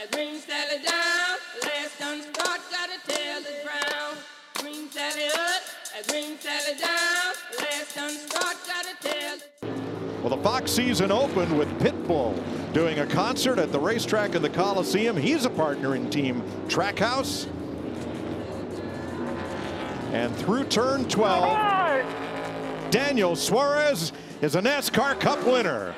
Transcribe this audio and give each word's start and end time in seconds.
and 0.00 0.10
green 0.12 0.40
Sally 0.40 0.82
down. 0.84 1.36
Last 1.62 1.98
done 1.98 2.22
start, 2.22 2.60
gotta 2.70 2.98
tell 3.06 3.42
the 3.42 3.54
ground. 3.64 4.18
Green 4.54 4.90
Sally 4.90 5.26
up, 5.26 5.62
and 5.96 6.06
green 6.06 6.38
Sally 6.38 6.78
down. 6.78 7.34
Last 7.58 7.94
done 7.94 8.16
start, 8.16 8.56
gotta 8.66 8.96
tell 9.00 9.38
Well, 10.22 10.36
the 10.36 10.42
Fox 10.42 10.70
season 10.70 11.10
opened 11.12 11.56
with 11.58 11.68
Pitbull 11.80 12.34
doing 12.72 13.00
a 13.00 13.06
concert 13.06 13.58
at 13.58 13.72
the 13.72 13.80
racetrack 13.80 14.34
in 14.34 14.42
the 14.42 14.50
Coliseum. 14.50 15.16
He's 15.16 15.44
a 15.44 15.50
partner 15.50 15.94
in 15.96 16.08
Team 16.08 16.42
Trackhouse. 16.68 17.46
And 20.12 20.34
through 20.36 20.64
turn 20.64 21.08
12, 21.08 22.90
Daniel 22.90 23.36
Suarez 23.36 24.12
is 24.40 24.56
a 24.56 24.62
NASCAR 24.62 25.20
Cup 25.20 25.44
winner. 25.46 25.94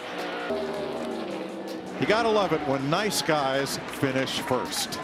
You 2.03 2.09
gotta 2.09 2.29
love 2.29 2.53
it 2.53 2.61
when 2.67 2.91
nice 2.91 3.23
guys 3.23 3.79
finish 4.01 4.41
first. 4.41 4.99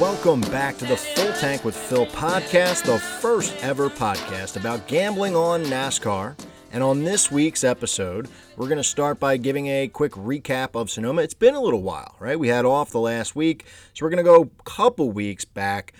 Welcome 0.00 0.42
back 0.42 0.78
to 0.78 0.84
the 0.84 0.96
Full 0.96 1.32
Tank 1.32 1.64
with 1.64 1.76
Phil 1.76 2.06
podcast, 2.06 2.84
the 2.84 3.00
first 3.00 3.56
ever 3.64 3.90
podcast 3.90 4.56
about 4.56 4.86
gambling 4.86 5.34
on 5.34 5.64
NASCAR. 5.64 6.38
And 6.70 6.84
on 6.84 7.02
this 7.02 7.32
week's 7.32 7.64
episode, 7.64 8.28
we're 8.56 8.68
going 8.68 8.78
to 8.78 8.84
start 8.84 9.18
by 9.18 9.38
giving 9.38 9.66
a 9.66 9.88
quick 9.88 10.12
recap 10.12 10.80
of 10.80 10.88
Sonoma. 10.88 11.22
It's 11.22 11.34
been 11.34 11.56
a 11.56 11.60
little 11.60 11.82
while, 11.82 12.14
right? 12.20 12.38
We 12.38 12.46
had 12.46 12.64
off 12.64 12.90
the 12.90 13.00
last 13.00 13.34
week, 13.34 13.66
so 13.92 14.06
we're 14.06 14.10
going 14.10 14.24
to 14.24 14.30
go 14.30 14.42
a 14.42 14.62
couple 14.62 15.10
weeks 15.10 15.44
back 15.44 15.94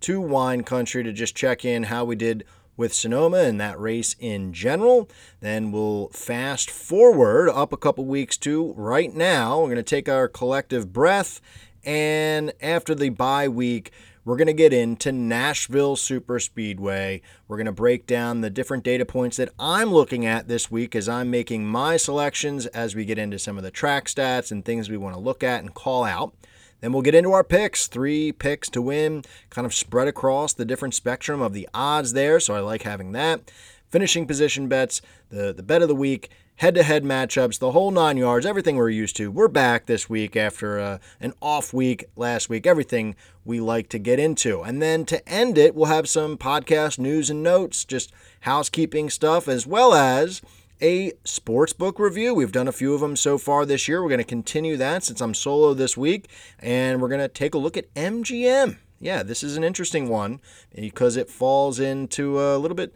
to 0.00 0.20
wine 0.20 0.64
country 0.64 1.04
to 1.04 1.12
just 1.12 1.36
check 1.36 1.64
in 1.64 1.84
how 1.84 2.04
we 2.06 2.16
did 2.16 2.44
with 2.76 2.92
Sonoma 2.92 3.38
and 3.38 3.60
that 3.60 3.78
race 3.78 4.16
in 4.18 4.52
general. 4.52 5.08
Then 5.40 5.72
we'll 5.72 6.08
fast 6.08 6.70
forward 6.70 7.48
up 7.50 7.72
a 7.72 7.76
couple 7.76 8.04
weeks 8.04 8.36
to 8.38 8.72
right 8.76 9.14
now. 9.14 9.58
We're 9.58 9.66
going 9.66 9.76
to 9.76 9.82
take 9.82 10.08
our 10.08 10.28
collective 10.28 10.92
breath 10.92 11.40
and 11.84 12.52
after 12.60 12.94
the 12.94 13.10
bye 13.10 13.48
week, 13.48 13.92
we're 14.24 14.36
going 14.36 14.46
to 14.46 14.52
get 14.52 14.72
into 14.72 15.10
Nashville 15.10 15.96
Super 15.96 16.38
Speedway. 16.38 17.22
We're 17.48 17.56
going 17.56 17.66
to 17.66 17.72
break 17.72 18.06
down 18.06 18.40
the 18.40 18.50
different 18.50 18.84
data 18.84 19.04
points 19.04 19.36
that 19.38 19.48
I'm 19.58 19.92
looking 19.92 20.24
at 20.24 20.46
this 20.46 20.70
week 20.70 20.94
as 20.94 21.08
I'm 21.08 21.28
making 21.28 21.66
my 21.66 21.96
selections 21.96 22.66
as 22.66 22.94
we 22.94 23.04
get 23.04 23.18
into 23.18 23.40
some 23.40 23.56
of 23.56 23.64
the 23.64 23.72
track 23.72 24.06
stats 24.06 24.52
and 24.52 24.64
things 24.64 24.88
we 24.88 24.96
want 24.96 25.16
to 25.16 25.20
look 25.20 25.42
at 25.42 25.60
and 25.60 25.74
call 25.74 26.04
out. 26.04 26.34
Then 26.82 26.92
we'll 26.92 27.02
get 27.02 27.14
into 27.14 27.32
our 27.32 27.44
picks. 27.44 27.86
Three 27.86 28.32
picks 28.32 28.68
to 28.70 28.82
win, 28.82 29.22
kind 29.48 29.64
of 29.64 29.72
spread 29.72 30.08
across 30.08 30.52
the 30.52 30.64
different 30.64 30.94
spectrum 30.94 31.40
of 31.40 31.54
the 31.54 31.68
odds 31.72 32.12
there. 32.12 32.40
So 32.40 32.54
I 32.54 32.60
like 32.60 32.82
having 32.82 33.12
that. 33.12 33.50
Finishing 33.88 34.26
position 34.26 34.68
bets, 34.68 35.00
the, 35.30 35.52
the 35.52 35.62
bet 35.62 35.82
of 35.82 35.88
the 35.88 35.94
week, 35.94 36.30
head 36.56 36.74
to 36.74 36.82
head 36.82 37.04
matchups, 37.04 37.58
the 37.58 37.72
whole 37.72 37.90
nine 37.90 38.16
yards, 38.16 38.44
everything 38.44 38.76
we're 38.76 38.88
used 38.88 39.16
to. 39.16 39.30
We're 39.30 39.48
back 39.48 39.86
this 39.86 40.10
week 40.10 40.34
after 40.34 40.80
uh, 40.80 40.98
an 41.20 41.34
off 41.40 41.72
week 41.72 42.06
last 42.16 42.48
week, 42.48 42.66
everything 42.66 43.14
we 43.44 43.60
like 43.60 43.88
to 43.90 43.98
get 43.98 44.18
into. 44.18 44.62
And 44.62 44.82
then 44.82 45.04
to 45.06 45.28
end 45.28 45.58
it, 45.58 45.74
we'll 45.74 45.86
have 45.86 46.08
some 46.08 46.36
podcast 46.36 46.98
news 46.98 47.30
and 47.30 47.42
notes, 47.42 47.84
just 47.84 48.12
housekeeping 48.40 49.08
stuff, 49.08 49.46
as 49.46 49.66
well 49.66 49.94
as 49.94 50.42
a 50.82 51.12
sports 51.24 51.72
book 51.72 51.98
review. 51.98 52.34
We've 52.34 52.52
done 52.52 52.66
a 52.66 52.72
few 52.72 52.92
of 52.92 53.00
them 53.00 53.14
so 53.14 53.38
far 53.38 53.64
this 53.64 53.86
year. 53.86 54.02
We're 54.02 54.08
going 54.08 54.18
to 54.18 54.24
continue 54.24 54.76
that 54.76 55.04
since 55.04 55.20
I'm 55.20 55.32
solo 55.32 55.74
this 55.74 55.96
week, 55.96 56.28
and 56.58 57.00
we're 57.00 57.08
going 57.08 57.20
to 57.20 57.28
take 57.28 57.54
a 57.54 57.58
look 57.58 57.76
at 57.76 57.92
MGM. 57.94 58.78
Yeah, 58.98 59.22
this 59.22 59.42
is 59.42 59.56
an 59.56 59.64
interesting 59.64 60.08
one 60.08 60.40
because 60.74 61.16
it 61.16 61.30
falls 61.30 61.78
into 61.78 62.40
a 62.40 62.58
little 62.58 62.74
bit, 62.74 62.94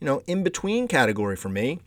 you 0.00 0.06
know, 0.06 0.22
in 0.26 0.44
between 0.44 0.86
category 0.88 1.36
for 1.36 1.48
me. 1.48 1.80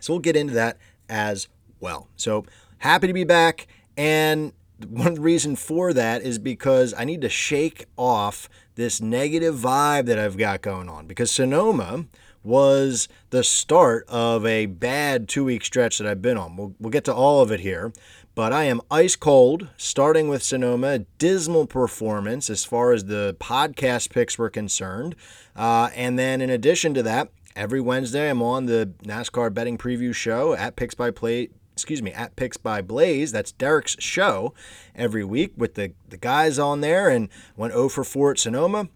So 0.00 0.14
we'll 0.14 0.20
get 0.20 0.36
into 0.36 0.54
that 0.54 0.78
as 1.08 1.48
well. 1.78 2.08
So 2.16 2.46
happy 2.78 3.06
to 3.06 3.12
be 3.12 3.24
back. 3.24 3.66
And 3.96 4.54
one 4.88 5.16
reason 5.16 5.56
for 5.56 5.92
that 5.92 6.22
is 6.22 6.38
because 6.38 6.94
I 6.96 7.04
need 7.04 7.20
to 7.20 7.28
shake 7.28 7.86
off 7.98 8.48
this 8.76 9.00
negative 9.00 9.56
vibe 9.56 10.06
that 10.06 10.18
I've 10.18 10.38
got 10.38 10.62
going 10.62 10.88
on. 10.88 11.06
Because 11.06 11.30
Sonoma 11.30 12.06
was 12.42 13.08
the 13.30 13.44
start 13.44 14.06
of 14.08 14.46
a 14.46 14.66
bad 14.66 15.28
two 15.28 15.44
week 15.44 15.64
stretch 15.64 15.98
that 15.98 16.06
I've 16.06 16.22
been 16.22 16.36
on. 16.36 16.56
We'll, 16.56 16.74
we'll 16.80 16.90
get 16.90 17.04
to 17.04 17.14
all 17.14 17.42
of 17.42 17.50
it 17.50 17.60
here. 17.60 17.92
But 18.34 18.52
I 18.52 18.64
am 18.64 18.80
ice 18.90 19.16
cold, 19.16 19.68
starting 19.76 20.28
with 20.28 20.42
Sonoma. 20.42 21.00
Dismal 21.18 21.66
performance 21.66 22.48
as 22.48 22.64
far 22.64 22.92
as 22.92 23.04
the 23.04 23.36
podcast 23.40 24.10
picks 24.10 24.38
were 24.38 24.48
concerned. 24.48 25.16
Uh, 25.56 25.90
and 25.94 26.18
then 26.18 26.40
in 26.40 26.48
addition 26.48 26.94
to 26.94 27.02
that, 27.02 27.30
every 27.56 27.80
Wednesday 27.80 28.30
I'm 28.30 28.40
on 28.40 28.66
the 28.66 28.92
NASCAR 29.02 29.52
betting 29.52 29.76
preview 29.76 30.14
show 30.14 30.54
at 30.54 30.76
Picks 30.76 30.94
by 30.94 31.10
Play. 31.10 31.50
Excuse 31.72 32.02
me, 32.02 32.12
at 32.12 32.36
Picks 32.36 32.56
by 32.56 32.82
Blaze. 32.82 33.32
That's 33.32 33.52
Derek's 33.52 33.96
show 33.98 34.54
every 34.94 35.24
week 35.24 35.52
with 35.56 35.74
the, 35.74 35.92
the 36.08 36.16
guys 36.16 36.58
on 36.58 36.82
there 36.82 37.08
and 37.08 37.28
went 37.56 37.72
0 37.72 37.88
for 37.88 38.04
4 38.04 38.32
at 38.32 38.38
Sonoma. 38.38 38.88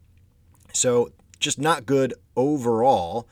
So 0.72 1.10
just 1.44 1.60
not 1.60 1.86
good 1.86 2.14
overall. 2.34 3.28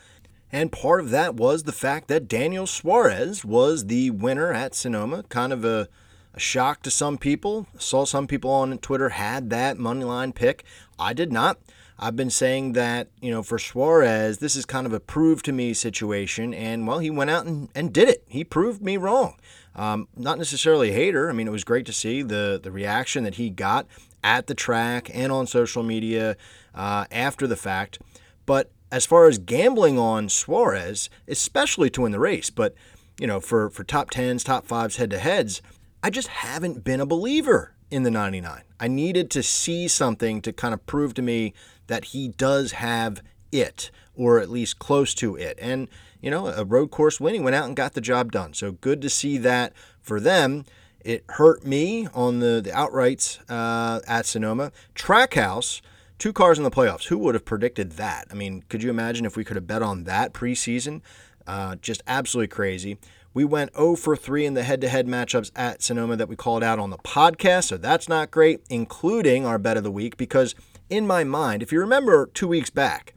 And 0.53 0.71
part 0.71 1.01
of 1.01 1.11
that 1.11 1.35
was 1.35 1.63
the 1.63 1.73
fact 1.73 2.09
that 2.09 2.29
Daniel 2.29 2.67
Suarez 2.67 3.45
was 3.45 3.87
the 3.87 4.11
winner 4.11 4.53
at 4.53 4.75
Sonoma. 4.75 5.23
Kind 5.25 5.53
of 5.53 5.65
a, 5.65 5.89
a 6.35 6.41
shock 6.41 6.83
to 6.83 6.91
some 6.91 7.17
people. 7.17 7.67
Saw 7.79 8.05
some 8.05 8.27
people 8.27 8.51
on 8.51 8.77
Twitter 8.79 9.09
had 9.09 9.49
that 9.51 9.79
money 9.79 10.05
line 10.05 10.33
pick. 10.33 10.65
I 10.99 11.15
did 11.15 11.33
not. 11.33 11.59
I've 11.99 12.17
been 12.17 12.31
saying 12.31 12.73
that, 12.73 13.09
you 13.21 13.31
know, 13.31 13.43
for 13.43 13.59
Suarez, 13.59 14.39
this 14.39 14.57
is 14.57 14.67
kind 14.67 14.87
of 14.87 14.93
a 14.93 15.01
prove 15.01 15.43
to 15.45 15.53
me 15.53 15.73
situation. 15.73 16.53
And, 16.53 16.87
well, 16.87 16.99
he 16.99 17.11
went 17.11 17.31
out 17.31 17.47
and, 17.47 17.69
and 17.75 17.93
did 17.93 18.09
it. 18.09 18.25
He 18.27 18.45
proved 18.45 18.83
me 18.83 18.97
wrong. 18.97 19.37
Um, 19.75 20.09
not 20.17 20.37
necessarily 20.37 20.91
a 20.91 20.93
hater. 20.93 21.31
I 21.31 21.33
mean, 21.33 21.47
it 21.47 21.53
was 21.53 21.65
great 21.65 21.87
to 21.87 21.93
see 21.93 22.23
the, 22.23 22.61
the 22.63 22.73
reaction 22.73 23.25
that 23.25 23.37
he 23.37 23.49
got 23.49 23.87
at 24.23 24.47
the 24.47 24.55
track 24.55 25.11
and 25.13 25.33
on 25.33 25.47
social 25.47 25.83
media 25.83 26.37
uh, 26.75 27.05
after 27.11 27.47
the 27.47 27.57
fact. 27.57 27.99
But 28.47 28.71
as 28.91 29.07
far 29.07 29.27
as 29.27 29.39
gambling 29.39 29.99
on 29.99 30.29
Suarez, 30.29 31.09
especially 31.27 31.91
to 31.91 32.03
win 32.03 32.13
the 32.13 32.19
race, 32.19 32.51
but 32.51 32.75
you 33.19 33.27
know, 33.27 33.41
for 33.41 33.71
for 33.71 33.85
top 33.85 34.11
tens, 34.11 34.43
top 34.43 34.67
fives, 34.67 34.97
head 34.97 35.11
to 35.11 35.19
heads, 35.19 35.63
I 36.03 36.11
just 36.11 36.29
haven't 36.29 36.85
been 36.85 37.01
a 37.01 37.07
believer 37.07 37.75
in 37.91 38.03
the 38.03 38.11
99. 38.11 38.63
I 38.81 38.89
needed 38.89 39.31
to 39.31 39.43
see 39.43 39.87
something 39.87 40.41
to 40.43 40.53
kind 40.53 40.75
of 40.75 40.87
prove 40.87 41.15
to 41.15 41.23
me 41.23 41.53
that 41.87 42.07
he 42.07 42.29
does 42.29 42.73
have 42.73 43.23
it, 43.53 43.91
or 44.15 44.41
at 44.41 44.51
least 44.51 44.79
close 44.79 45.15
to 45.15 45.37
it. 45.37 45.59
And 45.61 45.89
you 46.21 46.31
know, 46.31 46.47
a 46.47 46.65
road 46.65 46.91
course 46.91 47.21
win, 47.21 47.35
he 47.35 47.41
went 47.41 47.57
out 47.57 47.67
and 47.67 47.77
got 47.77 47.95
the 47.95 48.01
job 48.01 48.33
done. 48.33 48.55
So 48.55 48.73
good 48.73 49.03
to 49.03 49.11
see 49.11 49.39
that 49.39 49.73
for 50.01 50.21
them. 50.21 50.65
It 51.05 51.25
hurt 51.31 51.67
me 51.67 52.09
on 52.15 52.39
the 52.39 52.61
the 52.63 52.71
outrights 52.71 53.41
uh, 53.49 54.01
at 54.07 54.27
Sonoma. 54.27 54.73
Trackhouse 54.95 55.81
two 56.23 56.33
cars 56.33 56.57
in 56.57 56.63
the 56.63 56.71
playoffs. 56.71 57.09
Who 57.09 57.19
would 57.19 57.35
have 57.35 57.45
predicted 57.45 57.93
that? 57.93 58.29
I 58.31 58.35
mean, 58.35 58.63
could 58.69 58.81
you 58.83 58.91
imagine 58.91 59.27
if 59.27 59.37
we 59.37 59.43
could 59.43 59.57
have 59.57 59.67
bet 59.67 59.83
on 59.83 60.05
that 60.05 60.33
preseason? 60.33 61.01
Uh, 61.49 61.75
just 61.75 62.01
absolutely 62.07 62.47
crazy. 62.47 62.97
We 63.35 63.45
went 63.45 63.75
0 63.75 63.97
for 63.97 64.15
3 64.15 64.47
in 64.47 64.55
the 64.55 64.63
head 64.63 64.81
to 64.83 64.89
head 64.89 65.09
matchups 65.09 65.51
at 65.57 65.83
Sonoma 65.83 66.15
that 66.15 66.29
we 66.29 66.37
called 66.37 66.63
out 66.63 66.79
on 66.79 66.91
the 66.91 66.99
podcast, 66.99 67.65
so 67.65 67.77
that's 67.77 68.09
not 68.09 68.31
great, 68.31 68.61
including 68.71 69.45
our 69.45 69.59
bet 69.59 69.77
of 69.77 69.83
the 69.83 69.91
week, 69.91 70.17
because 70.17 70.55
in 70.89 71.09
my 71.09 71.25
mind, 71.25 71.61
if 71.61 71.73
you 71.73 71.81
remember 71.81 72.27
two 72.27 72.47
weeks 72.47 72.71
back, 72.71 73.15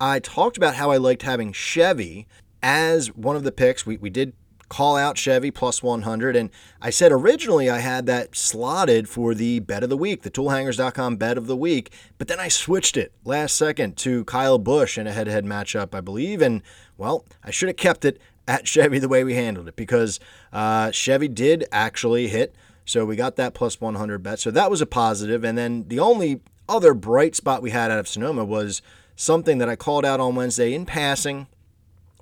I 0.00 0.18
talked 0.18 0.56
about 0.56 0.74
how 0.74 0.90
I 0.90 0.96
liked 0.96 1.22
having 1.22 1.52
Chevy 1.52 2.26
as 2.64 3.14
one 3.14 3.36
of 3.36 3.44
the 3.44 3.52
picks. 3.52 3.86
We, 3.86 3.96
we 3.96 4.10
did 4.10 4.32
call 4.70 4.96
out 4.96 5.18
Chevy 5.18 5.50
plus 5.50 5.82
100. 5.82 6.34
And 6.34 6.48
I 6.80 6.88
said 6.88 7.12
originally 7.12 7.68
I 7.68 7.80
had 7.80 8.06
that 8.06 8.34
slotted 8.34 9.06
for 9.06 9.34
the 9.34 9.60
bet 9.60 9.82
of 9.82 9.90
the 9.90 9.96
week, 9.96 10.22
the 10.22 10.30
toolhangers.com 10.30 11.16
bet 11.16 11.36
of 11.36 11.46
the 11.46 11.56
week. 11.56 11.92
But 12.16 12.28
then 12.28 12.40
I 12.40 12.48
switched 12.48 12.96
it 12.96 13.12
last 13.24 13.56
second 13.56 13.98
to 13.98 14.24
Kyle 14.24 14.58
Busch 14.58 14.96
in 14.96 15.06
a 15.06 15.12
head 15.12 15.24
to 15.24 15.32
head 15.32 15.44
matchup, 15.44 15.94
I 15.94 16.00
believe. 16.00 16.40
And 16.40 16.62
well, 16.96 17.26
I 17.44 17.50
should 17.50 17.68
have 17.68 17.76
kept 17.76 18.06
it 18.06 18.18
at 18.48 18.66
Chevy 18.66 18.98
the 18.98 19.08
way 19.08 19.24
we 19.24 19.34
handled 19.34 19.68
it 19.68 19.76
because 19.76 20.18
uh, 20.52 20.90
Chevy 20.92 21.28
did 21.28 21.66
actually 21.70 22.28
hit. 22.28 22.54
So 22.86 23.04
we 23.04 23.14
got 23.16 23.36
that 23.36 23.54
plus 23.54 23.80
100 23.80 24.22
bet. 24.22 24.38
So 24.38 24.50
that 24.50 24.70
was 24.70 24.80
a 24.80 24.86
positive. 24.86 25.44
And 25.44 25.58
then 25.58 25.84
the 25.88 25.98
only 25.98 26.40
other 26.68 26.94
bright 26.94 27.34
spot 27.34 27.60
we 27.60 27.70
had 27.70 27.90
out 27.90 27.98
of 27.98 28.08
Sonoma 28.08 28.44
was 28.44 28.82
something 29.16 29.58
that 29.58 29.68
I 29.68 29.76
called 29.76 30.04
out 30.04 30.20
on 30.20 30.34
Wednesday 30.34 30.72
in 30.72 30.86
passing, 30.86 31.48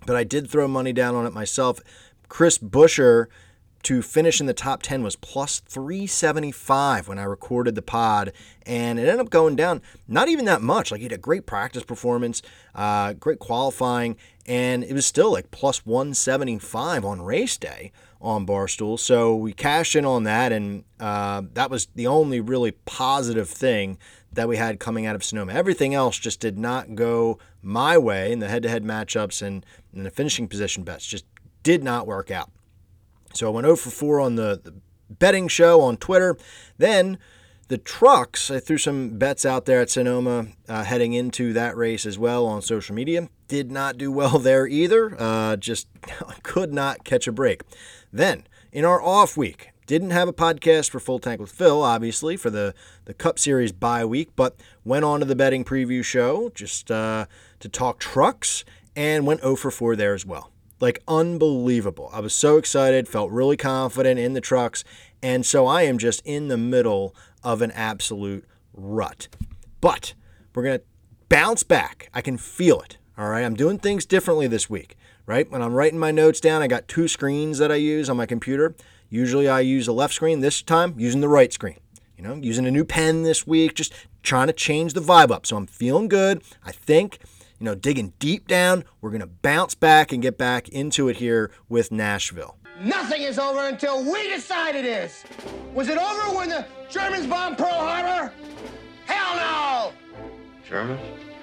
but 0.06 0.16
I 0.16 0.24
did 0.24 0.50
throw 0.50 0.66
money 0.66 0.92
down 0.92 1.14
on 1.14 1.26
it 1.26 1.32
myself. 1.32 1.80
Chris 2.28 2.58
Buescher 2.58 3.26
to 3.84 4.02
finish 4.02 4.40
in 4.40 4.46
the 4.46 4.54
top 4.54 4.82
10 4.82 5.02
was 5.02 5.16
plus 5.16 5.60
375 5.60 7.08
when 7.08 7.18
I 7.18 7.22
recorded 7.22 7.74
the 7.74 7.82
pod, 7.82 8.32
and 8.66 8.98
it 8.98 9.02
ended 9.02 9.20
up 9.20 9.30
going 9.30 9.56
down 9.56 9.80
not 10.06 10.28
even 10.28 10.44
that 10.46 10.62
much. 10.62 10.90
Like 10.90 10.98
he 10.98 11.04
had 11.04 11.12
a 11.12 11.18
great 11.18 11.46
practice 11.46 11.84
performance, 11.84 12.42
uh, 12.74 13.12
great 13.14 13.38
qualifying, 13.38 14.16
and 14.46 14.82
it 14.82 14.92
was 14.92 15.06
still 15.06 15.32
like 15.32 15.50
plus 15.50 15.86
175 15.86 17.04
on 17.04 17.22
race 17.22 17.56
day 17.56 17.92
on 18.20 18.46
Barstool. 18.46 18.98
So 18.98 19.36
we 19.36 19.52
cashed 19.52 19.94
in 19.94 20.04
on 20.04 20.24
that, 20.24 20.52
and 20.52 20.84
uh, 20.98 21.42
that 21.54 21.70
was 21.70 21.86
the 21.94 22.08
only 22.08 22.40
really 22.40 22.72
positive 22.72 23.48
thing 23.48 23.96
that 24.32 24.48
we 24.48 24.56
had 24.56 24.80
coming 24.80 25.06
out 25.06 25.14
of 25.14 25.24
Sonoma. 25.24 25.52
Everything 25.52 25.94
else 25.94 26.18
just 26.18 26.40
did 26.40 26.58
not 26.58 26.94
go 26.94 27.38
my 27.62 27.96
way 27.96 28.32
in 28.32 28.40
the 28.40 28.48
head 28.48 28.62
to 28.64 28.68
head 28.68 28.84
matchups 28.84 29.40
and, 29.40 29.64
and 29.94 30.04
the 30.04 30.10
finishing 30.10 30.48
position 30.48 30.82
bets. 30.82 31.06
Just 31.06 31.24
did 31.68 31.84
not 31.84 32.06
work 32.06 32.30
out. 32.30 32.50
So 33.34 33.46
I 33.46 33.50
went 33.50 33.66
0 33.66 33.76
for 33.76 33.90
4 33.90 34.20
on 34.20 34.36
the, 34.36 34.58
the 34.64 34.72
betting 35.10 35.48
show 35.48 35.82
on 35.82 35.98
Twitter. 35.98 36.34
Then 36.78 37.18
the 37.68 37.76
trucks, 37.76 38.50
I 38.50 38.58
threw 38.58 38.78
some 38.78 39.18
bets 39.18 39.44
out 39.44 39.66
there 39.66 39.82
at 39.82 39.90
Sonoma 39.90 40.46
uh, 40.66 40.84
heading 40.84 41.12
into 41.12 41.52
that 41.52 41.76
race 41.76 42.06
as 42.06 42.18
well 42.18 42.46
on 42.46 42.62
social 42.62 42.94
media. 42.94 43.28
Did 43.48 43.70
not 43.70 43.98
do 43.98 44.10
well 44.10 44.38
there 44.38 44.66
either. 44.66 45.14
Uh, 45.20 45.56
just 45.56 45.88
could 46.42 46.72
not 46.72 47.04
catch 47.04 47.28
a 47.28 47.32
break. 47.32 47.60
Then, 48.10 48.46
in 48.72 48.86
our 48.86 49.02
off 49.02 49.36
week, 49.36 49.68
didn't 49.84 50.12
have 50.12 50.26
a 50.26 50.32
podcast 50.32 50.88
for 50.88 51.00
Full 51.00 51.18
Tank 51.18 51.38
with 51.38 51.52
Phil, 51.52 51.82
obviously, 51.82 52.38
for 52.38 52.48
the, 52.48 52.74
the 53.04 53.12
Cup 53.12 53.38
Series 53.38 53.72
bye 53.72 54.06
week, 54.06 54.30
but 54.36 54.56
went 54.86 55.04
on 55.04 55.20
to 55.20 55.26
the 55.26 55.36
betting 55.36 55.66
preview 55.66 56.02
show 56.02 56.50
just 56.54 56.90
uh, 56.90 57.26
to 57.60 57.68
talk 57.68 57.98
trucks 57.98 58.64
and 58.96 59.26
went 59.26 59.42
0 59.42 59.56
for 59.56 59.70
4 59.70 59.96
there 59.96 60.14
as 60.14 60.24
well. 60.24 60.50
Like, 60.80 61.02
unbelievable. 61.08 62.10
I 62.12 62.20
was 62.20 62.34
so 62.34 62.56
excited, 62.56 63.08
felt 63.08 63.32
really 63.32 63.56
confident 63.56 64.20
in 64.20 64.34
the 64.34 64.40
trucks, 64.40 64.84
and 65.22 65.44
so 65.44 65.66
I 65.66 65.82
am 65.82 65.98
just 65.98 66.22
in 66.24 66.48
the 66.48 66.56
middle 66.56 67.14
of 67.42 67.62
an 67.62 67.72
absolute 67.72 68.44
rut. 68.72 69.28
But 69.80 70.14
we're 70.54 70.62
going 70.62 70.78
to 70.78 70.84
bounce 71.28 71.62
back. 71.62 72.10
I 72.14 72.20
can 72.20 72.36
feel 72.36 72.80
it. 72.80 72.98
All 73.16 73.28
right. 73.28 73.44
I'm 73.44 73.54
doing 73.54 73.78
things 73.78 74.06
differently 74.06 74.46
this 74.46 74.70
week, 74.70 74.96
right? 75.26 75.50
When 75.50 75.62
I'm 75.62 75.74
writing 75.74 75.98
my 75.98 76.12
notes 76.12 76.40
down, 76.40 76.62
I 76.62 76.68
got 76.68 76.86
two 76.86 77.08
screens 77.08 77.58
that 77.58 77.72
I 77.72 77.76
use 77.76 78.08
on 78.08 78.16
my 78.16 78.26
computer. 78.26 78.76
Usually 79.10 79.48
I 79.48 79.60
use 79.60 79.86
the 79.86 79.92
left 79.92 80.14
screen. 80.14 80.40
This 80.40 80.62
time, 80.62 80.94
using 80.96 81.20
the 81.20 81.28
right 81.28 81.52
screen. 81.52 81.78
You 82.16 82.24
know, 82.24 82.34
using 82.34 82.66
a 82.66 82.70
new 82.70 82.84
pen 82.84 83.22
this 83.22 83.46
week, 83.46 83.74
just 83.74 83.92
trying 84.22 84.48
to 84.48 84.52
change 84.52 84.92
the 84.92 85.00
vibe 85.00 85.30
up. 85.30 85.46
So 85.46 85.56
I'm 85.56 85.66
feeling 85.66 86.08
good. 86.08 86.42
I 86.64 86.72
think, 86.72 87.18
you 87.58 87.64
know, 87.64 87.74
digging 87.74 88.12
deep 88.18 88.46
down, 88.46 88.84
we're 89.00 89.10
going 89.10 89.20
to 89.20 89.26
bounce 89.26 89.74
back 89.74 90.12
and 90.12 90.22
get 90.22 90.38
back 90.38 90.68
into 90.68 91.08
it 91.08 91.16
here 91.16 91.50
with 91.68 91.90
Nashville. 91.90 92.56
Nothing 92.80 93.22
is 93.22 93.38
over 93.38 93.66
until 93.66 94.04
we 94.10 94.28
decide 94.28 94.76
it 94.76 94.84
is. 94.84 95.24
Was 95.74 95.88
it 95.88 95.98
over 95.98 96.36
when 96.36 96.48
the 96.48 96.64
Germans 96.88 97.26
bombed 97.26 97.58
Pearl 97.58 97.68
Harbor? 97.68 98.32
Hell 99.06 99.36
no! 99.36 99.92
German? 100.68 100.98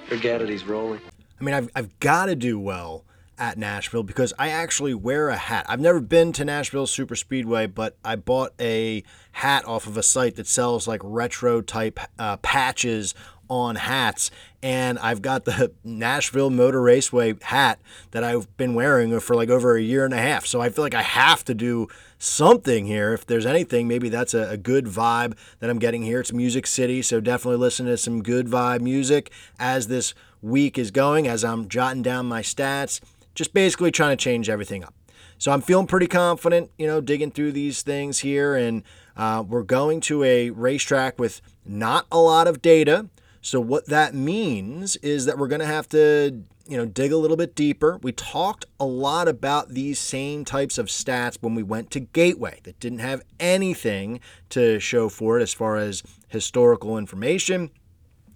Forget 0.08 0.42
it, 0.42 0.50
he's 0.50 0.66
rolling. 0.66 1.02
I 1.40 1.44
mean, 1.44 1.54
I've, 1.54 1.70
I've 1.76 2.00
got 2.00 2.28
to 2.28 2.36
do 2.36 2.58
well 2.60 3.04
at 3.38 3.58
Nashville 3.58 4.04
because 4.04 4.34
I 4.40 4.50
actually 4.50 4.94
wear 4.94 5.28
a 5.30 5.36
hat. 5.36 5.66
I've 5.68 5.80
never 5.80 6.00
been 6.00 6.32
to 6.34 6.46
Nashville 6.46 6.88
Super 6.88 7.16
Speedway, 7.16 7.68
but 7.68 7.98
I 8.06 8.16
bought 8.16 8.54
a 8.60 9.04
hat 9.34 9.66
off 9.66 9.88
of 9.88 9.98
a 9.98 10.04
site 10.04 10.36
that 10.36 10.48
sells 10.48 10.88
like 10.88 11.02
retro 11.04 11.62
type 11.62 12.00
uh, 12.18 12.38
patches 12.38 13.14
on 13.50 13.76
hats. 13.76 14.32
And 14.66 14.98
I've 14.98 15.22
got 15.22 15.46
the 15.46 15.74
Nashville 15.84 16.50
Motor 16.50 16.82
Raceway 16.82 17.36
hat 17.40 17.80
that 18.10 18.24
I've 18.24 18.58
been 18.58 18.74
wearing 18.74 19.20
for 19.20 19.36
like 19.36 19.52
over 19.52 19.78
a 19.78 19.82
year 19.82 20.06
and 20.06 20.14
a 20.14 20.18
half. 20.18 20.48
So 20.48 20.60
I 20.60 20.70
feel 20.70 20.84
like 20.84 20.96
I 20.96 21.04
have 21.04 21.46
to 21.46 21.54
do 21.54 21.88
something 22.18 22.88
here. 22.88 23.14
If 23.14 23.28
there's 23.28 23.46
anything, 23.46 23.88
maybe 23.88 24.10
that's 24.10 24.34
a, 24.34 24.50
a 24.50 24.58
good 24.58 24.86
vibe 24.86 25.38
that 25.60 25.70
I'm 25.70 25.78
getting 25.78 26.02
here. 26.02 26.20
It's 26.20 26.34
Music 26.34 26.66
City. 26.66 27.04
So 27.04 27.22
definitely 27.22 27.60
listen 27.60 27.86
to 27.86 27.96
some 27.96 28.24
good 28.24 28.48
vibe 28.48 28.82
music 28.82 29.30
as 29.60 29.86
this 29.86 30.16
week 30.42 30.80
is 30.80 30.90
going, 30.90 31.28
as 31.28 31.44
I'm 31.44 31.68
jotting 31.70 32.02
down 32.02 32.26
my 32.26 32.42
stats. 32.42 33.02
Just 33.36 33.54
basically 33.54 33.92
trying 33.92 34.18
to 34.18 34.24
change 34.24 34.50
everything 34.50 34.84
up. 34.84 34.96
So 35.38 35.52
I'm 35.52 35.62
feeling 35.62 35.86
pretty 35.86 36.08
confident, 36.08 36.72
you 36.80 36.88
know, 36.88 37.02
digging 37.02 37.30
through 37.30 37.52
these 37.52 37.84
things 37.84 38.18
here. 38.18 38.56
And 38.56 38.82
uh, 39.16 39.44
we're 39.48 39.62
going 39.62 40.02
to 40.02 40.24
a 40.24 40.50
racetrack 40.50 41.20
with 41.20 41.40
not 41.68 42.08
a 42.12 42.18
lot 42.18 42.48
of 42.48 42.64
data. 42.64 43.10
So 43.46 43.62
what 43.62 43.86
that 43.86 44.16
means 44.16 44.96
is 44.98 45.26
that 45.26 45.38
we're 45.38 45.48
going 45.48 45.62
to 45.62 45.68
have 45.68 45.88
to, 45.90 46.42
you 46.68 46.78
know, 46.78 46.86
dig 46.88 47.12
a 47.12 47.18
little 47.18 47.38
bit 47.38 47.54
deeper. 47.54 48.00
We 48.02 48.12
talked 48.12 48.66
a 48.80 48.88
lot 48.88 49.28
about 49.28 49.70
these 49.70 50.00
same 50.00 50.46
types 50.46 50.80
of 50.80 50.88
stats 50.88 51.38
when 51.42 51.54
we 51.54 51.62
went 51.62 51.92
to 51.92 52.00
Gateway 52.00 52.60
that 52.64 52.80
didn't 52.80 53.00
have 53.00 53.22
anything 53.40 54.20
to 54.50 54.80
show 54.80 55.10
for 55.10 55.38
it 55.38 55.44
as 55.44 55.54
far 55.54 55.78
as 55.78 56.02
historical 56.28 56.98
information. 56.98 57.70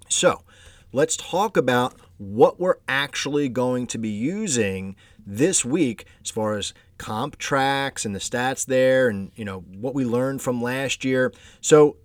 So, 0.10 0.44
let's 0.94 1.18
talk 1.18 1.58
about 1.58 1.96
what 2.20 2.60
we're 2.60 2.78
actually 2.88 3.50
going 3.50 3.88
to 3.88 3.98
be 3.98 4.10
using 4.10 4.96
this 5.26 5.66
week 5.66 6.06
as 6.24 6.30
far 6.30 6.56
as 6.56 6.72
comp 7.00 7.40
tracks 7.40 8.06
and 8.06 8.14
the 8.14 8.20
stats 8.20 8.64
there 8.64 9.10
and 9.10 9.32
you 9.36 9.46
know 9.46 9.62
what 9.62 9.96
we 9.96 10.06
learned 10.06 10.44
from 10.44 10.62
last 10.62 11.04
year. 11.04 11.34
So 11.62 11.98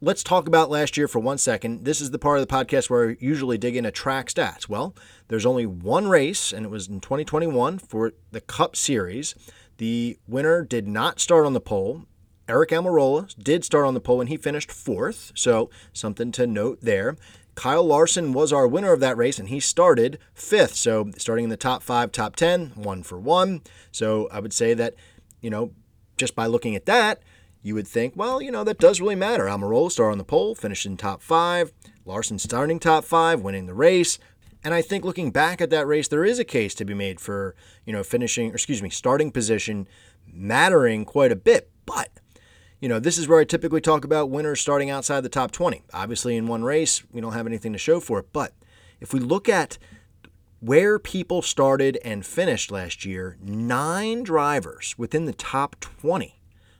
let's 0.00 0.22
talk 0.22 0.46
about 0.46 0.70
last 0.70 0.96
year 0.96 1.08
for 1.08 1.18
one 1.18 1.38
second. 1.38 1.84
This 1.84 2.00
is 2.00 2.10
the 2.10 2.18
part 2.18 2.38
of 2.38 2.46
the 2.46 2.54
podcast 2.54 2.90
where 2.90 3.10
I 3.10 3.16
usually 3.18 3.58
dig 3.58 3.76
into 3.76 3.90
track 3.90 4.28
stats. 4.28 4.68
Well, 4.68 4.94
there's 5.28 5.46
only 5.46 5.66
one 5.66 6.08
race, 6.08 6.52
and 6.52 6.66
it 6.66 6.68
was 6.68 6.88
in 6.88 7.00
2021 7.00 7.78
for 7.78 8.12
the 8.30 8.40
Cup 8.40 8.76
Series. 8.76 9.34
The 9.78 10.18
winner 10.26 10.64
did 10.64 10.86
not 10.86 11.20
start 11.20 11.46
on 11.46 11.54
the 11.54 11.60
pole. 11.60 12.02
Aric 12.48 12.68
Almirola 12.68 13.34
did 13.42 13.64
start 13.64 13.86
on 13.86 13.94
the 13.94 14.00
pole, 14.00 14.20
and 14.20 14.28
he 14.28 14.36
finished 14.36 14.70
fourth. 14.70 15.32
So 15.34 15.70
something 15.92 16.30
to 16.32 16.46
note 16.46 16.80
there. 16.82 17.16
Kyle 17.54 17.84
Larson 17.84 18.34
was 18.34 18.52
our 18.52 18.68
winner 18.68 18.92
of 18.92 19.00
that 19.00 19.16
race, 19.16 19.38
and 19.38 19.48
he 19.48 19.60
started 19.60 20.18
fifth. 20.34 20.74
So 20.74 21.10
starting 21.16 21.44
in 21.44 21.50
the 21.50 21.56
top 21.56 21.82
five, 21.82 22.12
top 22.12 22.36
10, 22.36 22.72
one 22.74 23.02
for 23.02 23.18
one. 23.18 23.62
So 23.90 24.28
I 24.30 24.40
would 24.40 24.52
say 24.52 24.74
that, 24.74 24.94
you 25.40 25.48
know, 25.48 25.72
just 26.18 26.34
by 26.34 26.46
looking 26.46 26.76
at 26.76 26.86
that, 26.86 27.22
you 27.66 27.74
would 27.74 27.88
think, 27.88 28.14
well, 28.14 28.40
you 28.40 28.52
know, 28.52 28.62
that 28.62 28.78
does 28.78 29.00
really 29.00 29.16
matter. 29.16 29.46
Almirola 29.46 29.90
star 29.90 30.12
on 30.12 30.18
the 30.18 30.24
pole, 30.24 30.54
finished 30.54 30.86
in 30.86 30.96
top 30.96 31.20
five. 31.20 31.72
Larson 32.04 32.38
starting 32.38 32.78
top 32.78 33.04
five, 33.04 33.40
winning 33.40 33.66
the 33.66 33.74
race. 33.74 34.20
And 34.62 34.72
I 34.72 34.82
think 34.82 35.04
looking 35.04 35.32
back 35.32 35.60
at 35.60 35.70
that 35.70 35.84
race, 35.88 36.06
there 36.06 36.24
is 36.24 36.38
a 36.38 36.44
case 36.44 36.76
to 36.76 36.84
be 36.84 36.94
made 36.94 37.18
for, 37.20 37.56
you 37.84 37.92
know, 37.92 38.04
finishing, 38.04 38.52
or 38.52 38.54
excuse 38.54 38.82
me, 38.82 38.88
starting 38.88 39.32
position 39.32 39.88
mattering 40.32 41.04
quite 41.04 41.32
a 41.32 41.36
bit. 41.36 41.68
But, 41.86 42.10
you 42.80 42.88
know, 42.88 43.00
this 43.00 43.18
is 43.18 43.26
where 43.26 43.40
I 43.40 43.44
typically 43.44 43.80
talk 43.80 44.04
about 44.04 44.30
winners 44.30 44.60
starting 44.60 44.88
outside 44.88 45.22
the 45.22 45.28
top 45.28 45.50
20. 45.50 45.82
Obviously, 45.92 46.36
in 46.36 46.46
one 46.46 46.62
race, 46.62 47.02
we 47.10 47.20
don't 47.20 47.32
have 47.32 47.48
anything 47.48 47.72
to 47.72 47.78
show 47.78 47.98
for 47.98 48.20
it. 48.20 48.32
But 48.32 48.52
if 49.00 49.12
we 49.12 49.18
look 49.18 49.48
at 49.48 49.76
where 50.60 51.00
people 51.00 51.42
started 51.42 51.98
and 52.04 52.24
finished 52.24 52.70
last 52.70 53.04
year, 53.04 53.36
nine 53.42 54.22
drivers 54.22 54.94
within 54.96 55.24
the 55.24 55.34
top 55.34 55.80
20 55.80 56.35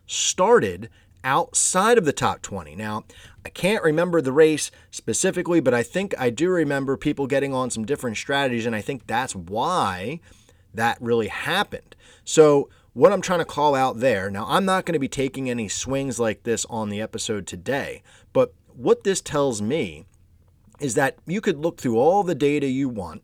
started 0.07 0.89
outside 1.25 1.99
of 1.99 2.05
the 2.05 2.13
top 2.13 2.41
20. 2.41 2.77
Now, 2.77 3.05
I 3.45 3.49
can't 3.49 3.83
remember 3.83 4.21
the 4.21 4.33
race 4.33 4.71
specifically, 4.91 5.61
but 5.61 5.75
I 5.75 5.83
think 5.83 6.15
I 6.19 6.31
do 6.31 6.49
remember 6.49 6.97
people 6.97 7.27
getting 7.27 7.53
on 7.53 7.71
some 7.71 7.85
different 7.85 8.17
strategies, 8.17 8.65
and 8.65 8.77
I 8.77 8.81
think 8.81 9.07
that's 9.07 9.35
why 9.35 10.21
that 10.73 10.99
really 11.01 11.29
happened. 11.29 11.97
So, 12.25 12.69
what 12.93 13.13
I'm 13.13 13.21
trying 13.21 13.41
to 13.41 13.45
call 13.45 13.75
out 13.75 14.01
there 14.01 14.31
now, 14.31 14.47
I'm 14.49 14.65
not 14.65 14.87
going 14.87 14.95
to 14.95 14.99
be 14.99 15.09
taking 15.09 15.51
any 15.51 15.69
swings 15.69 16.19
like 16.19 16.45
this 16.45 16.65
on 16.71 16.89
the 16.89 17.03
episode 17.03 17.47
today, 17.47 18.03
but 18.33 18.55
what 18.75 19.05
this 19.05 19.21
tells 19.21 19.61
me 19.61 20.07
is 20.81 20.95
that 20.95 21.19
you 21.27 21.41
could 21.41 21.59
look 21.59 21.79
through 21.79 21.99
all 21.99 22.23
the 22.23 22.35
data 22.35 22.67
you 22.67 22.89
want, 22.89 23.23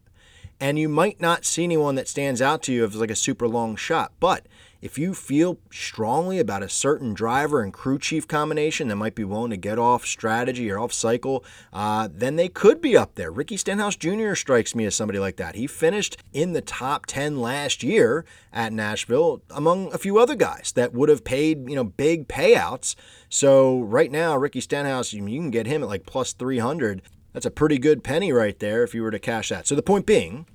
and 0.61 0.79
you 0.79 0.89
might 0.89 1.21
not 1.21 1.45
see 1.45 1.65
anyone 1.65 1.95
that 1.95 2.09
stands 2.09 2.43
out 2.43 2.63
to 2.63 2.73
you 2.73 2.85
as 2.85 2.97
like 2.97 3.11
a 3.11 3.17
super 3.17 3.49
long 3.49 3.77
shot, 3.77 4.13
but 4.21 4.47
if 4.83 4.99
you 4.99 5.15
feel 5.15 5.59
strongly 5.71 6.41
about 6.41 6.65
a 6.65 6.69
certain 6.69 7.15
driver 7.15 7.63
and 7.63 7.73
crew 7.73 8.01
chief 8.01 8.27
combination 8.27 8.89
that 8.89 8.97
might 8.97 9.15
be 9.15 9.23
willing 9.23 9.51
to 9.51 9.57
get 9.57 9.79
off 9.79 10.05
strategy 10.05 10.69
or 10.69 10.79
off 10.81 10.93
cycle, 10.93 11.45
uh, 11.73 12.09
then 12.13 12.35
they 12.35 12.49
could 12.49 12.81
be 12.81 12.97
up 12.97 13.15
there. 13.15 13.31
Ricky 13.31 13.57
Stenhouse 13.57 13.95
Jr. 13.95 14.35
strikes 14.35 14.75
me 14.75 14.85
as 14.85 14.97
somebody 14.97 15.21
like 15.21 15.37
that. 15.37 15.55
He 15.55 15.69
finished 15.69 16.17
in 16.33 16.53
the 16.53 16.61
top 16.61 17.07
10 17.07 17.41
last 17.41 17.85
year 17.85 18.25
at 18.53 18.73
Nashville 18.73 19.43
among 19.51 19.93
a 19.95 19.99
few 19.99 20.19
other 20.19 20.35
guys 20.35 20.73
that 20.75 20.93
would 20.93 21.09
have 21.09 21.23
paid, 21.23 21.71
you 21.71 21.77
know, 21.77 21.85
big 21.85 22.27
payouts. 22.27 22.97
So 23.29 23.81
right 23.83 24.11
now, 24.11 24.37
Ricky 24.37 24.61
Stenhouse, 24.61 25.13
you 25.13 25.25
can 25.25 25.51
get 25.51 25.69
him 25.69 25.85
at 25.85 25.89
like 25.89 26.07
plus 26.07 26.33
300. 26.33 27.03
That's 27.33 27.47
a 27.47 27.51
pretty 27.51 27.79
good 27.79 28.03
penny 28.03 28.33
right 28.33 28.59
there 28.59 28.83
if 28.83 28.95
you 28.95 29.03
were 29.03 29.11
to 29.13 29.19
cash 29.19 29.49
that. 29.49 29.67
So 29.67 29.75
the 29.75 29.83
point 29.83 30.07
being, 30.07 30.47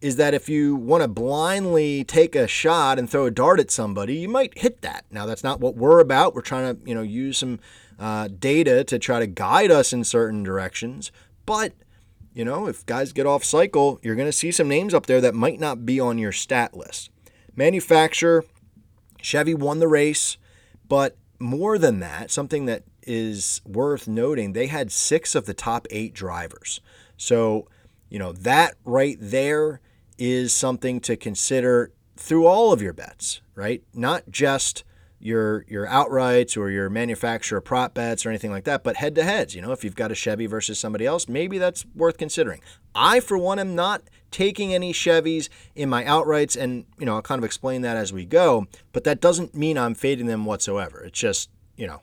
is 0.00 0.16
that 0.16 0.34
if 0.34 0.48
you 0.48 0.76
want 0.76 1.02
to 1.02 1.08
blindly 1.08 2.04
take 2.04 2.36
a 2.36 2.46
shot 2.46 2.98
and 2.98 3.08
throw 3.08 3.26
a 3.26 3.30
dart 3.30 3.58
at 3.58 3.70
somebody, 3.70 4.16
you 4.16 4.28
might 4.28 4.58
hit 4.58 4.82
that. 4.82 5.04
Now, 5.10 5.26
that's 5.26 5.44
not 5.44 5.60
what 5.60 5.74
we're 5.74 6.00
about. 6.00 6.34
We're 6.34 6.42
trying 6.42 6.76
to, 6.76 6.88
you 6.88 6.94
know, 6.94 7.02
use 7.02 7.38
some 7.38 7.60
uh, 7.98 8.28
data 8.28 8.84
to 8.84 8.98
try 8.98 9.20
to 9.20 9.26
guide 9.26 9.70
us 9.70 9.92
in 9.92 10.04
certain 10.04 10.42
directions. 10.42 11.10
But, 11.46 11.72
you 12.34 12.44
know, 12.44 12.66
if 12.66 12.84
guys 12.84 13.12
get 13.12 13.26
off 13.26 13.42
cycle, 13.42 13.98
you're 14.02 14.16
going 14.16 14.28
to 14.28 14.32
see 14.32 14.52
some 14.52 14.68
names 14.68 14.92
up 14.92 15.06
there 15.06 15.20
that 15.22 15.34
might 15.34 15.60
not 15.60 15.86
be 15.86 15.98
on 15.98 16.18
your 16.18 16.32
stat 16.32 16.76
list. 16.76 17.10
Manufacturer, 17.54 18.44
Chevy 19.22 19.54
won 19.54 19.78
the 19.78 19.88
race, 19.88 20.36
but 20.86 21.16
more 21.38 21.78
than 21.78 22.00
that, 22.00 22.30
something 22.30 22.66
that 22.66 22.82
is 23.02 23.62
worth 23.64 24.06
noting, 24.06 24.52
they 24.52 24.66
had 24.66 24.92
six 24.92 25.34
of 25.34 25.46
the 25.46 25.54
top 25.54 25.86
eight 25.90 26.12
drivers. 26.12 26.80
So, 27.16 27.68
you 28.10 28.18
know, 28.18 28.32
that 28.32 28.74
right 28.84 29.16
there 29.20 29.80
is 30.18 30.54
something 30.54 31.00
to 31.00 31.16
consider 31.16 31.92
through 32.16 32.46
all 32.46 32.72
of 32.72 32.80
your 32.80 32.92
bets, 32.92 33.40
right? 33.54 33.82
Not 33.94 34.30
just 34.30 34.84
your 35.18 35.64
your 35.66 35.86
outrights 35.86 36.56
or 36.56 36.70
your 36.70 36.90
manufacturer 36.90 37.60
prop 37.60 37.94
bets 37.94 38.26
or 38.26 38.28
anything 38.28 38.50
like 38.50 38.64
that, 38.64 38.84
but 38.84 38.96
head 38.96 39.14
to 39.14 39.24
heads. 39.24 39.54
You 39.54 39.62
know, 39.62 39.72
if 39.72 39.82
you've 39.82 39.96
got 39.96 40.12
a 40.12 40.14
Chevy 40.14 40.46
versus 40.46 40.78
somebody 40.78 41.06
else, 41.06 41.28
maybe 41.28 41.58
that's 41.58 41.86
worth 41.94 42.18
considering. 42.18 42.60
I, 42.94 43.20
for 43.20 43.38
one, 43.38 43.58
am 43.58 43.74
not 43.74 44.02
taking 44.30 44.74
any 44.74 44.92
Chevys 44.92 45.48
in 45.74 45.88
my 45.88 46.04
outrights, 46.04 46.60
and 46.60 46.84
you 46.98 47.06
know, 47.06 47.16
I'll 47.16 47.22
kind 47.22 47.38
of 47.38 47.44
explain 47.44 47.82
that 47.82 47.96
as 47.96 48.12
we 48.12 48.24
go. 48.24 48.66
But 48.92 49.04
that 49.04 49.20
doesn't 49.20 49.54
mean 49.54 49.78
I'm 49.78 49.94
fading 49.94 50.26
them 50.26 50.44
whatsoever. 50.44 51.02
It's 51.04 51.18
just 51.18 51.50
you 51.76 51.86
know, 51.86 52.00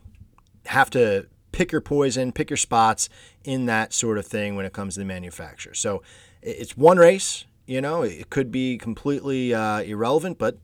have 0.67 0.89
to 0.91 1.27
pick 1.51 1.72
your 1.72 1.82
poison, 1.82 2.32
pick 2.32 2.50
your 2.50 2.58
spots 2.58 3.10
in 3.43 3.65
that 3.65 3.93
sort 3.93 4.17
of 4.17 4.25
thing 4.25 4.55
when 4.55 4.65
it 4.65 4.74
comes 4.74 4.96
to 4.96 5.00
the 5.00 5.05
manufacturer. 5.05 5.74
So 5.74 6.01
it's 6.41 6.75
one 6.77 6.98
race, 6.98 7.46
you 7.65 7.82
know, 7.82 8.03
it 8.03 8.29
could 8.29 8.51
be 8.51 8.77
completely 8.77 9.53
uh, 9.53 9.82
irrelevant, 9.82 10.38
but 10.38 10.58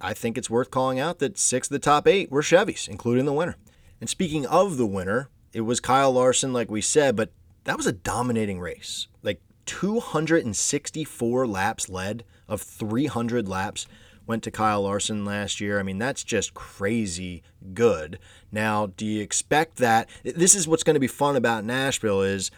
I 0.00 0.14
think 0.14 0.36
it's 0.36 0.50
worth 0.50 0.70
calling 0.70 0.98
out 0.98 1.18
that 1.18 1.38
six 1.38 1.68
of 1.68 1.72
the 1.72 1.78
top 1.78 2.06
eight 2.06 2.30
were 2.30 2.42
Chevys, 2.42 2.88
including 2.88 3.24
the 3.24 3.32
winner. 3.32 3.56
And 4.00 4.08
speaking 4.08 4.46
of 4.46 4.76
the 4.76 4.86
winner, 4.86 5.30
it 5.52 5.62
was 5.62 5.80
Kyle 5.80 6.12
Larson, 6.12 6.52
like 6.52 6.70
we 6.70 6.80
said, 6.80 7.16
but 7.16 7.30
that 7.64 7.76
was 7.76 7.86
a 7.86 7.92
dominating 7.92 8.60
race. 8.60 9.08
Like 9.22 9.40
264 9.66 11.46
laps 11.46 11.88
led 11.88 12.24
of 12.48 12.60
300 12.60 13.48
laps 13.48 13.86
went 14.26 14.42
to 14.42 14.50
Kyle 14.50 14.82
Larson 14.82 15.24
last 15.24 15.60
year. 15.60 15.78
I 15.78 15.82
mean, 15.82 15.98
that's 15.98 16.24
just 16.24 16.54
crazy 16.54 17.42
good. 17.72 18.18
Now, 18.50 18.86
do 18.86 19.04
you 19.06 19.22
expect 19.22 19.76
that? 19.76 20.08
This 20.22 20.54
is 20.54 20.66
what's 20.66 20.82
going 20.82 20.94
to 20.94 21.00
be 21.00 21.06
fun 21.06 21.36
about 21.36 21.64
Nashville 21.64 22.22
is 22.22 22.50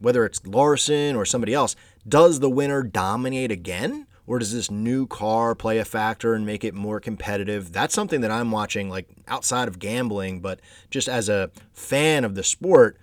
whether 0.00 0.24
it's 0.24 0.44
Larson 0.46 1.14
or 1.14 1.24
somebody 1.24 1.54
else, 1.54 1.76
does 2.08 2.40
the 2.40 2.50
winner 2.50 2.82
dominate 2.82 3.50
again? 3.50 4.06
Or 4.26 4.38
does 4.38 4.52
this 4.52 4.70
new 4.70 5.08
car 5.08 5.56
play 5.56 5.78
a 5.78 5.84
factor 5.84 6.34
and 6.34 6.46
make 6.46 6.62
it 6.62 6.72
more 6.72 7.00
competitive? 7.00 7.72
That's 7.72 7.94
something 7.94 8.20
that 8.20 8.30
I'm 8.30 8.52
watching 8.52 8.88
like 8.88 9.08
outside 9.26 9.66
of 9.66 9.80
gambling, 9.80 10.40
but 10.40 10.60
just 10.88 11.08
as 11.08 11.28
a 11.28 11.50
fan 11.72 12.24
of 12.24 12.36
the 12.36 12.44
sport, 12.44 12.96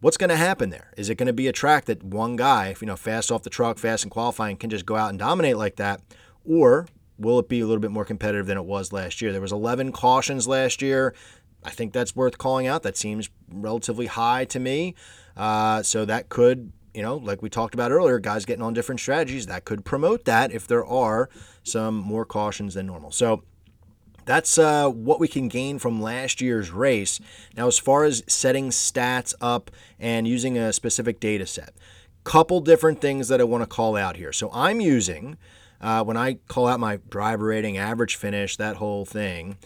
what's 0.00 0.16
going 0.16 0.30
to 0.30 0.36
happen 0.36 0.70
there? 0.70 0.92
Is 0.96 1.08
it 1.08 1.14
going 1.14 1.28
to 1.28 1.32
be 1.32 1.46
a 1.46 1.52
track 1.52 1.84
that 1.84 2.02
one 2.02 2.34
guy, 2.34 2.74
you 2.80 2.86
know, 2.88 2.96
fast 2.96 3.30
off 3.30 3.44
the 3.44 3.50
truck, 3.50 3.78
fast 3.78 4.02
in 4.02 4.10
qualifying, 4.10 4.56
can 4.56 4.70
just 4.70 4.84
go 4.84 4.96
out 4.96 5.10
and 5.10 5.20
dominate 5.20 5.56
like 5.56 5.76
that? 5.76 6.00
Or 6.44 6.88
will 7.16 7.38
it 7.38 7.48
be 7.48 7.60
a 7.60 7.66
little 7.66 7.80
bit 7.80 7.92
more 7.92 8.04
competitive 8.04 8.46
than 8.46 8.58
it 8.58 8.64
was 8.64 8.92
last 8.92 9.22
year? 9.22 9.30
There 9.30 9.40
was 9.40 9.52
11 9.52 9.92
cautions 9.92 10.48
last 10.48 10.82
year. 10.82 11.14
I 11.62 11.70
think 11.70 11.92
that's 11.92 12.16
worth 12.16 12.38
calling 12.38 12.66
out. 12.66 12.82
That 12.82 12.96
seems 12.96 13.30
relatively 13.48 14.06
high 14.06 14.44
to 14.46 14.58
me. 14.58 14.96
Uh, 15.36 15.82
so 15.82 16.04
that 16.04 16.28
could, 16.28 16.72
you 16.94 17.02
know, 17.02 17.16
like 17.16 17.42
we 17.42 17.48
talked 17.48 17.74
about 17.74 17.90
earlier, 17.90 18.18
guys 18.18 18.44
getting 18.44 18.62
on 18.62 18.74
different 18.74 19.00
strategies, 19.00 19.46
that 19.46 19.64
could 19.64 19.84
promote 19.84 20.24
that 20.24 20.52
if 20.52 20.66
there 20.66 20.84
are 20.84 21.28
some 21.62 21.96
more 21.96 22.24
cautions 22.24 22.74
than 22.74 22.86
normal. 22.86 23.10
So 23.10 23.42
that's 24.24 24.58
uh, 24.58 24.88
what 24.88 25.18
we 25.18 25.28
can 25.28 25.48
gain 25.48 25.78
from 25.78 26.00
last 26.00 26.40
year's 26.40 26.70
race. 26.70 27.20
Now, 27.56 27.66
as 27.66 27.78
far 27.78 28.04
as 28.04 28.22
setting 28.26 28.70
stats 28.70 29.34
up 29.40 29.70
and 29.98 30.28
using 30.28 30.56
a 30.56 30.72
specific 30.72 31.18
data 31.18 31.46
set, 31.46 31.72
couple 32.24 32.60
different 32.60 33.00
things 33.00 33.28
that 33.28 33.40
I 33.40 33.44
want 33.44 33.62
to 33.62 33.66
call 33.66 33.96
out 33.96 34.16
here. 34.16 34.32
So 34.32 34.48
I'm 34.52 34.80
using, 34.80 35.36
uh, 35.80 36.04
when 36.04 36.16
I 36.16 36.34
call 36.46 36.68
out 36.68 36.78
my 36.78 36.98
driver 37.08 37.46
rating, 37.46 37.76
average 37.76 38.16
finish, 38.16 38.56
that 38.58 38.76
whole 38.76 39.04
thing, 39.04 39.58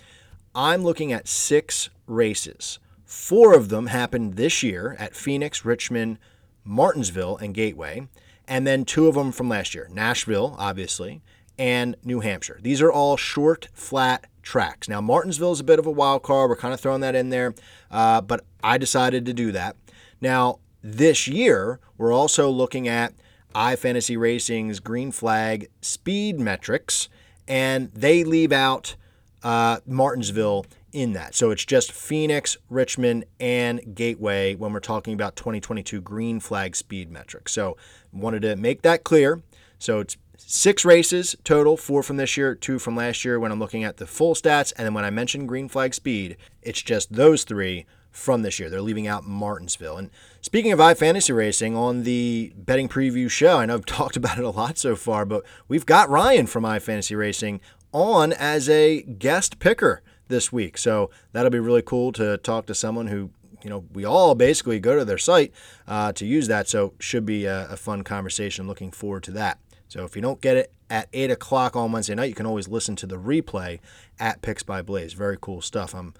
I'm 0.55 0.83
looking 0.83 1.13
at 1.13 1.29
six 1.29 1.91
races. 2.07 2.79
Four 3.07 3.55
of 3.55 3.69
them 3.69 3.87
happened 3.87 4.35
this 4.35 4.65
year 4.65 4.97
at 4.99 5.15
Phoenix, 5.15 5.65
Richmond, 5.65 6.19
Martinsville, 6.65 7.37
and 7.37 7.55
Gateway, 7.55 8.09
and 8.49 8.67
then 8.67 8.85
two 8.85 9.07
of 9.07 9.15
them 9.15 9.31
from 9.31 9.49
last 9.49 9.75
year 9.77 9.89
Nashville, 9.93 10.57
obviously, 10.59 11.23
and 11.57 11.95
New 12.03 12.19
Hampshire. 12.19 12.59
These 12.61 12.83
are 12.83 12.91
all 12.91 13.17
short, 13.17 13.69
flat 13.73 14.27
tracks. 14.43 14.89
Now, 14.89 15.01
Martinsville 15.01 15.53
is 15.53 15.61
a 15.61 15.65
bit 15.65 15.79
of 15.79 15.87
a 15.87 15.91
wild 15.91 16.25
card. 16.25 16.51
We're 16.51 16.57
kind 16.57 16.75
of 16.75 16.81
throwing 16.81 17.01
that 17.03 17.15
in 17.15 17.31
there, 17.31 17.55
uh, 17.93 18.23
but 18.23 18.45
I 18.63 18.77
decided 18.77 19.25
to 19.27 19.33
do 19.33 19.53
that. 19.53 19.77
Now, 20.21 20.59
this 20.83 21.29
year, 21.29 21.79
we're 21.97 22.13
also 22.13 22.51
looking 22.51 22.89
at 22.89 23.15
iFantasy 23.55 24.19
Racing's 24.19 24.81
green 24.81 25.13
flag 25.13 25.69
speed 25.81 26.41
metrics, 26.41 27.09
and 27.47 27.93
they 27.93 28.25
leave 28.25 28.53
out 28.53 28.97
uh, 29.45 29.79
Martinsville 29.87 30.67
in 30.97 31.13
that. 31.13 31.35
So 31.35 31.51
it's 31.51 31.67
just 31.67 31.93
Phoenix, 31.93 32.57
Richmond, 32.71 33.27
and 33.39 33.95
Gateway 33.95 34.55
when 34.55 34.73
we're 34.73 34.81
talking 34.81 35.13
about 35.13 35.37
2022 35.37 36.01
green 36.01 36.41
flag 36.41 36.75
speed 36.75 37.11
metrics. 37.11 37.53
So 37.53 37.77
wanted 38.15 38.41
to 38.43 38.57
make 38.57 38.81
that 38.81 39.05
clear. 39.05 39.43
So 39.79 40.01
it's 40.01 40.17
six 40.39 40.87
races 40.87 41.37
total, 41.45 41.77
four 41.77 42.03
from 42.03 42.17
this 42.17 42.39
year, 42.39 42.55
two 42.55 42.79
from 42.79 42.97
last 42.97 43.27
year 43.27 43.39
when 43.39 43.53
I'm 43.53 43.59
looking 43.59 43.85
at 43.85 43.99
the 43.99 44.07
full 44.07 44.35
stats. 44.35 44.73
And 44.79 44.87
then 44.87 44.95
when 44.95 45.05
I 45.05 45.11
mentioned 45.11 45.49
green 45.49 45.69
flag 45.69 45.93
speed, 45.93 46.39
it's 46.63 46.81
just 46.81 47.13
those 47.13 47.45
three 47.45 47.85
from 48.11 48.41
this 48.41 48.59
year. 48.59 48.71
They're 48.71 48.81
leaving 48.81 49.07
out 49.07 49.27
Martinsville. 49.27 49.99
And 49.99 50.09
speaking 50.41 50.73
of 50.73 50.79
iFantasy 50.79 51.37
Racing, 51.37 51.77
on 51.77 52.05
the 52.05 52.55
betting 52.57 52.89
preview 52.89 53.29
show, 53.29 53.59
I 53.59 53.67
know 53.67 53.75
I've 53.75 53.85
talked 53.87 54.17
about 54.17 54.39
it 54.39 54.45
a 54.45 54.51
lot 54.51 54.79
so 54.79 54.97
far, 54.97 55.27
but 55.27 55.45
we've 55.69 55.85
got 55.85 56.09
Ryan 56.09 56.47
from 56.47 56.65
iFantasy 56.65 57.19
Racing 57.19 57.61
on 57.93 58.33
as 58.33 58.71
a 58.71 59.03
guest 59.03 59.59
picker 59.59 60.03
this 60.29 60.53
week. 60.53 60.79
So 60.79 61.11
that'll 61.33 61.51
be 61.51 61.59
really 61.59 61.83
cool 61.83 62.13
to 62.13 62.37
talk 62.39 62.67
to 62.67 62.75
someone 62.75 63.09
who, 63.09 63.31
you 63.63 63.71
know, 63.71 63.85
we 63.93 64.05
all 64.05 64.35
basically 64.35 64.81
go 64.81 64.97
to 64.97 65.05
their 65.05 65.19
site 65.19 65.53
uh, 65.87 66.13
to 66.13 66.27
use 66.27 66.49
that. 66.49 66.69
So 66.69 66.95
should 66.99 67.27
be 67.27 67.45
a, 67.47 67.69
a 67.71 67.77
fun 67.77 68.03
conversation. 68.03 68.67
Looking 68.67 68.91
forward 68.91 69.23
to 69.25 69.31
that. 69.33 69.59
So 69.89 70.05
if 70.05 70.17
you 70.17 70.23
don't 70.23 70.41
get 70.41 70.57
it 70.57 70.73
at 70.91 71.09
8 71.13 71.31
o'clock 71.31 71.77
on 71.77 71.93
Wednesday 71.93 72.15
night, 72.15 72.29
you 72.29 72.35
can 72.35 72.47
always 72.47 72.69
listen 72.69 72.97
to 72.97 73.07
the 73.07 73.17
replay 73.17 73.81
at 74.19 74.43
Picks 74.43 74.63
by 74.63 74.83
Blaze. 74.83 75.13
Very 75.13 75.39
cool 75.41 75.61
stuff. 75.61 75.95
I'm 75.95 76.15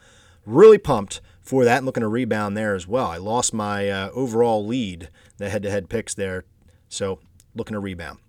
really 0.45 0.79
pumped 0.79 1.21
for 1.43 1.65
that 1.65 1.79
and 1.79 1.87
looking 1.87 2.03
to 2.03 2.09
rebound 2.09 2.57
there 2.57 2.75
as 2.75 2.87
well. 2.87 3.07
I 3.07 3.17
lost 3.17 3.53
my 3.53 3.91
uh, 3.91 4.11
overall 4.11 4.65
lead, 4.65 5.09
the 5.39 5.51
head 5.51 5.63
to 5.65 5.71
head 5.71 5.89
picks 5.89 6.15
there. 6.15 6.45
So 6.89 7.19
looking 7.55 7.75
to 7.75 7.81
rebound. 7.81 8.21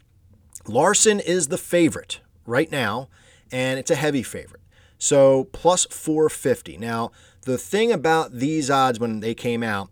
Larson 0.67 1.19
is 1.19 1.47
the 1.47 1.57
favorite 1.57 2.19
right 2.45 2.71
now 2.71 3.09
and 3.51 3.79
it's 3.79 3.91
a 3.91 3.95
heavy 3.95 4.23
favorite. 4.23 4.56
So 4.97 5.45
plus 5.45 5.85
450. 5.85 6.77
Now, 6.77 7.11
the 7.41 7.57
thing 7.57 7.91
about 7.91 8.33
these 8.33 8.69
odds 8.69 8.99
when 8.99 9.19
they 9.19 9.33
came 9.33 9.63
out, 9.63 9.89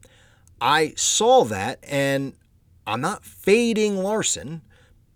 I 0.59 0.93
saw 0.95 1.43
that 1.45 1.79
and 1.87 2.33
I'm 2.87 3.01
not 3.01 3.25
fading 3.25 3.97
Larson, 3.97 4.61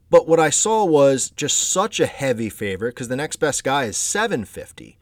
but 0.10 0.27
what 0.27 0.39
I 0.39 0.50
saw 0.50 0.86
was 0.86 1.29
just 1.29 1.58
such 1.58 2.00
a 2.00 2.05
heavy 2.05 2.50
favorite 2.50 2.96
because 2.96 3.08
the 3.08 3.15
next 3.15 3.38
best 3.38 3.63
guy 3.63 3.86
is 3.86 3.98
750. 3.98 4.98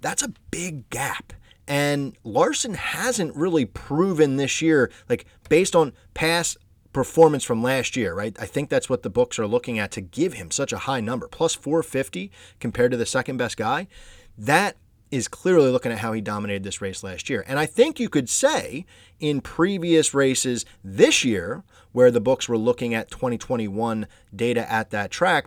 That's 0.00 0.22
a 0.22 0.32
big 0.50 0.90
gap. 0.90 1.32
And 1.68 2.16
Larson 2.24 2.74
hasn't 2.74 3.36
really 3.36 3.64
proven 3.64 4.36
this 4.36 4.60
year, 4.60 4.90
like 5.08 5.26
based 5.48 5.76
on 5.76 5.92
past 6.12 6.58
performance 6.92 7.44
from 7.44 7.62
last 7.62 7.96
year, 7.96 8.14
right? 8.14 8.36
I 8.40 8.46
think 8.46 8.68
that's 8.68 8.88
what 8.88 9.02
the 9.02 9.10
books 9.10 9.38
are 9.38 9.46
looking 9.46 9.78
at 9.78 9.90
to 9.92 10.00
give 10.00 10.34
him 10.34 10.50
such 10.50 10.72
a 10.72 10.78
high 10.78 11.00
number, 11.00 11.28
plus 11.28 11.54
450 11.54 12.30
compared 12.60 12.90
to 12.90 12.96
the 12.96 13.06
second 13.06 13.36
best 13.36 13.56
guy. 13.56 13.88
That 14.36 14.76
is 15.10 15.28
clearly 15.28 15.70
looking 15.70 15.92
at 15.92 15.98
how 15.98 16.12
he 16.12 16.22
dominated 16.22 16.64
this 16.64 16.80
race 16.80 17.02
last 17.02 17.28
year. 17.28 17.44
And 17.46 17.58
I 17.58 17.66
think 17.66 18.00
you 18.00 18.08
could 18.08 18.30
say 18.30 18.86
in 19.20 19.42
previous 19.42 20.14
races 20.14 20.64
this 20.82 21.22
year, 21.22 21.64
where 21.92 22.10
the 22.10 22.20
books 22.20 22.48
were 22.48 22.56
looking 22.56 22.94
at 22.94 23.10
2021 23.10 24.06
data 24.34 24.70
at 24.72 24.90
that 24.90 25.10
track, 25.10 25.46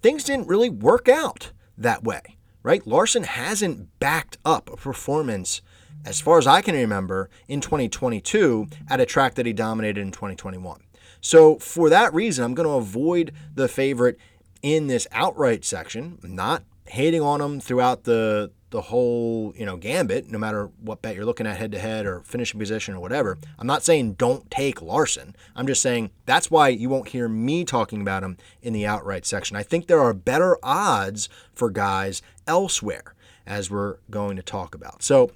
things 0.00 0.22
didn't 0.22 0.46
really 0.46 0.70
work 0.70 1.08
out 1.08 1.50
that 1.76 2.04
way, 2.04 2.20
right? 2.62 2.86
Larson 2.86 3.24
hasn't 3.24 3.98
backed 3.98 4.38
up 4.44 4.70
a 4.70 4.76
performance 4.76 5.60
as 6.04 6.20
far 6.20 6.38
as 6.38 6.46
I 6.46 6.62
can 6.62 6.74
remember, 6.74 7.30
in 7.48 7.60
2022 7.60 8.68
at 8.88 9.00
a 9.00 9.06
track 9.06 9.34
that 9.34 9.46
he 9.46 9.52
dominated 9.52 10.00
in 10.00 10.12
2021. 10.12 10.82
So, 11.20 11.58
for 11.58 11.90
that 11.90 12.14
reason, 12.14 12.44
I'm 12.44 12.54
going 12.54 12.68
to 12.68 12.74
avoid 12.74 13.32
the 13.54 13.68
favorite 13.68 14.18
in 14.62 14.86
this 14.86 15.06
outright 15.12 15.64
section, 15.64 16.18
not 16.22 16.64
hating 16.86 17.20
on 17.22 17.40
him 17.40 17.60
throughout 17.60 18.04
the 18.04 18.50
the 18.70 18.80
whole, 18.80 19.52
you 19.56 19.66
know, 19.66 19.76
gambit, 19.76 20.30
no 20.30 20.38
matter 20.38 20.70
what 20.80 21.02
bet 21.02 21.16
you're 21.16 21.24
looking 21.24 21.46
at 21.46 21.56
head 21.56 21.72
to 21.72 21.78
head 21.78 22.06
or 22.06 22.20
finishing 22.20 22.60
position 22.60 22.94
or 22.94 23.00
whatever. 23.00 23.36
I'm 23.58 23.66
not 23.66 23.82
saying 23.82 24.12
don't 24.12 24.48
take 24.48 24.80
Larson. 24.80 25.34
I'm 25.56 25.66
just 25.66 25.82
saying 25.82 26.10
that's 26.24 26.52
why 26.52 26.68
you 26.68 26.88
won't 26.88 27.08
hear 27.08 27.28
me 27.28 27.64
talking 27.64 28.00
about 28.00 28.22
him 28.22 28.36
in 28.62 28.72
the 28.72 28.86
outright 28.86 29.26
section. 29.26 29.56
I 29.56 29.64
think 29.64 29.86
there 29.86 30.00
are 30.00 30.14
better 30.14 30.56
odds 30.62 31.28
for 31.52 31.68
guys 31.68 32.22
elsewhere 32.46 33.14
as 33.44 33.70
we're 33.70 33.96
going 34.08 34.36
to 34.36 34.42
talk 34.42 34.74
about. 34.74 35.02
So, 35.02 35.32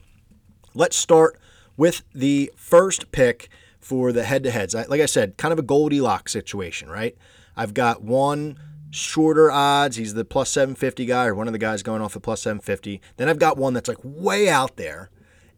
Let's 0.74 0.96
start 0.96 1.38
with 1.76 2.02
the 2.12 2.52
first 2.56 3.12
pick 3.12 3.48
for 3.78 4.12
the 4.12 4.24
head 4.24 4.42
to 4.44 4.50
heads. 4.50 4.74
Like 4.74 5.00
I 5.00 5.06
said, 5.06 5.36
kind 5.36 5.52
of 5.52 5.58
a 5.58 5.62
Goldilocks 5.62 6.32
situation, 6.32 6.88
right? 6.88 7.16
I've 7.56 7.74
got 7.74 8.02
one 8.02 8.58
shorter 8.90 9.50
odds. 9.50 9.96
He's 9.96 10.14
the 10.14 10.24
plus 10.24 10.50
750 10.50 11.06
guy, 11.06 11.26
or 11.26 11.34
one 11.34 11.46
of 11.46 11.52
the 11.52 11.58
guys 11.58 11.82
going 11.82 12.00
off 12.00 12.14
the 12.14 12.20
plus 12.20 12.42
750. 12.42 13.00
Then 13.16 13.28
I've 13.28 13.38
got 13.38 13.56
one 13.56 13.74
that's 13.74 13.88
like 13.88 13.98
way 14.02 14.48
out 14.48 14.76
there. 14.76 15.10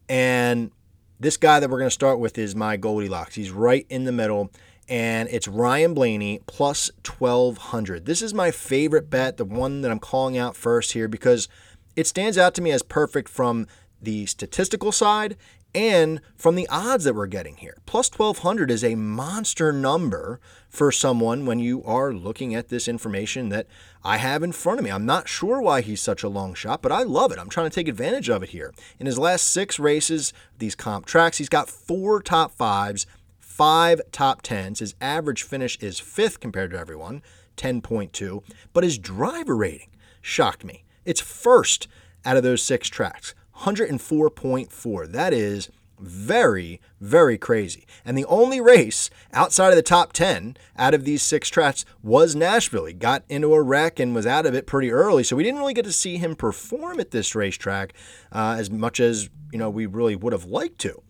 And 0.09 0.71
this 1.19 1.37
guy 1.37 1.61
that 1.61 1.71
we're 1.71 1.79
going 1.79 1.89
to 1.89 1.95
start 1.95 2.19
with 2.19 2.39
is 2.39 2.55
my 2.55 2.77
Goldilocks. 2.77 3.35
He's 3.35 3.51
right 3.51 3.87
in 3.89 4.05
the 4.05 4.13
middle, 4.13 4.51
and 4.89 5.29
it's 5.31 5.49
Ryan 5.49 5.95
Blaney 5.95 6.41
plus 6.47 6.91
1200. 7.07 8.07
This 8.07 8.23
is 8.23 8.35
my 8.35 8.51
favorite 8.51 9.09
bet, 9.09 9.37
the 9.37 9.45
one 9.45 9.81
that 9.83 9.91
I'm 9.91 9.99
calling 9.99 10.37
out 10.37 10.57
first 10.57 10.93
here, 10.93 11.09
because 11.09 11.49
it 11.95 12.07
stands 12.07 12.37
out 12.37 12.55
to 12.55 12.63
me 12.63 12.71
as 12.71 12.83
perfect 12.83 13.29
from 13.29 13.67
the 14.01 14.27
statistical 14.27 14.93
side 14.93 15.37
and 15.77 16.23
from 16.37 16.55
the 16.55 16.67
odds 16.69 17.05
that 17.05 17.15
we're 17.15 17.27
getting 17.27 17.59
here. 17.59 17.77
Plus 17.85 18.11
1200 18.11 18.71
is 18.71 18.83
a 18.83 18.95
monster 18.95 19.73
number 19.75 20.41
for 20.71 20.91
someone 20.91 21.45
when 21.45 21.59
you 21.59 21.85
are 21.85 22.15
looking 22.15 22.55
at 22.55 22.69
this 22.69 22.89
information 22.89 23.51
that 23.51 23.67
I 24.03 24.17
have 24.17 24.43
in 24.43 24.53
front 24.53 24.79
of 24.79 24.85
me. 24.85 24.91
I'm 24.91 25.05
not 25.05 25.29
sure 25.29 25.61
why 25.61 25.83
he's 25.83 26.01
such 26.01 26.23
a 26.23 26.31
long 26.31 26.55
shot, 26.55 26.81
but 26.81 26.93
I 26.93 27.03
love 27.03 27.31
it. 27.31 27.39
I'm 27.39 27.51
trying 27.51 27.69
to 27.69 27.75
take 27.75 27.89
advantage 27.89 28.31
of 28.31 28.43
it 28.43 28.49
here. 28.51 28.73
In 28.99 29.05
his 29.05 29.19
last 29.19 29.51
six 29.51 29.79
races, 29.79 30.33
these 30.59 30.75
comp 30.75 31.05
tracks, 31.05 31.37
he's 31.37 31.51
got 31.51 31.69
four 31.69 32.23
top 32.23 32.53
fives, 32.53 33.07
five 33.39 34.01
top 34.13 34.41
tens. 34.41 34.79
His 34.79 34.95
average 34.99 35.43
finish 35.43 35.79
is 35.81 36.01
fifth 36.01 36.41
compared 36.41 36.71
to 36.71 36.79
everyone, 36.79 37.23
10.2, 37.59 38.43
but 38.73 38.83
his 38.83 38.97
driver 38.97 39.55
rating 39.55 39.91
shocked 40.23 40.65
me. 40.65 40.85
It's 41.05 41.21
first 41.21 41.87
out 42.25 42.39
of 42.39 42.43
those 42.43 42.63
six 42.63 42.89
tracks. 42.89 43.35
104.4. 43.59 45.13
That 45.13 45.33
is 45.33 45.71
very, 45.99 46.81
very 47.01 47.39
crazy. 47.39 47.87
And 48.05 48.17
the 48.17 48.25
only 48.27 48.61
race 48.61 49.11
outside 49.33 49.71
of 49.71 49.77
the 49.77 49.83
top 49.83 50.13
10 50.13 50.57
out 50.77 50.95
of 50.95 51.05
these 51.05 51.23
six 51.23 51.49
tracks 51.49 51.85
was 52.03 52.35
Nashville. 52.35 52.85
He 52.85 52.93
got 52.93 53.25
into 53.29 53.55
a 53.55 53.63
wreck 53.63 53.99
and 53.99 54.15
was 54.15 54.27
out 54.27 54.47
of 54.47 54.55
it 54.55 54.67
pretty 54.67 54.91
early, 54.91 55.25
so 55.25 55.37
we 55.37 55.43
didn't 55.43 55.61
really 55.61 55.75
get 55.75 55.85
to 55.87 55.93
see 55.93 56.19
him 56.19 56.37
perform 56.37 57.01
at 57.01 57.11
this 57.11 57.35
racetrack 57.35 57.95
uh, 58.33 58.57
as 58.59 58.71
much 58.71 59.01
as 59.01 59.31
you 59.53 59.59
know 59.59 59.71
we 59.71 59.87
really 59.87 60.17
would 60.17 60.33
have 60.33 60.45
liked 60.45 60.79
to. 60.81 61.03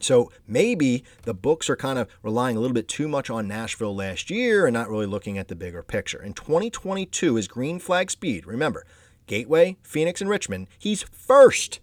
So 0.00 0.32
maybe 0.46 1.04
the 1.22 1.34
books 1.34 1.68
are 1.68 1.76
kind 1.76 1.98
of 1.98 2.08
relying 2.22 2.56
a 2.56 2.60
little 2.60 2.74
bit 2.74 2.88
too 2.88 3.06
much 3.06 3.28
on 3.28 3.46
Nashville 3.46 3.94
last 3.94 4.30
year 4.30 4.66
and 4.66 4.72
not 4.72 4.88
really 4.88 5.06
looking 5.06 5.36
at 5.36 5.48
the 5.48 5.54
bigger 5.54 5.82
picture. 5.82 6.22
In 6.22 6.32
2022, 6.32 7.34
his 7.34 7.46
green 7.46 7.78
flag 7.78 8.10
speed, 8.10 8.46
remember, 8.46 8.86
Gateway, 9.30 9.76
Phoenix, 9.84 10.20
and 10.20 10.28
Richmond, 10.28 10.66
he's 10.76 11.04
first. 11.04 11.78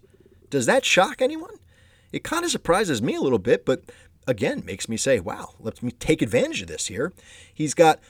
Does 0.50 0.66
that 0.66 0.84
shock 0.84 1.22
anyone? 1.22 1.54
It 2.12 2.22
kind 2.22 2.44
of 2.44 2.50
surprises 2.50 3.00
me 3.00 3.14
a 3.14 3.22
little 3.22 3.38
bit, 3.38 3.64
but 3.64 3.84
again, 4.26 4.62
makes 4.66 4.86
me 4.86 4.98
say, 4.98 5.18
wow, 5.18 5.54
let 5.58 5.82
me 5.82 5.90
take 5.90 6.20
advantage 6.20 6.60
of 6.60 6.68
this 6.68 6.88
here. 6.88 7.10
He's 7.54 7.72
got 7.72 8.00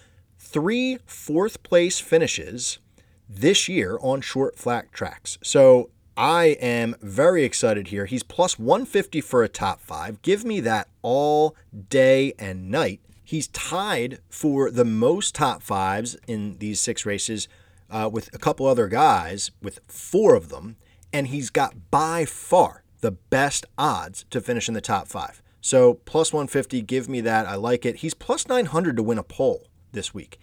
three 0.40 0.98
fourth 1.06 1.62
place 1.62 2.00
finishes 2.00 2.80
this 3.28 3.68
year 3.68 3.96
on 4.02 4.22
short 4.22 4.58
flat 4.58 4.92
tracks. 4.92 5.38
So 5.40 5.90
I 6.16 6.56
am 6.60 6.96
very 7.00 7.44
excited 7.44 7.88
here. 7.88 8.06
He's 8.06 8.24
plus 8.24 8.58
150 8.58 9.20
for 9.20 9.44
a 9.44 9.48
top 9.48 9.80
five. 9.80 10.20
Give 10.22 10.44
me 10.44 10.58
that 10.62 10.88
all 11.00 11.54
day 11.90 12.32
and 12.40 12.72
night. 12.72 13.00
He's 13.22 13.46
tied 13.46 14.18
for 14.28 14.72
the 14.72 14.84
most 14.84 15.36
top 15.36 15.62
fives 15.62 16.16
in 16.26 16.58
these 16.58 16.80
six 16.80 17.06
races 17.06 17.46
uh, 17.90 18.08
with 18.12 18.34
a 18.34 18.38
couple 18.38 18.66
other 18.66 18.88
guys, 18.88 19.50
with 19.62 19.80
four 19.88 20.34
of 20.34 20.48
them, 20.48 20.76
and 21.12 21.28
he's 21.28 21.50
got 21.50 21.90
by 21.90 22.24
far 22.24 22.82
the 23.00 23.12
best 23.12 23.64
odds 23.76 24.24
to 24.30 24.40
finish 24.40 24.68
in 24.68 24.74
the 24.74 24.80
top 24.80 25.08
five. 25.08 25.42
So 25.60 25.94
plus 25.94 26.32
150, 26.32 26.82
give 26.82 27.08
me 27.08 27.20
that. 27.22 27.46
I 27.46 27.54
like 27.54 27.84
it. 27.84 27.96
He's 27.96 28.14
plus 28.14 28.48
900 28.48 28.96
to 28.96 29.02
win 29.02 29.18
a 29.18 29.22
pole 29.22 29.68
this 29.92 30.14
week. 30.14 30.38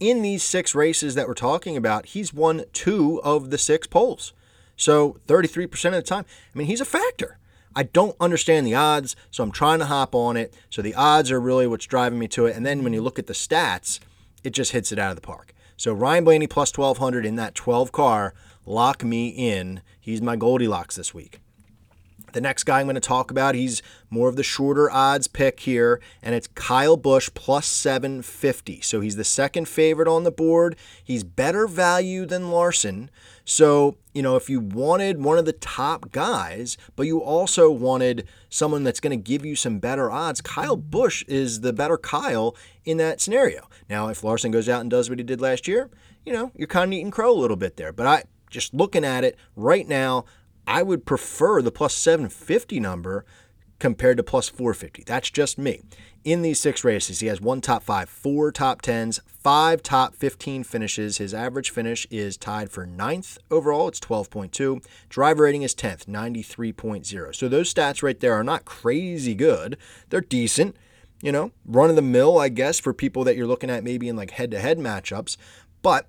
In 0.00 0.22
these 0.22 0.42
six 0.42 0.74
races 0.74 1.14
that 1.14 1.26
we're 1.26 1.34
talking 1.34 1.76
about, 1.76 2.06
he's 2.06 2.32
won 2.32 2.64
two 2.72 3.20
of 3.22 3.50
the 3.50 3.58
six 3.58 3.86
poles. 3.86 4.32
So 4.76 5.18
33% 5.26 5.86
of 5.86 5.92
the 5.92 6.02
time, 6.02 6.24
I 6.54 6.58
mean, 6.58 6.68
he's 6.68 6.80
a 6.80 6.84
factor. 6.84 7.38
I 7.74 7.82
don't 7.82 8.16
understand 8.20 8.66
the 8.66 8.74
odds, 8.74 9.16
so 9.30 9.42
I'm 9.42 9.50
trying 9.50 9.80
to 9.80 9.86
hop 9.86 10.14
on 10.14 10.36
it. 10.36 10.54
So 10.70 10.82
the 10.82 10.94
odds 10.94 11.30
are 11.30 11.40
really 11.40 11.66
what's 11.66 11.86
driving 11.86 12.18
me 12.18 12.28
to 12.28 12.46
it. 12.46 12.56
And 12.56 12.64
then 12.64 12.84
when 12.84 12.92
you 12.92 13.00
look 13.00 13.18
at 13.18 13.26
the 13.26 13.32
stats, 13.32 13.98
it 14.44 14.50
just 14.50 14.72
hits 14.72 14.92
it 14.92 14.98
out 14.98 15.10
of 15.10 15.16
the 15.16 15.22
park. 15.22 15.52
So 15.78 15.92
Ryan 15.92 16.24
Blaney 16.24 16.48
plus 16.48 16.76
1200 16.76 17.24
in 17.24 17.36
that 17.36 17.54
12 17.54 17.92
car, 17.92 18.34
lock 18.66 19.04
me 19.04 19.28
in. 19.28 19.80
He's 20.00 20.20
my 20.20 20.34
Goldilocks 20.34 20.96
this 20.96 21.14
week. 21.14 21.40
The 22.32 22.40
next 22.40 22.64
guy 22.64 22.80
I'm 22.80 22.86
going 22.86 22.96
to 22.96 23.00
talk 23.00 23.30
about, 23.30 23.54
he's 23.54 23.80
more 24.10 24.28
of 24.28 24.34
the 24.34 24.42
shorter 24.42 24.90
odds 24.90 25.28
pick 25.28 25.60
here, 25.60 26.00
and 26.20 26.34
it's 26.34 26.48
Kyle 26.48 26.96
Busch 26.96 27.30
plus 27.32 27.66
750. 27.66 28.80
So 28.80 29.00
he's 29.00 29.14
the 29.14 29.22
second 29.22 29.68
favorite 29.68 30.08
on 30.08 30.24
the 30.24 30.32
board. 30.32 30.74
He's 31.02 31.22
better 31.22 31.68
value 31.68 32.26
than 32.26 32.50
Larson. 32.50 33.08
So, 33.50 33.96
you 34.12 34.20
know, 34.20 34.36
if 34.36 34.50
you 34.50 34.60
wanted 34.60 35.24
one 35.24 35.38
of 35.38 35.46
the 35.46 35.54
top 35.54 36.12
guys, 36.12 36.76
but 36.96 37.06
you 37.06 37.22
also 37.22 37.70
wanted 37.70 38.28
someone 38.50 38.84
that's 38.84 39.00
going 39.00 39.10
to 39.10 39.16
give 39.16 39.42
you 39.42 39.56
some 39.56 39.78
better 39.78 40.10
odds, 40.10 40.42
Kyle 40.42 40.76
Busch 40.76 41.24
is 41.26 41.62
the 41.62 41.72
better 41.72 41.96
Kyle 41.96 42.54
in 42.84 42.98
that 42.98 43.22
scenario. 43.22 43.66
Now, 43.88 44.08
if 44.08 44.22
Larson 44.22 44.50
goes 44.50 44.68
out 44.68 44.82
and 44.82 44.90
does 44.90 45.08
what 45.08 45.18
he 45.18 45.24
did 45.24 45.40
last 45.40 45.66
year, 45.66 45.88
you 46.26 46.32
know, 46.34 46.52
you're 46.56 46.68
kind 46.68 46.92
of 46.92 46.92
eating 46.92 47.10
crow 47.10 47.32
a 47.32 47.40
little 47.40 47.56
bit 47.56 47.78
there. 47.78 47.90
But 47.90 48.06
I 48.06 48.24
just 48.50 48.74
looking 48.74 49.02
at 49.02 49.24
it 49.24 49.38
right 49.56 49.88
now, 49.88 50.26
I 50.66 50.82
would 50.82 51.06
prefer 51.06 51.62
the 51.62 51.72
plus 51.72 51.94
750 51.94 52.78
number 52.80 53.24
compared 53.78 54.16
to 54.16 54.22
plus 54.22 54.48
450. 54.48 55.04
That's 55.06 55.30
just 55.30 55.58
me. 55.58 55.82
In 56.24 56.42
these 56.42 56.60
six 56.60 56.84
races, 56.84 57.20
he 57.20 57.28
has 57.28 57.40
one 57.40 57.60
top 57.60 57.82
five, 57.82 58.08
four 58.08 58.50
top 58.50 58.82
tens, 58.82 59.20
five 59.26 59.82
top 59.82 60.14
15 60.14 60.64
finishes. 60.64 61.18
His 61.18 61.32
average 61.32 61.70
finish 61.70 62.06
is 62.10 62.36
tied 62.36 62.70
for 62.70 62.84
ninth 62.84 63.38
overall. 63.50 63.88
It's 63.88 64.00
12.2. 64.00 64.84
Driver 65.08 65.44
rating 65.44 65.62
is 65.62 65.74
10th, 65.74 66.06
93.0. 66.06 67.34
So 67.34 67.48
those 67.48 67.72
stats 67.72 68.02
right 68.02 68.18
there 68.18 68.34
are 68.34 68.44
not 68.44 68.64
crazy 68.64 69.34
good. 69.34 69.78
They're 70.10 70.20
decent, 70.20 70.76
you 71.22 71.32
know, 71.32 71.52
run 71.64 71.90
of 71.90 71.96
the 71.96 72.02
mill, 72.02 72.38
I 72.38 72.48
guess, 72.48 72.78
for 72.78 72.92
people 72.92 73.24
that 73.24 73.36
you're 73.36 73.46
looking 73.46 73.70
at 73.70 73.84
maybe 73.84 74.08
in 74.08 74.16
like 74.16 74.32
head 74.32 74.50
to 74.50 74.58
head 74.58 74.78
matchups. 74.78 75.36
But 75.82 76.08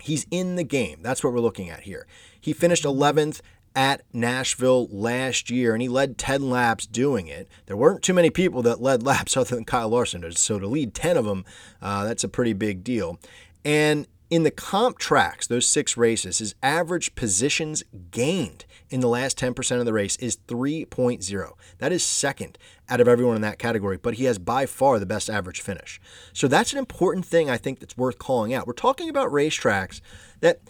he's 0.00 0.26
in 0.30 0.56
the 0.56 0.64
game. 0.64 1.00
That's 1.02 1.22
what 1.22 1.32
we're 1.32 1.40
looking 1.40 1.68
at 1.68 1.82
here. 1.82 2.06
He 2.40 2.52
finished 2.52 2.84
11th 2.84 3.40
at 3.74 4.02
Nashville 4.12 4.88
last 4.90 5.50
year, 5.50 5.72
and 5.72 5.82
he 5.82 5.88
led 5.88 6.18
10 6.18 6.50
laps 6.50 6.86
doing 6.86 7.26
it. 7.26 7.48
There 7.66 7.76
weren't 7.76 8.02
too 8.02 8.14
many 8.14 8.30
people 8.30 8.62
that 8.62 8.80
led 8.80 9.02
laps 9.06 9.36
other 9.36 9.54
than 9.54 9.64
Kyle 9.64 9.88
Larson, 9.88 10.30
so 10.32 10.58
to 10.58 10.66
lead 10.66 10.94
10 10.94 11.16
of 11.16 11.24
them, 11.24 11.44
uh, 11.80 12.04
that's 12.04 12.24
a 12.24 12.28
pretty 12.28 12.52
big 12.52 12.84
deal. 12.84 13.18
And 13.64 14.06
in 14.30 14.42
the 14.42 14.50
comp 14.50 14.98
tracks, 14.98 15.46
those 15.46 15.66
six 15.66 15.96
races, 15.96 16.38
his 16.38 16.54
average 16.62 17.14
positions 17.14 17.82
gained 18.10 18.66
in 18.90 19.00
the 19.00 19.08
last 19.08 19.38
10% 19.38 19.78
of 19.78 19.86
the 19.86 19.92
race 19.92 20.16
is 20.16 20.36
3.0. 20.48 21.52
That 21.78 21.92
is 21.92 22.04
second 22.04 22.58
out 22.88 23.00
of 23.00 23.08
everyone 23.08 23.36
in 23.36 23.42
that 23.42 23.58
category, 23.58 23.96
but 23.96 24.14
he 24.14 24.24
has 24.24 24.38
by 24.38 24.66
far 24.66 24.98
the 24.98 25.06
best 25.06 25.30
average 25.30 25.60
finish. 25.60 26.00
So 26.32 26.46
that's 26.48 26.72
an 26.72 26.78
important 26.78 27.24
thing 27.24 27.48
I 27.48 27.56
think 27.56 27.80
that's 27.80 27.96
worth 27.96 28.18
calling 28.18 28.52
out. 28.52 28.66
We're 28.66 28.74
talking 28.74 29.08
about 29.08 29.30
racetracks 29.30 30.00
that 30.40 30.60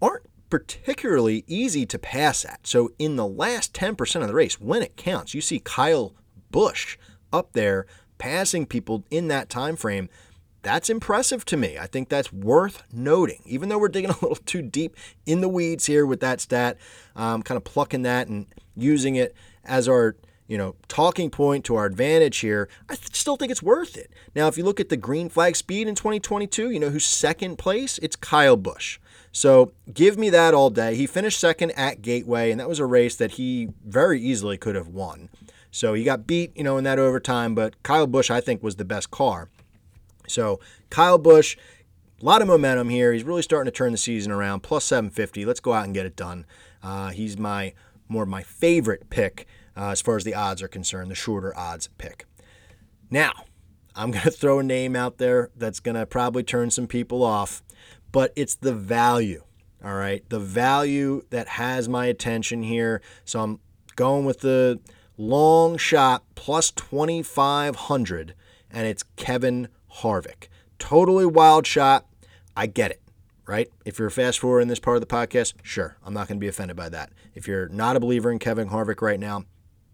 aren't 0.00 0.26
particularly 0.52 1.44
easy 1.46 1.86
to 1.86 1.98
pass 1.98 2.44
at. 2.44 2.66
So 2.66 2.92
in 2.98 3.16
the 3.16 3.26
last 3.26 3.72
10% 3.72 4.20
of 4.20 4.28
the 4.28 4.34
race, 4.34 4.60
when 4.60 4.82
it 4.82 4.98
counts, 4.98 5.32
you 5.32 5.40
see 5.40 5.60
Kyle 5.60 6.14
Busch 6.50 6.98
up 7.32 7.54
there 7.54 7.86
passing 8.18 8.66
people 8.66 9.02
in 9.10 9.28
that 9.28 9.48
time 9.48 9.76
frame. 9.76 10.10
That's 10.60 10.90
impressive 10.90 11.46
to 11.46 11.56
me. 11.56 11.78
I 11.78 11.86
think 11.86 12.10
that's 12.10 12.34
worth 12.34 12.82
noting. 12.92 13.40
Even 13.46 13.70
though 13.70 13.78
we're 13.78 13.88
digging 13.88 14.10
a 14.10 14.18
little 14.20 14.36
too 14.44 14.60
deep 14.60 14.94
in 15.24 15.40
the 15.40 15.48
weeds 15.48 15.86
here 15.86 16.04
with 16.04 16.20
that 16.20 16.38
stat, 16.38 16.76
um, 17.16 17.42
kind 17.42 17.56
of 17.56 17.64
plucking 17.64 18.02
that 18.02 18.28
and 18.28 18.44
using 18.76 19.16
it 19.16 19.34
as 19.64 19.88
our 19.88 20.16
you 20.48 20.58
know, 20.58 20.74
talking 20.86 21.30
point 21.30 21.64
to 21.64 21.76
our 21.76 21.86
advantage 21.86 22.40
here, 22.40 22.68
I 22.90 22.96
th- 22.96 23.16
still 23.16 23.38
think 23.38 23.50
it's 23.50 23.62
worth 23.62 23.96
it. 23.96 24.12
Now, 24.34 24.48
if 24.48 24.58
you 24.58 24.64
look 24.64 24.80
at 24.80 24.90
the 24.90 24.98
green 24.98 25.30
flag 25.30 25.56
speed 25.56 25.88
in 25.88 25.94
2022, 25.94 26.68
you 26.68 26.78
know 26.78 26.90
who's 26.90 27.06
second 27.06 27.56
place? 27.56 27.96
It's 28.02 28.16
Kyle 28.16 28.58
Busch. 28.58 28.98
So 29.32 29.72
give 29.92 30.18
me 30.18 30.30
that 30.30 30.54
all 30.54 30.70
day. 30.70 30.94
He 30.94 31.06
finished 31.06 31.40
second 31.40 31.72
at 31.72 32.02
Gateway, 32.02 32.50
and 32.50 32.60
that 32.60 32.68
was 32.68 32.78
a 32.78 32.86
race 32.86 33.16
that 33.16 33.32
he 33.32 33.70
very 33.84 34.20
easily 34.20 34.58
could 34.58 34.74
have 34.74 34.88
won. 34.88 35.30
So 35.70 35.94
he 35.94 36.04
got 36.04 36.26
beat, 36.26 36.54
you 36.54 36.62
know, 36.62 36.76
in 36.76 36.84
that 36.84 36.98
overtime, 36.98 37.54
but 37.54 37.82
Kyle 37.82 38.06
Busch, 38.06 38.30
I 38.30 38.42
think, 38.42 38.62
was 38.62 38.76
the 38.76 38.84
best 38.84 39.10
car. 39.10 39.48
So 40.28 40.60
Kyle 40.90 41.18
Busch, 41.18 41.56
a 42.20 42.24
lot 42.24 42.42
of 42.42 42.48
momentum 42.48 42.90
here. 42.90 43.12
He's 43.12 43.24
really 43.24 43.42
starting 43.42 43.72
to 43.72 43.76
turn 43.76 43.92
the 43.92 43.98
season 43.98 44.30
around. 44.30 44.60
Plus 44.60 44.84
750. 44.84 45.46
Let's 45.46 45.60
go 45.60 45.72
out 45.72 45.84
and 45.84 45.94
get 45.94 46.06
it 46.06 46.14
done. 46.14 46.44
Uh, 46.82 47.08
he's 47.08 47.38
my 47.38 47.72
more 48.08 48.26
my 48.26 48.42
favorite 48.42 49.08
pick 49.08 49.46
uh, 49.76 49.88
as 49.88 50.02
far 50.02 50.16
as 50.16 50.24
the 50.24 50.34
odds 50.34 50.62
are 50.62 50.68
concerned, 50.68 51.10
the 51.10 51.14
shorter 51.14 51.56
odds 51.56 51.88
pick. 51.98 52.26
Now, 53.10 53.32
I'm 53.94 54.10
going 54.10 54.22
to 54.24 54.30
throw 54.30 54.58
a 54.58 54.62
name 54.62 54.94
out 54.94 55.18
there 55.18 55.50
that's 55.56 55.80
going 55.80 55.96
to 55.96 56.06
probably 56.06 56.42
turn 56.42 56.70
some 56.70 56.86
people 56.86 57.22
off, 57.22 57.62
but 58.12 58.32
it's 58.36 58.54
the 58.54 58.74
value. 58.74 59.42
All 59.84 59.94
right. 59.94 60.22
The 60.28 60.38
value 60.38 61.24
that 61.30 61.48
has 61.48 61.88
my 61.88 62.06
attention 62.06 62.62
here. 62.62 63.02
So 63.24 63.40
I'm 63.40 63.58
going 63.96 64.24
with 64.24 64.40
the 64.40 64.78
long 65.16 65.76
shot 65.76 66.22
plus 66.34 66.70
2,500, 66.70 68.34
and 68.70 68.86
it's 68.86 69.02
Kevin 69.16 69.68
Harvick. 69.96 70.48
Totally 70.78 71.26
wild 71.26 71.66
shot. 71.66 72.06
I 72.56 72.66
get 72.66 72.90
it, 72.90 73.00
right? 73.46 73.68
If 73.84 73.98
you're 73.98 74.08
a 74.08 74.12
fast 74.12 74.38
forward 74.38 74.60
in 74.60 74.68
this 74.68 74.78
part 74.78 74.96
of 74.96 75.00
the 75.00 75.06
podcast, 75.06 75.54
sure, 75.62 75.96
I'm 76.04 76.14
not 76.14 76.28
going 76.28 76.38
to 76.38 76.40
be 76.40 76.48
offended 76.48 76.76
by 76.76 76.88
that. 76.90 77.10
If 77.34 77.48
you're 77.48 77.68
not 77.68 77.96
a 77.96 78.00
believer 78.00 78.30
in 78.30 78.38
Kevin 78.38 78.68
Harvick 78.68 79.00
right 79.00 79.18
now, 79.18 79.44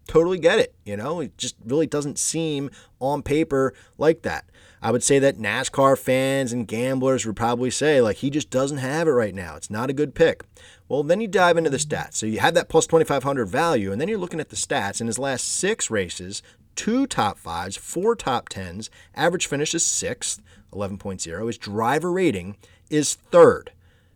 totally 0.06 0.38
get 0.38 0.58
it. 0.58 0.74
You 0.84 0.96
know, 0.96 1.20
it 1.20 1.36
just 1.38 1.56
really 1.64 1.86
doesn't 1.86 2.18
seem 2.18 2.70
on 3.00 3.22
paper 3.22 3.74
like 3.96 4.22
that. 4.22 4.44
I 4.80 4.90
would 4.90 5.02
say 5.02 5.18
that 5.18 5.38
NASCAR 5.38 5.98
fans 5.98 6.52
and 6.52 6.68
gamblers 6.68 7.26
would 7.26 7.36
probably 7.36 7.70
say, 7.70 8.00
like, 8.00 8.18
he 8.18 8.30
just 8.30 8.50
doesn't 8.50 8.78
have 8.78 9.08
it 9.08 9.12
right 9.12 9.34
now. 9.34 9.56
It's 9.56 9.70
not 9.70 9.90
a 9.90 9.94
good 9.94 10.14
pick. 10.14 10.44
Well, 10.88 11.02
then 11.02 11.20
you 11.20 11.28
dive 11.28 11.56
into 11.56 11.70
the 11.70 11.76
stats. 11.76 12.14
So 12.14 12.26
you 12.26 12.38
have 12.40 12.54
that 12.54 12.68
plus 12.68 12.86
2,500 12.86 13.46
value, 13.46 13.92
and 13.92 14.00
then 14.00 14.08
you're 14.08 14.18
looking 14.18 14.40
at 14.40 14.50
the 14.50 14.56
stats. 14.56 15.00
In 15.00 15.06
his 15.06 15.18
last 15.18 15.48
six 15.48 15.90
races, 15.90 16.42
two 16.76 17.06
top 17.06 17.38
fives, 17.38 17.76
four 17.76 18.14
top 18.14 18.48
tens, 18.48 18.88
average 19.14 19.46
finish 19.46 19.74
is 19.74 19.84
sixth, 19.84 20.40
11.0. 20.72 21.46
His 21.46 21.58
driver 21.58 22.12
rating 22.12 22.56
is 22.88 23.14
third. 23.14 23.72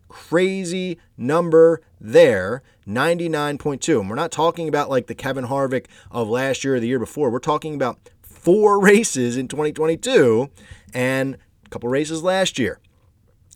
Crazy 0.09 0.99
number 1.17 1.81
there, 2.01 2.63
99.2. 2.87 4.01
And 4.01 4.09
we're 4.09 4.17
not 4.17 4.31
talking 4.31 4.69
about 4.69 4.91
like 4.91 5.07
the 5.07 5.15
Kevin 5.15 5.47
Harvick 5.47 5.87
of 6.11 6.29
last 6.29 6.65
year 6.65 6.77
or 6.77 6.81
the 6.81 6.89
year 6.89 6.99
before. 6.99 7.31
We're 7.31 7.39
talking 7.39 7.75
about 7.75 7.99
four 8.43 8.81
races 8.83 9.37
in 9.37 9.49
2022 9.49 10.51
and 10.93 11.37
a 11.65 11.69
couple 11.71 11.89
races 11.89 12.23
last 12.23 12.59
year. 12.59 12.79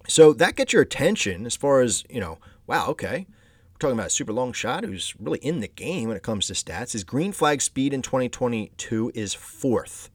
So 0.09 0.33
that 0.35 0.57
gets 0.57 0.73
your 0.73 0.83
attention 0.83 1.47
as 1.47 1.57
far 1.57 1.81
as, 1.81 2.05
you 2.09 2.21
know, 2.21 2.39
wow, 2.67 2.89
okay. 2.89 3.27
We're 3.73 3.79
talking 3.79 3.99
about 3.99 4.07
a 4.07 4.11
super 4.11 4.33
long 4.33 4.53
shot 4.53 4.85
who's 4.85 5.15
really 5.19 5.41
in 5.41 5.61
the 5.61 5.69
game 5.69 6.09
when 6.09 6.17
it 6.17 6.23
comes 6.23 6.47
to 6.47 6.55
stats. 6.55 6.93
His 6.93 7.05
green 7.05 7.33
flag 7.33 7.61
speed 7.61 7.93
in 7.93 8.03
2022 8.03 9.13
is 9.15 9.35
fourth. 9.35 10.09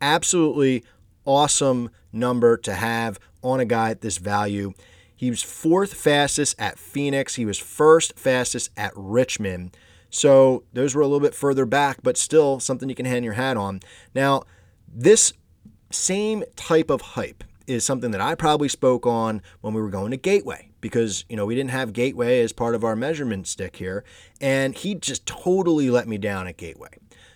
Absolutely 0.00 0.84
awesome 1.24 1.90
number 2.12 2.56
to 2.56 2.74
have 2.74 3.20
on 3.42 3.60
a 3.60 3.64
guy 3.64 3.90
at 3.90 4.00
this 4.00 4.18
value. 4.18 4.72
He 5.14 5.30
was 5.30 5.42
fourth 5.42 5.94
fastest 5.94 6.54
at 6.58 6.78
Phoenix. 6.78 7.34
He 7.34 7.44
was 7.44 7.58
first 7.58 8.18
fastest 8.18 8.70
at 8.76 8.92
Richmond. 8.96 9.76
So 10.10 10.64
those 10.72 10.94
were 10.94 11.02
a 11.02 11.06
little 11.06 11.20
bit 11.20 11.34
further 11.34 11.66
back, 11.66 11.98
but 12.02 12.16
still 12.16 12.60
something 12.60 12.88
you 12.88 12.94
can 12.94 13.06
hang 13.06 13.24
your 13.24 13.34
hat 13.34 13.56
on. 13.56 13.80
Now, 14.14 14.42
this 14.92 15.32
same 15.90 16.44
type 16.56 16.90
of 16.90 17.00
hype 17.00 17.44
is 17.66 17.84
something 17.84 18.10
that 18.12 18.20
I 18.20 18.34
probably 18.34 18.68
spoke 18.68 19.06
on 19.06 19.42
when 19.60 19.74
we 19.74 19.80
were 19.80 19.90
going 19.90 20.10
to 20.10 20.16
Gateway 20.16 20.70
because, 20.80 21.24
you 21.28 21.36
know, 21.36 21.44
we 21.44 21.54
didn't 21.54 21.70
have 21.70 21.92
Gateway 21.92 22.40
as 22.40 22.52
part 22.52 22.74
of 22.74 22.84
our 22.84 22.96
measurement 22.96 23.46
stick 23.46 23.76
here. 23.76 24.04
And 24.40 24.74
he 24.74 24.94
just 24.94 25.26
totally 25.26 25.90
let 25.90 26.08
me 26.08 26.16
down 26.16 26.46
at 26.46 26.56
Gateway. 26.56 26.90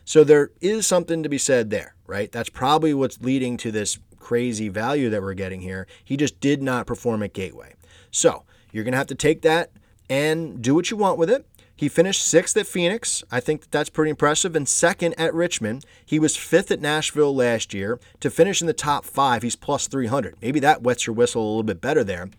So 0.05 0.25
there 0.25 0.51
is 0.61 0.87
something 0.87 1.23
to 1.23 1.29
be 1.29 1.39
said 1.39 1.71
there, 1.71 1.95
right? 2.07 2.33
That's 2.33 2.49
probably 2.49 2.95
what's 2.95 3.21
leading 3.21 3.57
to 3.59 3.71
this 3.71 3.99
crazy 4.19 4.69
value 4.69 5.11
that 5.11 5.23
we're 5.23 5.35
getting 5.35 5.61
here. 5.61 5.87
He 6.03 6.17
just 6.17 6.41
did 6.41 6.63
not 6.63 6.87
perform 6.87 7.23
at 7.23 7.35
Gateway. 7.35 7.75
So 8.11 8.45
you're 8.73 8.85
going 8.85 8.93
to 8.93 8.99
have 8.99 9.07
to 9.09 9.15
take 9.15 9.43
that 9.43 9.71
and 10.09 10.63
do 10.63 10.75
what 10.75 10.91
you 10.91 10.97
want 10.97 11.19
with 11.19 11.31
it. 11.31 11.47
He 11.83 11.89
finished 11.89 12.25
sixth 12.25 12.57
at 12.57 12.69
Phoenix. 12.69 13.25
I 13.29 13.41
think 13.41 13.63
that 13.63 13.73
that's 13.73 13.91
pretty 13.91 14.11
impressive. 14.11 14.55
And 14.55 14.69
second 14.69 15.19
at 15.19 15.35
Richmond. 15.35 15.85
He 16.07 16.21
was 16.21 16.37
fifth 16.37 16.71
at 16.71 16.81
Nashville 16.81 17.35
last 17.35 17.75
year. 17.75 17.99
To 18.21 18.31
finish 18.31 18.61
in 18.61 18.69
the 18.69 18.73
top 18.73 19.05
five, 19.05 19.43
he's 19.43 19.57
plus 19.57 19.89
300. 19.89 20.37
Maybe 20.41 20.61
that 20.61 20.83
wets 20.83 21.09
your 21.09 21.17
whistle 21.17 21.43
a 21.43 21.49
little 21.49 21.65
bit 21.65 21.81
better 21.81 22.05
there. 22.05 22.31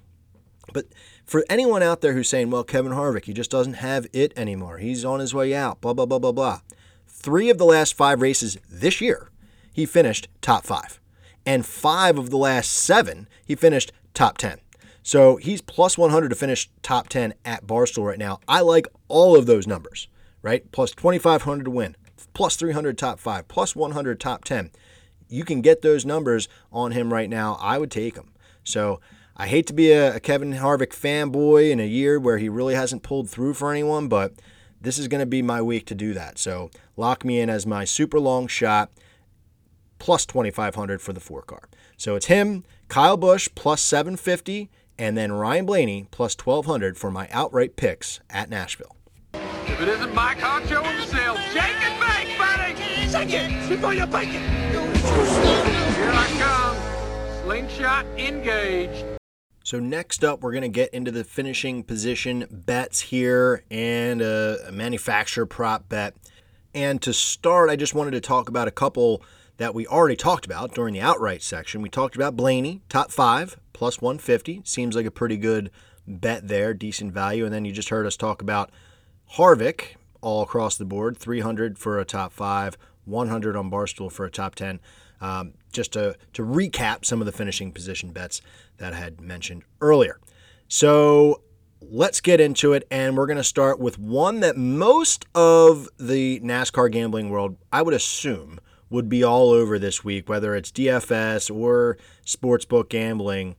But 0.72 0.86
for 1.26 1.44
anyone 1.50 1.84
out 1.84 2.00
there 2.00 2.14
who's 2.14 2.30
saying, 2.30 2.52
well, 2.52 2.64
Kevin 2.64 2.94
Harvick, 2.94 3.26
he 3.26 3.34
just 3.34 3.52
doesn't 3.52 3.74
have 3.74 4.08
it 4.14 4.32
anymore. 4.38 4.78
He's 4.78 5.04
on 5.04 5.20
his 5.20 5.34
way 5.34 5.54
out, 5.54 5.82
blah, 5.82 5.92
blah, 5.92 6.06
blah, 6.06 6.20
blah, 6.20 6.32
blah. 6.32 6.62
Three 7.06 7.50
of 7.50 7.58
the 7.58 7.66
last 7.66 7.96
five 7.96 8.22
races 8.22 8.58
this 8.72 9.02
year, 9.02 9.30
he 9.74 9.86
finished 9.86 10.30
top 10.40 10.64
five. 10.64 11.02
And 11.46 11.66
five 11.66 12.18
of 12.18 12.30
the 12.30 12.38
last 12.38 12.72
seven, 12.72 13.28
he 13.46 13.56
finished 13.56 13.92
top 14.14 14.38
10. 14.38 14.62
So 15.04 15.36
he's 15.36 15.62
plus 15.62 15.98
100 15.98 16.30
to 16.30 16.36
finish 16.36 16.70
top 16.82 17.10
10 17.10 17.34
at 17.44 17.68
Barstool 17.68 18.08
right 18.08 18.18
now. 18.18 18.39
I 18.48 18.62
like 18.62 18.88
all 19.10 19.38
of 19.38 19.46
those 19.46 19.68
numbers, 19.68 20.08
right? 20.42 20.70
Plus 20.72 20.92
2,500 20.92 21.66
to 21.66 21.72
win, 21.72 21.98
plus 22.34 22.56
300 22.56 22.98
top 22.98 23.20
five, 23.20 23.48
plus 23.50 23.76
100 23.76 24.20
top 24.20 24.46
10. 24.46 24.72
You 25.28 25.44
can 25.44 25.62
get 25.62 25.82
those 25.82 26.06
numbers 26.06 26.48
on 26.72 26.92
him 26.92 27.12
right 27.12 27.30
now. 27.30 27.58
I 27.60 27.78
would 27.78 27.92
take 27.92 28.16
them. 28.16 28.32
So 28.63 29.02
I 29.36 29.48
hate 29.48 29.68
to 29.68 29.74
be 29.74 29.92
a, 29.92 30.16
a 30.16 30.20
Kevin 30.22 30.54
Harvick 30.54 30.94
fanboy 30.94 31.70
in 31.70 31.82
a 31.82 31.88
year 31.88 32.18
where 32.20 32.38
he 32.38 32.48
really 32.48 32.76
hasn't 32.76 33.04
pulled 33.04 33.30
through 33.30 33.56
for 33.56 33.72
anyone, 33.72 34.08
but 34.08 34.34
this 34.80 34.98
is 34.98 35.10
going 35.10 35.20
to 35.20 35.26
be 35.26 35.42
my 35.42 35.62
week 35.62 35.86
to 35.88 35.96
do 35.96 36.13
that. 36.13 36.38
So 36.38 36.72
lock 36.96 37.26
me 37.26 37.39
in 37.39 37.50
as 37.50 37.66
my 37.66 37.84
super 37.84 38.20
long 38.20 38.48
shot 38.48 38.89
plus 40.00 40.26
2500 40.26 41.02
for 41.02 41.13
the 41.13 41.20
four 41.20 41.42
car. 41.42 41.70
So 41.98 42.16
it's 42.16 42.26
him, 42.28 42.63
Kyle 42.89 43.18
Busch 43.18 43.50
plus 43.56 43.82
750 43.82 44.70
and 44.98 45.18
then 45.18 45.32
Ryan 45.32 45.66
Blaney 45.66 46.08
plus 46.12 46.36
1200 46.38 46.98
for 46.98 47.12
my 47.12 47.28
outright 47.32 47.76
picks 47.76 48.20
at 48.30 48.50
Nashville. 48.50 48.96
If 49.34 49.82
it 49.82 49.88
isn't 49.88 50.14
Mike 50.14 50.38
Honcho 50.38 50.84
sales, 51.06 51.40
shake 51.52 51.82
and 51.82 52.00
bake, 52.00 52.38
buddy! 52.38 53.10
Shake 53.10 53.34
it 53.34 53.70
before 53.70 53.94
you 53.94 54.06
bake 54.06 54.30
it. 54.30 54.42
Here 54.42 56.12
I 56.12 56.28
come. 56.40 57.44
Slingshot 57.44 58.06
engaged. 58.18 59.06
So 59.64 59.80
next 59.80 60.24
up, 60.24 60.42
we're 60.42 60.52
going 60.52 60.64
to 60.64 60.68
get 60.68 60.94
into 60.94 61.10
the 61.10 61.24
finishing 61.24 61.84
position 61.84 62.46
bets 62.52 63.00
here 63.00 63.64
and 63.72 64.22
a 64.22 64.70
manufacturer 64.72 65.46
prop 65.46 65.88
bet. 65.88 66.16
And 66.76 67.02
to 67.02 67.14
start, 67.14 67.70
I 67.70 67.76
just 67.76 67.94
wanted 67.94 68.12
to 68.12 68.22
talk 68.22 68.50
about 68.50 68.68
a 68.68 68.72
couple 68.72 69.24
that 69.58 69.74
we 69.74 69.88
already 69.88 70.16
talked 70.16 70.46
about 70.46 70.74
during 70.74 70.94
the 70.94 71.02
outright 71.02 71.42
section. 71.42 71.82
We 71.82 71.90
talked 71.90 72.16
about 72.16 72.36
Blaney, 72.36 72.82
top 72.90 73.12
five, 73.12 73.58
plus 73.74 74.02
150. 74.02 74.62
Seems 74.64 74.96
like 74.96 75.06
a 75.06 75.12
pretty 75.12 75.38
good 75.38 75.72
bet 76.08 76.48
there, 76.48 76.74
decent 76.74 77.14
value. 77.14 77.46
And 77.46 77.54
then 77.54 77.66
you 77.66 77.72
just 77.72 77.90
heard 77.90 78.06
us 78.06 78.18
talk 78.18 78.42
about 78.42 78.72
Harvick 79.34 79.96
all 80.22 80.42
across 80.42 80.78
the 80.78 80.86
board 80.86 81.18
300 81.18 81.78
for 81.78 82.00
a 82.00 82.06
top 82.06 82.32
five, 82.32 82.78
100 83.06 83.56
on 83.56 83.70
Barstool 83.70 84.12
for 84.12 84.26
a 84.26 84.32
top 84.32 84.56
10. 84.56 84.80
Um, 85.22 85.54
just 85.72 85.94
to, 85.94 86.18
to 86.34 86.44
recap 86.44 87.06
some 87.06 87.22
of 87.22 87.26
the 87.26 87.32
finishing 87.32 87.72
position 87.72 88.12
bets 88.12 88.42
that 88.78 88.94
I 88.94 88.98
had 88.98 89.22
mentioned 89.22 89.64
earlier. 89.80 90.20
So 90.68 91.42
let's 91.82 92.20
get 92.20 92.42
into 92.42 92.74
it. 92.74 92.86
And 92.92 93.16
we're 93.18 93.26
going 93.26 93.38
to 93.38 93.44
start 93.44 93.80
with 93.80 93.98
one 93.98 94.42
that 94.42 94.58
most 94.58 95.26
of 95.34 95.88
the 95.98 96.40
NASCAR 96.42 96.92
gambling 96.92 97.30
world, 97.30 97.58
I 97.72 97.82
would 97.82 97.94
assume, 97.94 98.60
would 98.94 99.10
be 99.10 99.24
all 99.24 99.50
over 99.50 99.80
this 99.80 100.04
week, 100.04 100.30
whether 100.30 100.56
it's 100.56 100.72
DFS 100.72 101.54
or 101.54 101.98
sportsbook 102.24 102.90
gambling. 102.90 103.56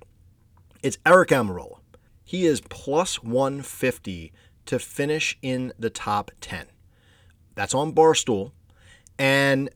It's 0.81 0.97
Aric 0.99 1.31
Almirola. 1.31 1.79
He 2.23 2.47
is 2.47 2.61
plus 2.61 3.21
150 3.21 4.33
to 4.67 4.79
finish 4.79 5.37
in 5.43 5.73
the 5.77 5.91
top 5.91 6.31
10. 6.41 6.67
That's 7.57 7.75
on 7.75 7.93
Barstool. 7.93 8.53
And 9.19 9.71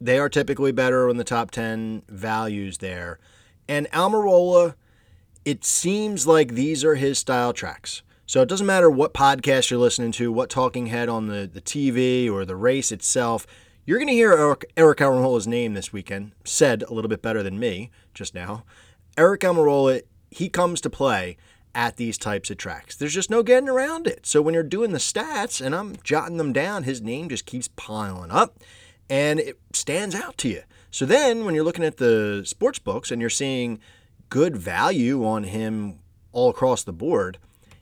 they 0.00 0.18
are 0.18 0.28
typically 0.28 0.72
better 0.72 1.08
in 1.08 1.16
the 1.16 1.22
top 1.22 1.52
10 1.52 2.02
values 2.08 2.78
there. 2.78 3.20
And 3.68 3.88
Almirola, 3.92 4.74
it 5.44 5.64
seems 5.64 6.26
like 6.26 6.54
these 6.54 6.84
are 6.84 6.96
his 6.96 7.20
style 7.20 7.52
tracks. 7.52 8.02
So 8.26 8.42
it 8.42 8.48
doesn't 8.48 8.66
matter 8.66 8.90
what 8.90 9.14
podcast 9.14 9.70
you're 9.70 9.78
listening 9.78 10.10
to, 10.12 10.32
what 10.32 10.50
talking 10.50 10.86
head 10.86 11.08
on 11.08 11.28
the, 11.28 11.48
the 11.52 11.60
TV 11.60 12.28
or 12.28 12.44
the 12.44 12.56
race 12.56 12.90
itself, 12.90 13.46
you're 13.86 13.98
going 13.98 14.08
to 14.08 14.14
hear 14.14 14.32
Eric, 14.32 14.72
Aric 14.76 14.96
Almirola's 14.96 15.46
name 15.46 15.74
this 15.74 15.92
weekend, 15.92 16.32
said 16.44 16.82
a 16.82 16.94
little 16.94 17.08
bit 17.08 17.22
better 17.22 17.42
than 17.42 17.58
me 17.58 17.90
just 18.14 18.34
now. 18.34 18.64
Aric 19.16 19.40
Almirola, 19.40 20.02
he 20.30 20.48
comes 20.48 20.80
to 20.80 20.90
play 20.90 21.36
at 21.74 21.96
these 21.96 22.16
types 22.16 22.50
of 22.50 22.56
tracks. 22.56 22.96
There's 22.96 23.14
just 23.14 23.30
no 23.30 23.42
getting 23.42 23.68
around 23.68 24.06
it. 24.06 24.26
So 24.26 24.40
when 24.40 24.54
you're 24.54 24.62
doing 24.62 24.92
the 24.92 24.98
stats 24.98 25.64
and 25.64 25.74
I'm 25.74 25.96
jotting 26.02 26.36
them 26.36 26.52
down, 26.52 26.84
his 26.84 27.02
name 27.02 27.28
just 27.28 27.46
keeps 27.46 27.68
piling 27.68 28.30
up 28.30 28.58
and 29.10 29.40
it 29.40 29.58
stands 29.72 30.14
out 30.14 30.38
to 30.38 30.48
you. 30.48 30.62
So 30.90 31.04
then 31.04 31.44
when 31.44 31.54
you're 31.54 31.64
looking 31.64 31.84
at 31.84 31.96
the 31.96 32.42
sports 32.46 32.78
books 32.78 33.10
and 33.10 33.20
you're 33.20 33.28
seeing 33.28 33.80
good 34.30 34.56
value 34.56 35.26
on 35.26 35.44
him 35.44 35.98
all 36.32 36.48
across 36.48 36.84
the 36.84 36.92
board, 36.92 37.38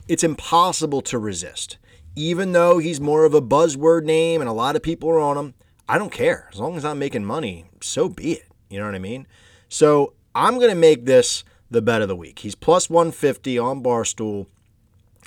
it's 0.08 0.24
impossible 0.24 1.02
to 1.02 1.18
resist. 1.18 1.78
Even 2.16 2.52
though 2.52 2.78
he's 2.78 3.00
more 3.00 3.24
of 3.24 3.34
a 3.34 3.42
buzzword 3.42 4.04
name 4.04 4.40
and 4.40 4.48
a 4.48 4.54
lot 4.54 4.76
of 4.76 4.82
people 4.82 5.08
are 5.10 5.20
on 5.20 5.36
him, 5.36 5.54
I 5.92 5.98
don't 5.98 6.10
care. 6.10 6.48
As 6.50 6.58
long 6.58 6.78
as 6.78 6.86
I'm 6.86 6.98
making 6.98 7.26
money, 7.26 7.66
so 7.82 8.08
be 8.08 8.32
it. 8.32 8.46
You 8.70 8.78
know 8.78 8.86
what 8.86 8.94
I 8.94 8.98
mean? 8.98 9.26
So 9.68 10.14
I'm 10.34 10.54
going 10.54 10.70
to 10.70 10.74
make 10.74 11.04
this 11.04 11.44
the 11.70 11.82
bet 11.82 12.00
of 12.00 12.08
the 12.08 12.16
week. 12.16 12.38
He's 12.38 12.54
plus 12.54 12.88
150 12.88 13.58
on 13.58 13.82
Barstool. 13.82 14.46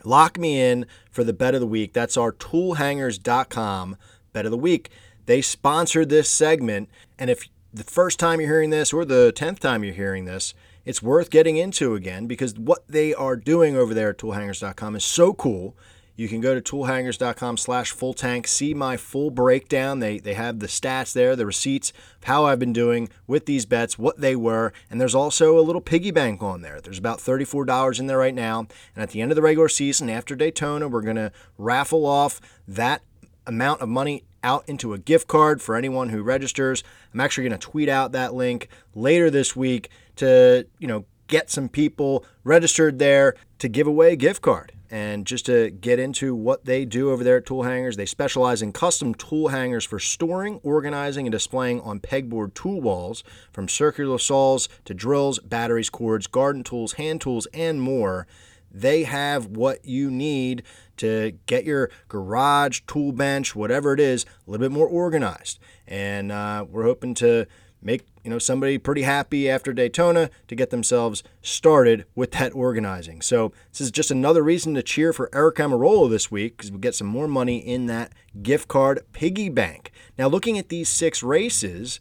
Lock 0.04 0.40
me 0.40 0.60
in 0.60 0.88
for 1.12 1.24
the 1.24 1.34
bet 1.34 1.54
of 1.54 1.62
the 1.62 1.68
week. 1.68 1.94
That's 1.94 2.18
our 2.18 2.32
toolhangers.com 2.32 3.96
bet 4.34 4.46
of 4.46 4.52
the 4.52 4.58
week. 4.58 4.90
They 5.28 5.40
sponsored 5.40 6.10
this 6.10 6.30
segment. 6.30 6.90
And 7.20 7.30
if 7.30 7.48
the 7.72 7.84
first 7.84 8.20
time 8.20 8.42
you're 8.42 8.50
hearing 8.50 8.72
this 8.72 8.92
or 8.92 9.06
the 9.06 9.32
10th 9.36 9.60
time 9.60 9.84
you're 9.84 9.94
hearing 9.94 10.26
this, 10.26 10.56
it's 10.84 11.00
worth 11.00 11.30
getting 11.30 11.58
into 11.58 11.94
again 11.94 12.26
because 12.26 12.56
what 12.56 12.88
they 12.88 13.14
are 13.14 13.36
doing 13.36 13.78
over 13.78 13.94
there 13.94 14.10
at 14.10 14.18
toolhangers.com 14.18 14.96
is 14.96 15.06
so 15.06 15.32
cool. 15.32 15.78
You 16.16 16.30
can 16.30 16.40
go 16.40 16.58
to 16.58 16.62
toolhangers.com 16.62 17.58
slash 17.58 17.92
full 17.92 18.14
tank, 18.14 18.48
see 18.48 18.74
my 18.74 18.96
full 18.96 19.32
breakdown. 19.32 20.00
They, 20.00 20.20
they 20.20 20.34
have 20.34 20.60
the 20.60 20.68
stats 20.68 21.14
there, 21.14 21.36
the 21.36 21.46
receipts 21.46 21.92
of 21.92 22.24
how 22.24 22.46
I've 22.46 22.60
been 22.60 22.74
doing 22.74 23.10
with 23.28 23.46
these 23.46 23.66
bets, 23.66 24.00
what 24.00 24.20
they 24.20 24.36
were, 24.36 24.72
and 24.90 25.02
there's 25.02 25.16
also 25.16 25.60
a 25.60 25.62
little 25.62 25.82
piggy 25.82 26.12
bank 26.12 26.42
on 26.42 26.62
there. 26.62 26.80
There's 26.80 26.98
about 26.98 27.20
$34 27.20 28.00
in 28.00 28.08
there 28.08 28.18
right 28.18 28.34
now. 28.34 28.60
And 28.60 29.04
at 29.04 29.10
the 29.10 29.22
end 29.22 29.32
of 29.32 29.36
the 29.36 29.42
regular 29.42 29.68
season, 29.68 30.10
after 30.10 30.36
Daytona, 30.36 30.88
we're 30.88 31.02
going 31.02 31.16
to 31.18 31.32
raffle 31.58 32.06
off 32.06 32.40
that 32.68 33.02
amount 33.46 33.82
of 33.82 33.90
money 33.90 34.24
out 34.42 34.64
into 34.68 34.94
a 34.94 34.98
gift 34.98 35.28
card 35.28 35.62
for 35.62 35.76
anyone 35.76 36.10
who 36.10 36.22
registers. 36.22 36.84
I'm 37.14 37.20
actually 37.20 37.50
going 37.50 37.60
to 37.60 37.68
tweet 37.68 37.90
out 37.90 38.14
that 38.14 38.34
link 38.34 38.70
later 38.94 39.30
this 39.30 39.56
week 39.56 39.90
to, 40.18 40.66
you 40.80 40.88
know, 40.88 41.06
get 41.28 41.50
some 41.50 41.68
people 41.68 42.24
registered 42.44 43.00
there 43.00 43.36
to 43.58 43.68
give 43.68 43.88
away 43.88 44.14
a 44.14 44.16
gift 44.16 44.42
card 44.42 44.72
And 44.96 45.28
just 45.28 45.48
to 45.48 45.72
get 45.72 46.00
into 46.00 46.34
what 46.34 46.64
they 46.64 46.86
do 46.86 47.12
over 47.12 47.22
there 47.22 47.36
at 47.36 47.46
Tool 47.46 47.64
Hangers, 47.64 47.98
they 47.98 48.06
specialize 48.06 48.62
in 48.62 48.72
custom 48.72 49.14
tool 49.14 49.50
hangers 49.50 49.84
for 49.84 50.00
storing, 50.00 50.62
organizing, 50.64 51.26
and 51.26 51.34
displaying 51.34 51.82
on 51.82 52.00
pegboard 52.00 52.54
tool 52.54 52.80
walls, 52.80 53.22
from 53.52 53.68
circular 53.68 54.18
saws 54.18 54.70
to 54.86 54.94
drills, 54.94 55.40
batteries, 55.40 55.90
cords, 55.90 56.28
garden 56.28 56.64
tools, 56.64 56.94
hand 56.94 57.20
tools, 57.20 57.46
and 57.54 57.82
more. 57.82 58.26
They 58.72 59.04
have 59.04 59.48
what 59.48 59.84
you 59.84 60.10
need 60.10 60.64
to 60.96 61.34
get 61.46 61.66
your 61.66 61.90
garage, 62.08 62.80
tool 62.88 63.12
bench, 63.12 63.54
whatever 63.54 63.92
it 63.92 64.00
is, 64.00 64.24
a 64.24 64.50
little 64.50 64.64
bit 64.64 64.72
more 64.74 64.88
organized. 64.88 65.60
And 65.86 66.32
uh, 66.32 66.66
we're 66.70 66.84
hoping 66.84 67.16
to 67.16 67.48
make 67.86 68.06
you 68.24 68.30
know 68.32 68.40
somebody 68.40 68.78
pretty 68.78 69.04
happy 69.04 69.50
after 69.50 69.72
Daytona 69.72 70.30
to 70.48 70.56
get 70.56 70.72
themselves 70.72 71.24
started 71.42 72.06
with 72.16 72.32
that 72.32 72.54
organizing. 72.54 73.22
So 73.22 73.54
this 73.72 73.80
is 73.80 73.92
just 73.92 74.12
another 74.12 74.44
reason 74.44 74.74
to 74.74 74.84
cheer 74.84 75.14
for 75.14 75.30
Aric 75.30 75.54
Almirola 75.54 76.10
this 76.10 76.32
week 76.32 76.58
because 76.58 76.72
we 76.72 76.80
get 76.80 76.96
some 76.96 77.08
more 77.08 77.28
money 77.28 77.60
in 77.60 77.86
that 77.86 78.12
gift 78.42 78.68
card 78.68 79.02
piggy 79.14 79.48
bank. 79.48 79.92
Now 80.18 80.28
looking 80.28 80.58
at 80.58 80.70
these 80.70 80.90
six 80.90 81.22
races, 81.22 82.00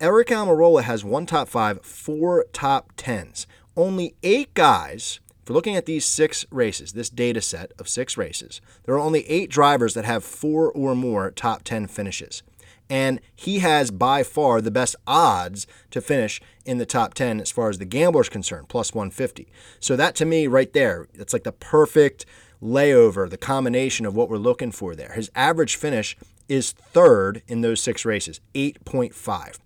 Aric 0.00 0.28
Almirola 0.28 0.82
has 0.82 1.04
one 1.04 1.26
top 1.26 1.48
five, 1.48 1.84
four 1.84 2.46
top 2.52 2.92
tens. 2.96 3.46
Only 3.76 4.14
eight 4.22 4.54
guys. 4.54 5.20
If 5.42 5.48
we're 5.48 5.54
looking 5.54 5.76
at 5.76 5.86
these 5.86 6.04
six 6.04 6.46
races, 6.50 6.92
this 6.92 7.10
data 7.10 7.40
set 7.40 7.72
of 7.78 7.88
six 7.88 8.16
races, 8.16 8.60
there 8.84 8.94
are 8.94 9.00
only 9.00 9.28
eight 9.28 9.50
drivers 9.50 9.94
that 9.94 10.04
have 10.04 10.22
four 10.22 10.70
or 10.70 10.94
more 10.94 11.32
top 11.32 11.64
10 11.64 11.88
finishes 11.88 12.44
and 12.88 13.20
he 13.34 13.60
has 13.60 13.90
by 13.90 14.22
far 14.22 14.60
the 14.60 14.70
best 14.70 14.96
odds 15.06 15.66
to 15.90 16.00
finish 16.00 16.40
in 16.64 16.78
the 16.78 16.86
top 16.86 17.14
10 17.14 17.40
as 17.40 17.50
far 17.50 17.68
as 17.68 17.78
the 17.78 17.84
gambler's 17.84 18.28
concerned, 18.28 18.68
plus 18.68 18.94
150. 18.94 19.48
So 19.80 19.96
that 19.96 20.14
to 20.16 20.24
me 20.24 20.46
right 20.46 20.72
there, 20.72 21.08
it's 21.14 21.32
like 21.32 21.44
the 21.44 21.52
perfect 21.52 22.26
layover, 22.62 23.28
the 23.28 23.38
combination 23.38 24.06
of 24.06 24.14
what 24.14 24.28
we're 24.28 24.36
looking 24.36 24.72
for 24.72 24.94
there. 24.94 25.12
His 25.12 25.30
average 25.34 25.76
finish 25.76 26.16
is 26.48 26.72
third 26.72 27.42
in 27.48 27.60
those 27.60 27.80
six 27.80 28.04
races, 28.04 28.40
8.5. 28.54 29.58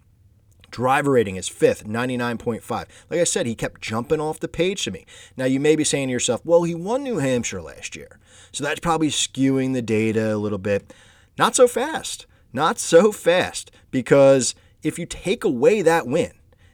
Driver 0.70 1.12
rating 1.12 1.36
is 1.36 1.48
fifth, 1.48 1.86
99.5. 1.86 2.70
Like 2.70 3.20
I 3.20 3.24
said, 3.24 3.46
he 3.46 3.54
kept 3.54 3.80
jumping 3.80 4.20
off 4.20 4.40
the 4.40 4.48
page 4.48 4.84
to 4.84 4.90
me. 4.90 5.06
Now, 5.36 5.44
you 5.46 5.60
may 5.60 5.76
be 5.76 5.84
saying 5.84 6.08
to 6.08 6.12
yourself, 6.12 6.44
well, 6.44 6.64
he 6.64 6.74
won 6.74 7.02
New 7.02 7.18
Hampshire 7.18 7.62
last 7.62 7.96
year. 7.96 8.18
So 8.52 8.64
that's 8.64 8.80
probably 8.80 9.08
skewing 9.08 9.72
the 9.72 9.82
data 9.82 10.34
a 10.34 10.36
little 10.36 10.58
bit. 10.58 10.92
Not 11.38 11.54
so 11.54 11.66
fast. 11.66 12.26
Not 12.56 12.78
so 12.78 13.12
fast. 13.12 13.70
Because 13.90 14.54
if 14.82 14.98
you 14.98 15.04
take 15.04 15.44
away 15.44 15.82
that 15.82 16.06
win 16.06 16.32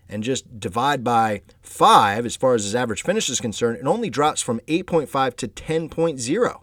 and 0.09 0.23
just 0.23 0.61
divide 0.61 1.03
by 1.03 1.43
five 1.61 2.25
as 2.25 2.37
far 2.37 2.55
as 2.55 2.63
his 2.63 2.77
average 2.77 3.03
finish 3.03 3.29
is 3.29 3.41
concerned, 3.41 3.79
it 3.79 3.87
only 3.87 4.09
drops 4.09 4.41
from 4.41 4.61
8.5 4.69 5.37
to 5.39 5.49
10.0. 5.49 6.61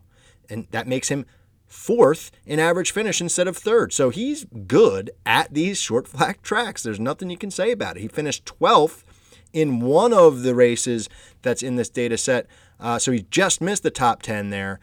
And 0.49 0.67
that 0.71 0.88
makes 0.88 1.10
him 1.10 1.25
fourth 1.67 2.32
in 2.45 2.60
average 2.62 2.91
finish 2.91 3.19
instead 3.19 3.49
of 3.49 3.58
third. 3.58 3.91
So 3.91 4.10
he's 4.10 4.45
good 4.45 5.12
at 5.25 5.53
these 5.53 5.82
short 5.82 6.08
flat 6.08 6.41
tracks. 6.41 6.82
There's 6.82 6.99
nothing 6.99 7.29
you 7.29 7.38
can 7.38 7.51
say 7.51 7.71
about 7.71 7.97
it. 7.97 8.01
He 8.01 8.08
finished 8.08 8.45
12th 8.45 9.03
in 9.51 9.82
one 9.82 10.13
of 10.13 10.43
the 10.43 10.55
races 10.55 11.10
that's 11.41 11.62
in 11.62 11.75
this 11.75 11.89
data 11.89 12.17
set. 12.17 12.47
Uh, 12.79 12.97
so 12.97 13.12
he 13.12 13.25
just 13.29 13.60
missed 13.60 13.84
the 13.84 13.91
top 13.91 14.21
10 14.21 14.49
there. 14.49 14.79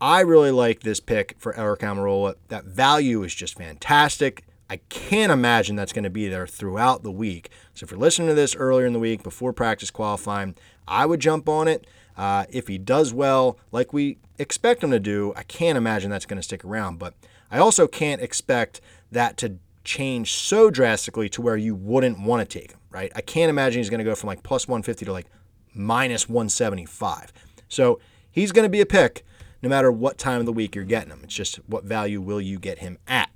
I 0.00 0.20
really 0.20 0.50
like 0.50 0.80
this 0.80 0.98
pick 0.98 1.34
for 1.38 1.52
Aric 1.52 1.80
Almirola. 1.80 2.36
That 2.48 2.64
value 2.64 3.22
is 3.22 3.34
just 3.34 3.58
fantastic. 3.58 4.44
I 4.70 4.78
can't 4.88 5.30
imagine 5.30 5.76
that's 5.76 5.92
going 5.92 6.04
to 6.04 6.10
be 6.10 6.28
there 6.28 6.46
throughout 6.46 7.02
the 7.02 7.10
week. 7.10 7.50
So 7.74 7.84
if 7.84 7.90
you're 7.90 8.00
listening 8.00 8.28
to 8.28 8.34
this 8.34 8.56
earlier 8.56 8.86
in 8.86 8.94
the 8.94 8.98
week 8.98 9.22
before 9.22 9.52
practice 9.52 9.90
qualifying, 9.90 10.54
I 10.88 11.04
would 11.04 11.20
jump 11.20 11.48
on 11.48 11.68
it. 11.68 11.86
Uh, 12.16 12.46
if 12.48 12.68
he 12.68 12.78
does 12.78 13.12
well, 13.12 13.58
like 13.72 13.92
we 13.92 14.16
expect 14.38 14.82
him 14.82 14.90
to 14.90 15.00
do, 15.00 15.34
I 15.36 15.42
can't 15.42 15.76
imagine 15.76 16.10
that's 16.10 16.26
going 16.26 16.38
to 16.38 16.42
stick 16.42 16.64
around. 16.64 16.98
But 16.98 17.14
I 17.50 17.58
also 17.58 17.86
can't 17.86 18.22
expect 18.22 18.80
that 19.12 19.36
to 19.38 19.56
change 19.84 20.32
so 20.32 20.70
drastically 20.70 21.28
to 21.30 21.42
where 21.42 21.56
you 21.56 21.74
wouldn't 21.74 22.20
want 22.20 22.48
to 22.48 22.58
take 22.58 22.72
him, 22.72 22.80
right? 22.90 23.12
I 23.14 23.20
can't 23.20 23.50
imagine 23.50 23.80
he's 23.80 23.90
going 23.90 23.98
to 23.98 24.04
go 24.04 24.14
from 24.14 24.28
like 24.28 24.42
plus 24.42 24.66
150 24.66 25.04
to 25.04 25.12
like 25.12 25.26
minus 25.74 26.26
175. 26.26 27.32
So 27.68 28.00
he's 28.30 28.52
going 28.52 28.64
to 28.64 28.70
be 28.70 28.80
a 28.80 28.86
pick 28.86 29.24
no 29.62 29.68
matter 29.68 29.90
what 29.92 30.18
time 30.18 30.40
of 30.40 30.46
the 30.46 30.52
week 30.52 30.74
you're 30.74 30.84
getting 30.84 31.10
him. 31.10 31.20
It's 31.24 31.34
just 31.34 31.56
what 31.66 31.84
value 31.84 32.20
will 32.20 32.40
you 32.40 32.58
get 32.58 32.78
him 32.78 32.98
at. 33.06 33.30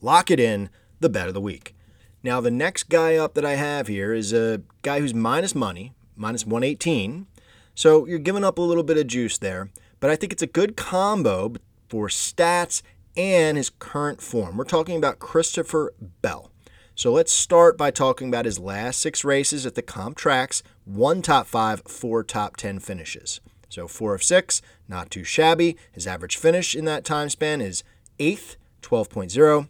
Lock 0.00 0.30
it 0.30 0.40
in, 0.40 0.68
the 1.00 1.08
bet 1.08 1.28
of 1.28 1.34
the 1.34 1.40
week. 1.40 1.74
Now, 2.22 2.40
the 2.40 2.50
next 2.50 2.88
guy 2.88 3.16
up 3.16 3.34
that 3.34 3.44
I 3.44 3.54
have 3.54 3.88
here 3.88 4.12
is 4.12 4.32
a 4.32 4.62
guy 4.82 5.00
who's 5.00 5.14
minus 5.14 5.54
money, 5.54 5.92
minus 6.16 6.46
118. 6.46 7.26
So 7.74 8.06
you're 8.06 8.18
giving 8.18 8.44
up 8.44 8.58
a 8.58 8.62
little 8.62 8.84
bit 8.84 8.98
of 8.98 9.06
juice 9.06 9.38
there, 9.38 9.70
but 9.98 10.10
I 10.10 10.16
think 10.16 10.32
it's 10.32 10.42
a 10.42 10.46
good 10.46 10.76
combo 10.76 11.54
for 11.88 12.08
stats 12.08 12.82
and 13.16 13.56
his 13.56 13.70
current 13.70 14.20
form. 14.20 14.56
We're 14.56 14.64
talking 14.64 14.96
about 14.96 15.18
Christopher 15.18 15.92
Bell. 16.20 16.50
So 16.94 17.12
let's 17.12 17.32
start 17.32 17.78
by 17.78 17.90
talking 17.90 18.28
about 18.28 18.44
his 18.44 18.58
last 18.58 19.00
six 19.00 19.24
races 19.24 19.64
at 19.66 19.74
the 19.74 19.82
comp 19.82 20.16
tracks 20.16 20.62
one 20.84 21.22
top 21.22 21.46
five, 21.46 21.82
four 21.86 22.22
top 22.22 22.56
10 22.56 22.80
finishes. 22.80 23.40
So 23.68 23.88
four 23.88 24.14
of 24.14 24.22
six, 24.22 24.60
not 24.92 25.10
too 25.10 25.24
shabby. 25.24 25.76
His 25.90 26.06
average 26.06 26.36
finish 26.36 26.76
in 26.76 26.84
that 26.84 27.04
time 27.04 27.30
span 27.30 27.60
is 27.60 27.82
eighth, 28.18 28.56
12.0. 28.82 29.68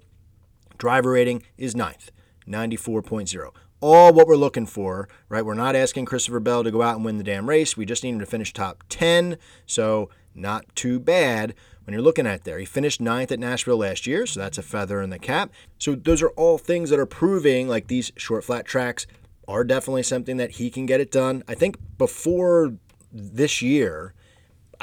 Driver 0.77 1.13
rating 1.13 1.45
is 1.57 1.77
ninth, 1.77 2.11
94.0 2.47 3.53
all 3.83 4.13
what 4.13 4.29
we're 4.29 4.37
looking 4.37 4.65
for, 4.65 5.09
right? 5.29 5.45
We're 5.45 5.55
not 5.55 5.75
asking 5.75 6.05
Christopher 6.05 6.39
Bell 6.39 6.63
to 6.63 6.71
go 6.71 6.83
out 6.83 6.95
and 6.95 7.05
win 7.05 7.19
the 7.19 7.25
damn 7.25 7.49
race. 7.49 7.77
We 7.77 7.85
just 7.85 8.05
need 8.05 8.11
him 8.11 8.21
to 8.21 8.27
finish 8.27 8.53
top 8.53 8.85
10. 8.89 9.37
So, 9.67 10.09
not 10.35 10.65
too 10.77 11.01
bad 11.01 11.55
when 11.85 11.93
you're 11.93 12.03
looking 12.03 12.27
at 12.27 12.45
there. 12.45 12.61
He 12.61 12.65
finished 12.65 13.01
ninth 13.01 13.33
at 13.33 13.41
Nashville 13.41 13.79
last 13.79 14.07
year, 14.07 14.25
so 14.25 14.39
that's 14.39 14.57
a 14.57 14.63
feather 14.63 15.03
in 15.03 15.11
the 15.11 15.19
cap. 15.19 15.51
So, 15.79 15.97
those 15.97 16.23
are 16.23 16.31
all 16.31 16.59
things 16.59 16.91
that 16.91 17.01
are 17.01 17.07
proving 17.07 17.67
like 17.67 17.89
these 17.89 18.13
short 18.17 18.45
flat 18.45 18.65
tracks 18.65 19.05
are 19.49 19.65
definitely 19.65 20.05
something 20.05 20.37
that 20.37 20.53
he 20.53 20.71
can 20.71 20.87
get 20.87 21.01
it 21.01 21.11
done. 21.11 21.43
I 21.49 21.55
think 21.55 21.77
before 21.99 22.75
this 23.13 23.61
year, 23.61 24.15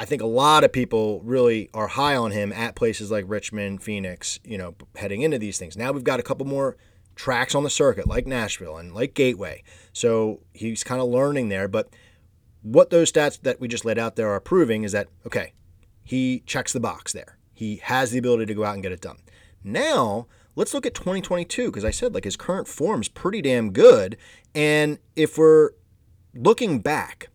I 0.00 0.06
think 0.06 0.22
a 0.22 0.26
lot 0.26 0.64
of 0.64 0.72
people 0.72 1.20
really 1.24 1.68
are 1.74 1.86
high 1.86 2.16
on 2.16 2.30
him 2.30 2.54
at 2.54 2.74
places 2.74 3.10
like 3.10 3.26
Richmond, 3.28 3.82
Phoenix, 3.82 4.40
you 4.42 4.56
know, 4.56 4.74
heading 4.96 5.20
into 5.20 5.38
these 5.38 5.58
things. 5.58 5.76
Now 5.76 5.92
we've 5.92 6.02
got 6.02 6.18
a 6.18 6.22
couple 6.22 6.46
more 6.46 6.78
tracks 7.16 7.54
on 7.54 7.64
the 7.64 7.70
circuit 7.70 8.06
like 8.06 8.26
Nashville 8.26 8.78
and 8.78 8.94
like 8.94 9.12
Gateway. 9.12 9.62
So 9.92 10.40
he's 10.54 10.82
kind 10.82 11.02
of 11.02 11.10
learning 11.10 11.50
there. 11.50 11.68
But 11.68 11.90
what 12.62 12.88
those 12.88 13.12
stats 13.12 13.42
that 13.42 13.60
we 13.60 13.68
just 13.68 13.84
laid 13.84 13.98
out 13.98 14.16
there 14.16 14.30
are 14.30 14.40
proving 14.40 14.84
is 14.84 14.92
that, 14.92 15.08
okay, 15.26 15.52
he 16.02 16.44
checks 16.46 16.72
the 16.72 16.80
box 16.80 17.12
there. 17.12 17.36
He 17.52 17.76
has 17.82 18.10
the 18.10 18.18
ability 18.20 18.46
to 18.46 18.54
go 18.54 18.64
out 18.64 18.72
and 18.72 18.82
get 18.82 18.92
it 18.92 19.02
done. 19.02 19.18
Now, 19.62 20.28
let's 20.56 20.72
look 20.72 20.86
at 20.86 20.94
2022 20.94 21.66
because 21.66 21.84
I 21.84 21.90
said 21.90 22.14
like 22.14 22.24
his 22.24 22.38
current 22.38 22.68
form's 22.68 23.08
pretty 23.08 23.42
damn 23.42 23.70
good. 23.70 24.16
And 24.54 24.98
if 25.14 25.36
we're 25.36 25.72
looking 26.34 26.78
back, 26.78 27.28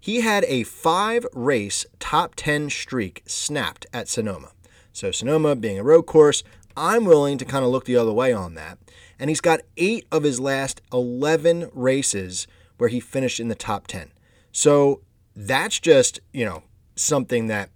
he 0.00 0.22
had 0.22 0.44
a 0.48 0.64
five 0.64 1.26
race 1.34 1.84
top 1.98 2.34
10 2.34 2.70
streak 2.70 3.22
snapped 3.26 3.86
at 3.92 4.08
Sonoma. 4.08 4.50
So, 4.92 5.10
Sonoma 5.10 5.54
being 5.54 5.78
a 5.78 5.84
road 5.84 6.02
course, 6.02 6.42
I'm 6.76 7.04
willing 7.04 7.38
to 7.38 7.44
kind 7.44 7.64
of 7.64 7.70
look 7.70 7.84
the 7.84 7.96
other 7.96 8.12
way 8.12 8.32
on 8.32 8.54
that. 8.54 8.78
And 9.18 9.28
he's 9.28 9.40
got 9.40 9.60
eight 9.76 10.06
of 10.10 10.22
his 10.22 10.40
last 10.40 10.80
11 10.92 11.70
races 11.74 12.46
where 12.78 12.88
he 12.88 12.98
finished 12.98 13.38
in 13.38 13.48
the 13.48 13.54
top 13.54 13.86
10. 13.86 14.10
So, 14.52 15.02
that's 15.36 15.78
just, 15.78 16.20
you 16.32 16.44
know, 16.44 16.64
something 16.96 17.46
that 17.46 17.70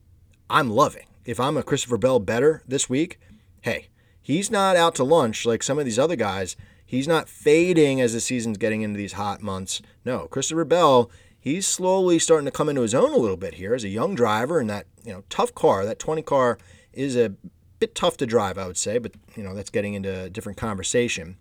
I'm 0.50 0.70
loving. 0.70 1.06
If 1.24 1.38
I'm 1.38 1.56
a 1.56 1.62
Christopher 1.62 1.98
Bell 1.98 2.18
bettor 2.18 2.62
this 2.66 2.88
week, 2.88 3.18
hey, 3.62 3.88
he's 4.20 4.50
not 4.50 4.76
out 4.76 4.94
to 4.96 5.04
lunch 5.04 5.46
like 5.46 5.62
some 5.62 5.78
of 5.78 5.84
these 5.84 5.98
other 5.98 6.16
guys. 6.16 6.56
He's 6.84 7.08
not 7.08 7.28
fading 7.28 8.00
as 8.00 8.12
the 8.12 8.20
season's 8.20 8.58
getting 8.58 8.82
into 8.82 8.98
these 8.98 9.14
hot 9.14 9.40
months. 9.40 9.80
No, 10.04 10.26
Christopher 10.26 10.64
Bell 10.64 11.10
he's 11.44 11.66
slowly 11.66 12.18
starting 12.18 12.46
to 12.46 12.50
come 12.50 12.70
into 12.70 12.80
his 12.80 12.94
own 12.94 13.12
a 13.12 13.18
little 13.18 13.36
bit 13.36 13.54
here 13.54 13.74
as 13.74 13.84
a 13.84 13.88
young 13.88 14.14
driver 14.14 14.60
in 14.60 14.66
that 14.68 14.86
you 15.04 15.12
know 15.12 15.22
tough 15.28 15.54
car. 15.54 15.84
That 15.84 15.98
20 15.98 16.22
car 16.22 16.58
is 16.92 17.16
a 17.16 17.34
bit 17.78 17.94
tough 17.94 18.16
to 18.16 18.26
drive, 18.26 18.56
I 18.56 18.66
would 18.66 18.78
say, 18.78 18.98
but 18.98 19.12
you 19.36 19.44
know 19.44 19.54
that's 19.54 19.70
getting 19.70 19.94
into 19.94 20.22
a 20.24 20.30
different 20.30 20.58
conversation. 20.58 21.36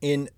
In 0.00 0.30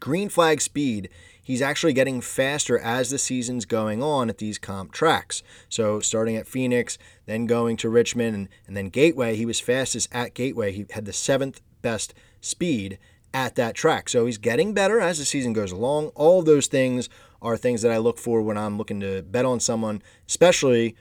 green 0.00 0.28
flag 0.28 0.60
speed, 0.60 1.08
he's 1.42 1.60
actually 1.60 1.92
getting 1.92 2.20
faster 2.20 2.78
as 2.78 3.10
the 3.10 3.18
season's 3.18 3.64
going 3.64 4.02
on 4.02 4.30
at 4.30 4.38
these 4.38 4.58
comp 4.58 4.92
tracks. 4.92 5.42
So 5.68 5.98
starting 6.00 6.36
at 6.36 6.46
Phoenix, 6.46 6.96
then 7.26 7.46
going 7.46 7.76
to 7.78 7.88
Richmond, 7.88 8.34
and, 8.34 8.48
and 8.66 8.76
then 8.76 8.88
Gateway, 8.88 9.34
he 9.34 9.46
was 9.46 9.60
fastest 9.60 10.08
at 10.12 10.34
Gateway. 10.34 10.72
He 10.72 10.86
had 10.90 11.06
the 11.06 11.12
seventh 11.12 11.60
best 11.82 12.14
speed 12.40 12.98
at 13.34 13.56
that 13.56 13.74
track. 13.74 14.08
So 14.08 14.26
he's 14.26 14.38
getting 14.38 14.72
better 14.72 15.00
as 15.00 15.18
the 15.18 15.24
season 15.24 15.52
goes 15.52 15.72
along. 15.72 16.08
All 16.14 16.40
those 16.40 16.68
things 16.68 17.08
are 17.44 17.56
things 17.56 17.82
that 17.82 17.92
I 17.92 17.98
look 17.98 18.18
for 18.18 18.42
when 18.42 18.58
I'm 18.58 18.78
looking 18.78 19.00
to 19.00 19.22
bet 19.22 19.44
on 19.44 19.60
someone, 19.60 20.02
especially 20.26 20.96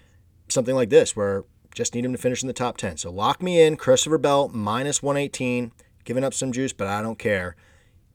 something 0.50 0.76
like 0.76 0.90
this 0.90 1.16
where 1.16 1.46
just 1.74 1.96
need 1.96 2.06
him 2.06 2.12
to 2.12 2.18
finish 2.18 2.44
in 2.44 2.48
the 2.48 2.54
top 2.54 2.78
10. 2.78 2.98
So 2.98 3.12
lock 3.12 3.42
me 3.42 3.62
in, 3.62 3.78
Christopher 3.78 4.20
Bell 4.20 4.50
minus 4.50 5.02
118, 5.02 5.72
giving 6.04 6.24
up 6.24 6.34
some 6.34 6.52
juice, 6.52 6.74
but 6.74 6.88
I 6.88 7.02
don't 7.02 7.18
care. 7.18 7.56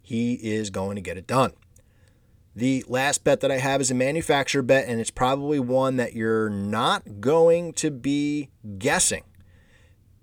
He 0.01 0.35
is 0.35 0.71
going 0.71 0.95
to 0.97 1.03
get 1.03 1.17
it 1.17 1.27
done. 1.27 1.55
The 2.55 2.85
last 2.89 3.25
bet 3.25 3.41
that 3.41 3.51
I 3.51 3.59
have 3.59 3.81
is 3.81 3.91
a 3.91 3.95
manufacturer 3.95 4.63
bet, 4.63 4.87
and 4.89 5.01
it's 5.01 5.11
probably 5.11 5.59
one 5.59 5.97
that 5.97 6.13
you're 6.15 6.51
not 6.51 7.21
going 7.21 7.73
to 7.75 7.91
be 7.91 8.51
guessing. 8.79 9.25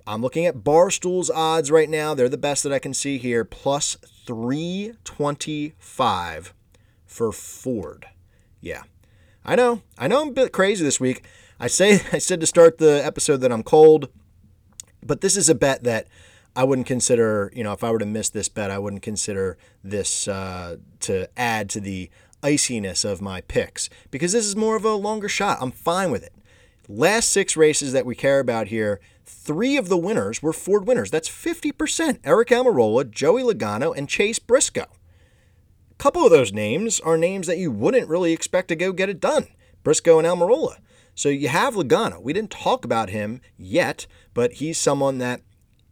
I'm 0.08 0.22
looking 0.22 0.46
at 0.46 0.63
Barstool's 0.63 1.32
odds 1.32 1.72
right 1.72 1.89
now. 1.89 2.13
They're 2.13 2.30
the 2.30 2.38
best 2.38 2.62
that 2.63 2.74
I 2.74 2.80
can 2.80 2.94
see 2.94 3.18
here, 3.18 3.44
plus 3.44 3.98
325 4.28 6.54
for 7.15 7.32
Ford. 7.32 8.08
Yeah. 8.60 8.84
I 9.45 9.56
know. 9.56 9.82
I 9.97 10.08
know 10.08 10.21
I'm 10.21 10.30
a 10.30 10.34
bit 10.34 10.51
crazy 10.51 10.84
this 10.84 10.99
week. 10.99 11.23
I 11.60 11.67
say 11.67 12.01
I 12.12 12.17
said 12.17 12.41
to 12.41 12.45
start 12.45 12.78
the 12.78 13.04
episode 13.04 13.38
that 13.38 13.51
I'm 13.51 13.63
cold, 13.63 14.10
but 15.01 15.21
this 15.21 15.38
is 15.38 15.49
a 15.49 15.56
bet 15.56 15.84
that 15.84 16.08
I 16.56 16.63
wouldn't 16.63 16.88
consider, 16.88 17.51
you 17.56 17.63
know, 17.63 17.73
if 17.73 17.84
I 17.84 17.91
were 17.91 17.99
to 17.99 18.06
miss 18.06 18.30
this 18.30 18.49
bet, 18.49 18.69
I 18.69 18.80
wouldn't 18.80 19.01
consider 19.01 19.58
this 19.84 20.28
uh, 20.28 20.78
to 21.01 21.30
add 21.38 21.69
to 21.71 21.80
the 21.80 22.10
iciness 22.43 23.06
of 23.06 23.21
my 23.21 23.41
picks 23.41 23.89
because 24.12 24.34
this 24.34 24.45
is 24.45 24.56
more 24.56 24.75
of 24.75 24.86
a 24.86 24.93
longer 24.93 25.30
shot. 25.30 25.58
I'm 25.62 25.71
fine 25.71 26.12
with 26.12 26.23
it. 26.23 26.34
Last 26.88 27.30
six 27.30 27.58
races 27.58 27.93
that 27.93 28.06
we 28.06 28.13
care 28.13 28.39
about 28.39 28.67
here, 28.67 28.99
three 29.25 29.78
of 29.78 29.89
the 29.89 29.97
winners 29.97 30.43
were 30.43 30.54
Ford 30.54 30.86
winners. 30.86 31.12
That's 31.12 31.30
50%. 31.30 31.71
Aric 32.21 32.49
Almirola, 32.49 33.10
Joey 33.10 33.41
Logano, 33.41 33.95
and 33.95 34.08
Chase 34.08 34.39
Briscoe. 34.39 34.88
A 35.97 36.03
couple 36.03 36.25
of 36.25 36.31
those 36.31 36.51
names 36.51 36.99
are 36.99 37.17
names 37.17 37.47
that 37.47 37.58
you 37.58 37.71
wouldn't 37.71 38.10
really 38.10 38.34
expect 38.34 38.67
to 38.67 38.75
go 38.75 38.91
get 38.91 39.10
it 39.10 39.19
done. 39.19 39.47
Briscoe 39.84 40.19
and 40.19 40.27
Almirola. 40.27 40.77
So 41.15 41.29
you 41.29 41.47
have 41.47 41.75
Logano. 41.75 42.21
We 42.21 42.34
didn't 42.34 42.51
talk 42.51 42.84
about 42.84 43.10
him 43.10 43.39
yet, 43.58 44.05
but 44.34 44.53
he's 44.53 44.77
someone 44.77 45.19
that 45.19 45.41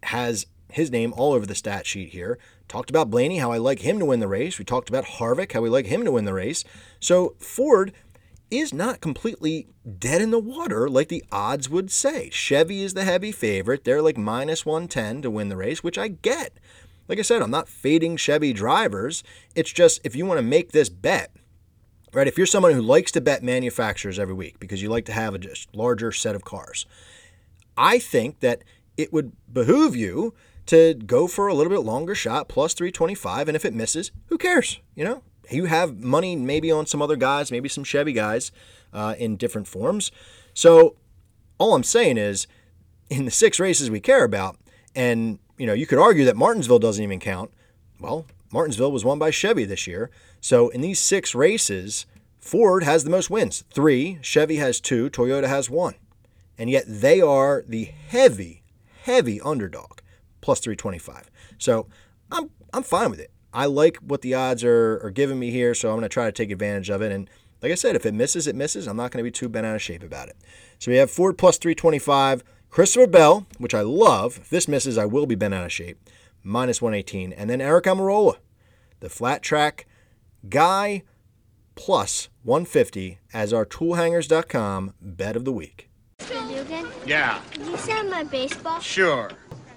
has 0.03 0.45
his 0.69 0.91
name 0.91 1.13
all 1.15 1.33
over 1.33 1.45
the 1.45 1.55
stat 1.55 1.85
sheet 1.85 2.09
here. 2.09 2.37
Talked 2.67 2.89
about 2.89 3.09
Blaney, 3.09 3.37
how 3.37 3.51
I 3.51 3.57
like 3.57 3.79
him 3.79 3.99
to 3.99 4.05
win 4.05 4.19
the 4.19 4.27
race. 4.27 4.59
We 4.59 4.65
talked 4.65 4.89
about 4.89 5.05
Harvick, 5.05 5.53
how 5.53 5.61
we 5.61 5.69
like 5.69 5.85
him 5.85 6.03
to 6.03 6.11
win 6.11 6.25
the 6.25 6.33
race. 6.33 6.65
So 6.99 7.35
Ford 7.39 7.93
is 8.51 8.73
not 8.73 9.01
completely 9.01 9.67
dead 9.99 10.21
in 10.21 10.31
the 10.31 10.39
water 10.39 10.89
like 10.89 11.07
the 11.07 11.23
odds 11.31 11.69
would 11.69 11.91
say. 11.91 12.29
Chevy 12.29 12.83
is 12.83 12.93
the 12.93 13.03
heavy 13.03 13.31
favorite. 13.31 13.83
They're 13.83 14.01
like 14.01 14.17
minus 14.17 14.65
110 14.65 15.21
to 15.21 15.31
win 15.31 15.49
the 15.49 15.57
race, 15.57 15.83
which 15.83 15.97
I 15.97 16.09
get. 16.09 16.57
Like 17.07 17.19
I 17.19 17.23
said, 17.23 17.41
I'm 17.41 17.51
not 17.51 17.69
fading 17.69 18.17
Chevy 18.17 18.53
drivers. 18.53 19.23
It's 19.55 19.71
just 19.71 19.99
if 20.03 20.15
you 20.15 20.25
want 20.25 20.37
to 20.37 20.45
make 20.45 20.71
this 20.71 20.89
bet, 20.89 21.31
right? 22.13 22.27
If 22.27 22.37
you're 22.37 22.47
someone 22.47 22.73
who 22.73 22.81
likes 22.81 23.11
to 23.13 23.21
bet 23.21 23.43
manufacturers 23.43 24.19
every 24.19 24.35
week 24.35 24.59
because 24.59 24.81
you 24.81 24.89
like 24.89 25.05
to 25.05 25.13
have 25.13 25.33
a 25.33 25.39
just 25.39 25.75
larger 25.75 26.11
set 26.11 26.35
of 26.35 26.45
cars, 26.45 26.85
I 27.77 27.99
think 27.99 28.39
that 28.39 28.63
it 28.97 29.11
would 29.11 29.33
behoove 29.51 29.95
you 29.95 30.33
to 30.65 30.93
go 30.93 31.27
for 31.27 31.47
a 31.47 31.53
little 31.53 31.71
bit 31.71 31.81
longer 31.81 32.15
shot 32.15 32.47
plus 32.47 32.73
325 32.73 33.47
and 33.47 33.55
if 33.55 33.65
it 33.65 33.73
misses 33.73 34.11
who 34.27 34.37
cares 34.37 34.79
you 34.95 35.03
know 35.03 35.21
you 35.49 35.65
have 35.65 35.99
money 35.99 36.35
maybe 36.35 36.71
on 36.71 36.85
some 36.85 37.01
other 37.01 37.15
guys 37.15 37.51
maybe 37.51 37.67
some 37.67 37.83
chevy 37.83 38.13
guys 38.13 38.51
uh, 38.93 39.15
in 39.17 39.35
different 39.35 39.67
forms 39.67 40.11
so 40.53 40.95
all 41.57 41.75
i'm 41.75 41.83
saying 41.83 42.17
is 42.17 42.47
in 43.09 43.25
the 43.25 43.31
six 43.31 43.59
races 43.59 43.89
we 43.89 43.99
care 43.99 44.23
about 44.23 44.57
and 44.95 45.39
you 45.63 45.67
know 45.67 45.73
you 45.73 45.87
could 45.87 45.97
argue 45.97 46.25
that 46.25 46.35
martinsville 46.35 46.79
doesn't 46.79 47.03
even 47.03 47.19
count 47.19 47.49
well 47.99 48.25
martinsville 48.51 48.91
was 48.91 49.05
won 49.05 49.17
by 49.17 49.31
chevy 49.31 49.63
this 49.63 49.87
year 49.87 50.11
so 50.41 50.67
in 50.69 50.81
these 50.81 50.99
six 50.99 51.33
races 51.33 52.05
ford 52.39 52.83
has 52.83 53.03
the 53.03 53.09
most 53.09 53.29
wins 53.29 53.63
three 53.71 54.19
chevy 54.21 54.57
has 54.57 54.81
two 54.81 55.09
toyota 55.09 55.47
has 55.47 55.69
one 55.69 55.95
and 56.57 56.69
yet 56.69 56.83
they 56.85 57.21
are 57.21 57.63
the 57.65 57.85
heavy 57.85 58.63
heavy 59.03 59.39
underdog 59.41 59.99
plus 60.43 60.59
325. 60.59 61.31
So 61.57 61.87
I'm 62.31 62.51
I'm 62.73 62.83
fine 62.83 63.09
with 63.09 63.19
it. 63.19 63.31
I 63.53 63.65
like 63.65 63.97
what 63.97 64.21
the 64.21 64.33
odds 64.33 64.63
are, 64.63 64.99
are 65.03 65.11
giving 65.11 65.39
me 65.39 65.51
here, 65.51 65.75
so 65.75 65.89
I'm 65.89 65.95
going 65.95 66.03
to 66.03 66.09
try 66.09 66.25
to 66.25 66.31
take 66.31 66.49
advantage 66.49 66.89
of 66.89 67.03
it. 67.03 67.11
And 67.11 67.29
like 67.61 67.71
I 67.71 67.75
said, 67.75 67.95
if 67.95 68.05
it 68.05 68.13
misses, 68.13 68.47
it 68.47 68.55
misses. 68.55 68.87
I'm 68.87 68.97
not 68.97 69.11
going 69.11 69.23
to 69.23 69.23
be 69.23 69.31
too 69.31 69.47
bent 69.47 69.65
out 69.65 69.75
of 69.75 69.81
shape 69.81 70.01
about 70.01 70.29
it. 70.29 70.35
So 70.79 70.89
we 70.89 70.97
have 70.97 71.11
Ford 71.11 71.37
plus 71.37 71.59
325, 71.59 72.43
Christopher 72.73 73.05
Bell, 73.05 73.45
which 73.59 73.75
I 73.75 73.81
love. 73.81 74.37
If 74.37 74.49
this 74.49 74.67
misses, 74.67 74.97
I 74.97 75.05
will 75.05 75.27
be 75.27 75.35
bent 75.35 75.53
out 75.53 75.63
of 75.63 75.71
shape, 75.71 76.09
minus 76.41 76.81
118. 76.81 77.31
And 77.31 77.47
then 77.47 77.59
Aric 77.59 77.83
Almirola, 77.83 78.37
the 78.99 79.09
flat 79.09 79.43
track 79.43 79.85
guy, 80.49 81.03
plus 81.75 82.29
150 82.41 83.19
as 83.31 83.53
our 83.53 83.63
toolhangers.com 83.63 84.95
bet 84.99 85.35
of 85.35 85.45
the 85.45 85.51
week. 85.51 85.91
Dugan, 86.17 86.87
Yeah, 87.05 87.41
can 87.51 87.69
you 87.69 87.77
send 87.77 88.09
my 88.09 88.23
baseball? 88.23 88.79
sure. 88.79 89.29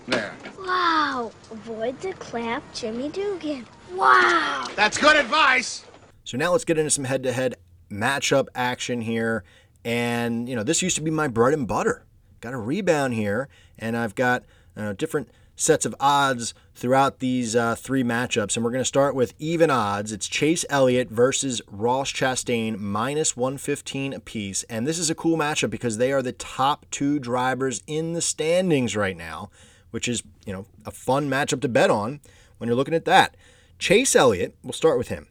There. 0.08 0.32
Wow. 0.58 1.32
Avoid 1.50 2.00
the 2.00 2.14
clap, 2.14 2.62
Jimmy 2.72 3.10
Dugan. 3.10 3.66
Wow. 3.92 4.68
That's 4.74 4.96
good 4.96 5.16
advice. 5.18 5.84
So 6.24 6.38
now 6.38 6.52
let's 6.52 6.64
get 6.64 6.78
into 6.78 6.90
some 6.90 7.04
head 7.04 7.24
to 7.24 7.32
head 7.32 7.56
matchup 7.90 8.46
action 8.54 9.02
here. 9.02 9.44
And, 9.84 10.48
you 10.48 10.56
know, 10.56 10.62
this 10.62 10.80
used 10.80 10.96
to 10.96 11.02
be 11.02 11.10
my 11.10 11.28
bread 11.28 11.52
and 11.52 11.68
butter. 11.68 12.05
Got 12.46 12.54
a 12.54 12.58
rebound 12.58 13.14
here, 13.14 13.48
and 13.76 13.96
I've 13.96 14.14
got 14.14 14.44
uh, 14.76 14.92
different 14.92 15.28
sets 15.56 15.84
of 15.84 15.96
odds 15.98 16.54
throughout 16.76 17.18
these 17.18 17.56
uh, 17.56 17.74
three 17.74 18.04
matchups. 18.04 18.54
And 18.54 18.64
we're 18.64 18.70
going 18.70 18.82
to 18.82 18.84
start 18.84 19.16
with 19.16 19.34
even 19.40 19.68
odds. 19.68 20.12
It's 20.12 20.28
Chase 20.28 20.64
Elliott 20.70 21.10
versus 21.10 21.60
Ross 21.66 22.12
Chastain, 22.12 22.78
minus 22.78 23.36
115 23.36 24.12
apiece. 24.12 24.62
And 24.70 24.86
this 24.86 25.00
is 25.00 25.10
a 25.10 25.14
cool 25.16 25.36
matchup 25.36 25.70
because 25.70 25.98
they 25.98 26.12
are 26.12 26.22
the 26.22 26.30
top 26.30 26.86
two 26.92 27.18
drivers 27.18 27.82
in 27.88 28.12
the 28.12 28.22
standings 28.22 28.94
right 28.94 29.16
now, 29.16 29.50
which 29.90 30.06
is, 30.06 30.22
you 30.46 30.52
know, 30.52 30.66
a 30.84 30.92
fun 30.92 31.28
matchup 31.28 31.62
to 31.62 31.68
bet 31.68 31.90
on 31.90 32.20
when 32.58 32.68
you're 32.68 32.76
looking 32.76 32.94
at 32.94 33.06
that. 33.06 33.36
Chase 33.80 34.14
Elliott, 34.14 34.54
we'll 34.62 34.72
start 34.72 34.98
with 34.98 35.08
him 35.08 35.26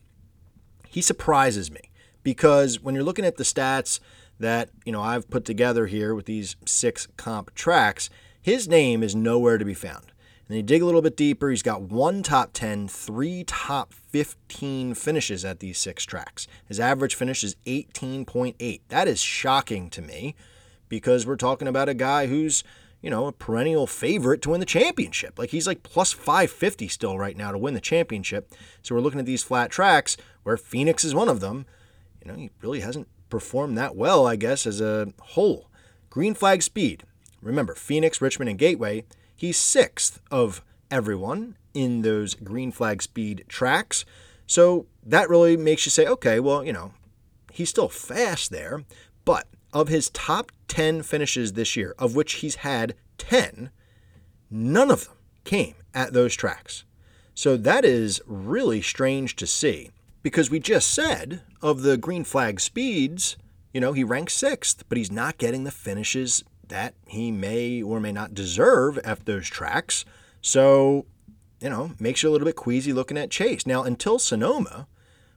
he 0.96 1.02
surprises 1.02 1.70
me 1.70 1.92
because 2.24 2.82
when 2.82 2.96
you're 2.96 3.04
looking 3.04 3.26
at 3.26 3.36
the 3.36 3.44
stats 3.44 4.00
that 4.40 4.70
you 4.86 4.92
know 4.92 5.02
I've 5.02 5.30
put 5.30 5.46
together 5.46 5.88
here 5.88 6.14
with 6.14 6.26
these 6.26 6.56
six 6.66 7.08
comp 7.18 7.54
tracks, 7.56 8.10
his 8.42 8.68
name 8.68 9.04
is 9.04 9.16
nowhere 9.16 9.58
to 9.58 9.66
be 9.66 9.74
found. 9.74 10.12
And 10.48 10.58
you 10.58 10.64
dig 10.64 10.84
a 10.84 10.86
little 10.86 11.02
bit 11.02 11.18
deeper, 11.18 11.50
he's 11.50 11.64
got 11.64 11.82
one 11.82 12.22
top 12.22 12.52
10, 12.54 12.88
three 12.88 13.44
top 13.46 13.94
15 13.94 14.94
finishes 14.94 15.44
at 15.44 15.60
these 15.60 15.80
six 15.80 16.06
tracks. 16.06 16.48
His 16.68 16.80
average 16.80 17.16
finish 17.16 17.44
is 17.44 17.56
18.8. 17.66 18.82
That 18.90 19.08
is 19.08 19.20
shocking 19.20 19.90
to 19.90 20.04
me 20.04 20.36
because 20.88 21.26
we're 21.26 21.36
talking 21.36 21.68
about 21.68 21.90
a 21.90 21.96
guy 21.96 22.28
who's, 22.28 22.64
you 23.02 23.10
know, 23.10 23.26
a 23.26 23.32
perennial 23.32 23.88
favorite 23.88 24.44
to 24.44 24.52
win 24.52 24.60
the 24.60 24.68
championship. 24.68 25.40
Like 25.40 25.50
he's 25.50 25.66
like 25.66 25.82
plus 25.82 26.14
550 26.14 26.90
still 26.90 27.18
right 27.18 27.36
now 27.36 27.52
to 27.52 27.58
win 27.58 27.74
the 27.74 27.82
championship. 27.82 28.54
So 28.84 28.94
we're 28.94 29.02
looking 29.02 29.20
at 29.20 29.26
these 29.26 29.42
flat 29.42 29.72
tracks 29.72 30.16
where 30.44 30.58
Phoenix 30.58 31.04
is 31.04 31.16
one 31.16 31.30
of 31.30 31.40
them. 31.40 31.66
You 32.24 32.32
know, 32.32 32.38
he 32.38 32.52
really 32.62 32.82
hasn't 32.82 33.08
performed 33.36 33.78
that 33.78 33.98
well, 33.98 34.26
I 34.26 34.38
guess, 34.38 34.66
as 34.66 34.80
a 34.80 35.12
whole. 35.20 35.70
Green 36.10 36.34
flag 36.34 36.64
speed. 36.64 37.04
Remember, 37.42 37.76
Phoenix, 37.76 38.22
Richmond, 38.22 38.50
and 38.50 38.58
Gateway, 38.58 39.04
he's 39.36 39.58
sixth 39.58 40.22
of 40.32 40.64
everyone 40.90 41.58
in 41.74 42.02
those 42.02 42.34
green 42.34 42.72
flag 42.72 43.02
speed 43.02 43.44
tracks. 43.50 44.06
So 44.48 44.86
that 45.06 45.28
really 45.28 45.58
makes 45.58 45.86
you 45.86 45.90
say, 45.90 46.08
okay, 46.08 46.40
well, 46.40 46.64
you 46.64 46.72
know, 46.72 46.94
he's 47.52 47.70
still 47.70 47.90
fast 47.90 48.52
there, 48.52 48.86
but 49.26 49.48
of 49.74 49.90
his 49.90 50.10
top 50.12 50.54
10 50.70 51.04
finishes 51.04 51.52
this 51.52 51.76
year, 51.76 51.94
of 52.00 52.16
which 52.16 52.36
he's 52.36 52.56
had 52.56 52.96
10, 53.18 53.70
none 54.50 54.90
of 54.90 55.08
them 55.08 55.16
came 55.44 55.76
at 55.94 56.14
those 56.14 56.36
tracks. 56.36 56.86
So 57.34 57.58
that 57.58 57.84
is 57.84 58.22
really 58.26 58.82
strange 58.82 59.36
to 59.36 59.46
see 59.46 59.90
because 60.26 60.50
we 60.50 60.60
just 60.60 60.90
said 60.90 61.44
of 61.62 61.84
the 61.84 61.98
green 61.98 62.24
flag 62.24 62.60
speeds, 62.60 63.38
you 63.72 63.80
know, 63.80 63.94
he 63.94 64.04
ranks 64.04 64.34
sixth, 64.34 64.84
but 64.90 64.98
he's 64.98 65.12
not 65.12 65.38
getting 65.38 65.66
the 65.66 65.70
finishes 65.70 66.44
that 66.68 66.96
he 67.06 67.30
may 67.30 67.80
or 67.80 68.00
may 68.00 68.12
not 68.12 68.34
deserve 68.34 68.98
at 68.98 69.24
those 69.28 69.48
tracks. 69.48 70.04
So, 70.42 71.06
you 71.62 71.70
know, 71.70 71.92
makes 72.00 72.24
you 72.24 72.30
a 72.30 72.32
little 72.32 72.48
bit 72.48 72.56
queasy 72.56 72.92
looking 72.92 73.20
at 73.20 73.30
Chase. 73.30 73.68
Now, 73.68 73.84
until 73.84 74.18
Sonoma, 74.18 74.88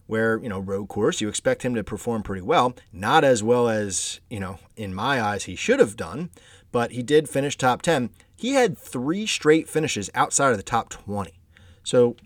where, 0.07 0.39
you 0.39 0.49
know, 0.49 0.59
road 0.59 0.89
course, 0.89 1.21
you 1.21 1.29
expect 1.29 1.67
him 1.67 1.75
to 1.75 1.85
perform 1.85 2.23
pretty 2.23 2.41
well. 2.41 2.75
Not 2.91 3.25
as 3.25 3.43
well 3.43 3.69
as, 3.69 4.21
you 4.31 4.41
know, 4.41 4.59
in 4.75 4.95
my 4.95 5.21
eyes, 5.21 5.45
he 5.45 5.55
should 5.55 5.81
have 5.81 5.97
done, 5.99 6.31
but 6.73 6.93
he 6.93 7.03
did 7.03 7.29
finish 7.29 7.59
top 7.59 7.83
10. 7.83 8.09
He 8.39 8.55
had 8.55 8.79
three 8.79 9.27
straight 9.27 9.69
finishes 9.69 10.09
outside 10.15 10.53
of 10.53 10.57
the 10.57 10.63
top 10.63 10.89
20. 10.89 11.35
So, 11.83 12.17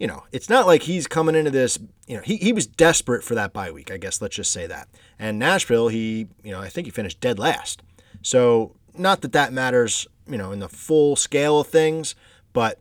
you 0.00 0.06
know, 0.06 0.24
it's 0.32 0.48
not 0.48 0.66
like 0.66 0.82
he's 0.82 1.06
coming 1.06 1.34
into 1.34 1.50
this, 1.50 1.78
you 2.06 2.16
know, 2.16 2.22
he, 2.22 2.36
he 2.38 2.54
was 2.54 2.66
desperate 2.66 3.22
for 3.22 3.34
that 3.34 3.52
bye 3.52 3.70
week, 3.70 3.90
I 3.92 3.98
guess, 3.98 4.22
let's 4.22 4.34
just 4.34 4.50
say 4.50 4.66
that. 4.66 4.88
And 5.18 5.38
Nashville, 5.38 5.88
he, 5.88 6.26
you 6.42 6.50
know, 6.50 6.60
I 6.60 6.70
think 6.70 6.86
he 6.86 6.90
finished 6.90 7.20
dead 7.20 7.38
last. 7.38 7.82
So, 8.22 8.74
not 8.96 9.20
that 9.20 9.32
that 9.32 9.52
matters, 9.52 10.08
you 10.26 10.38
know, 10.38 10.52
in 10.52 10.58
the 10.58 10.70
full 10.70 11.16
scale 11.16 11.60
of 11.60 11.66
things, 11.66 12.14
but 12.54 12.80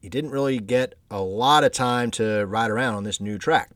he 0.00 0.10
didn't 0.10 0.30
really 0.30 0.58
get 0.58 0.94
a 1.10 1.22
lot 1.22 1.64
of 1.64 1.72
time 1.72 2.10
to 2.12 2.44
ride 2.44 2.70
around 2.70 2.94
on 2.94 3.04
this 3.04 3.20
new 3.20 3.38
track. 3.38 3.70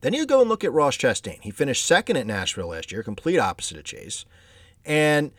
Then 0.00 0.14
you 0.14 0.26
go 0.26 0.40
and 0.40 0.50
look 0.50 0.64
at 0.64 0.72
Ross 0.72 0.96
Chastain. 0.96 1.40
He 1.42 1.50
finished 1.52 1.86
second 1.86 2.16
at 2.16 2.26
Nashville 2.26 2.68
last 2.68 2.90
year, 2.90 3.04
complete 3.04 3.38
opposite 3.38 3.78
of 3.78 3.84
Chase. 3.84 4.24
And 4.84 5.30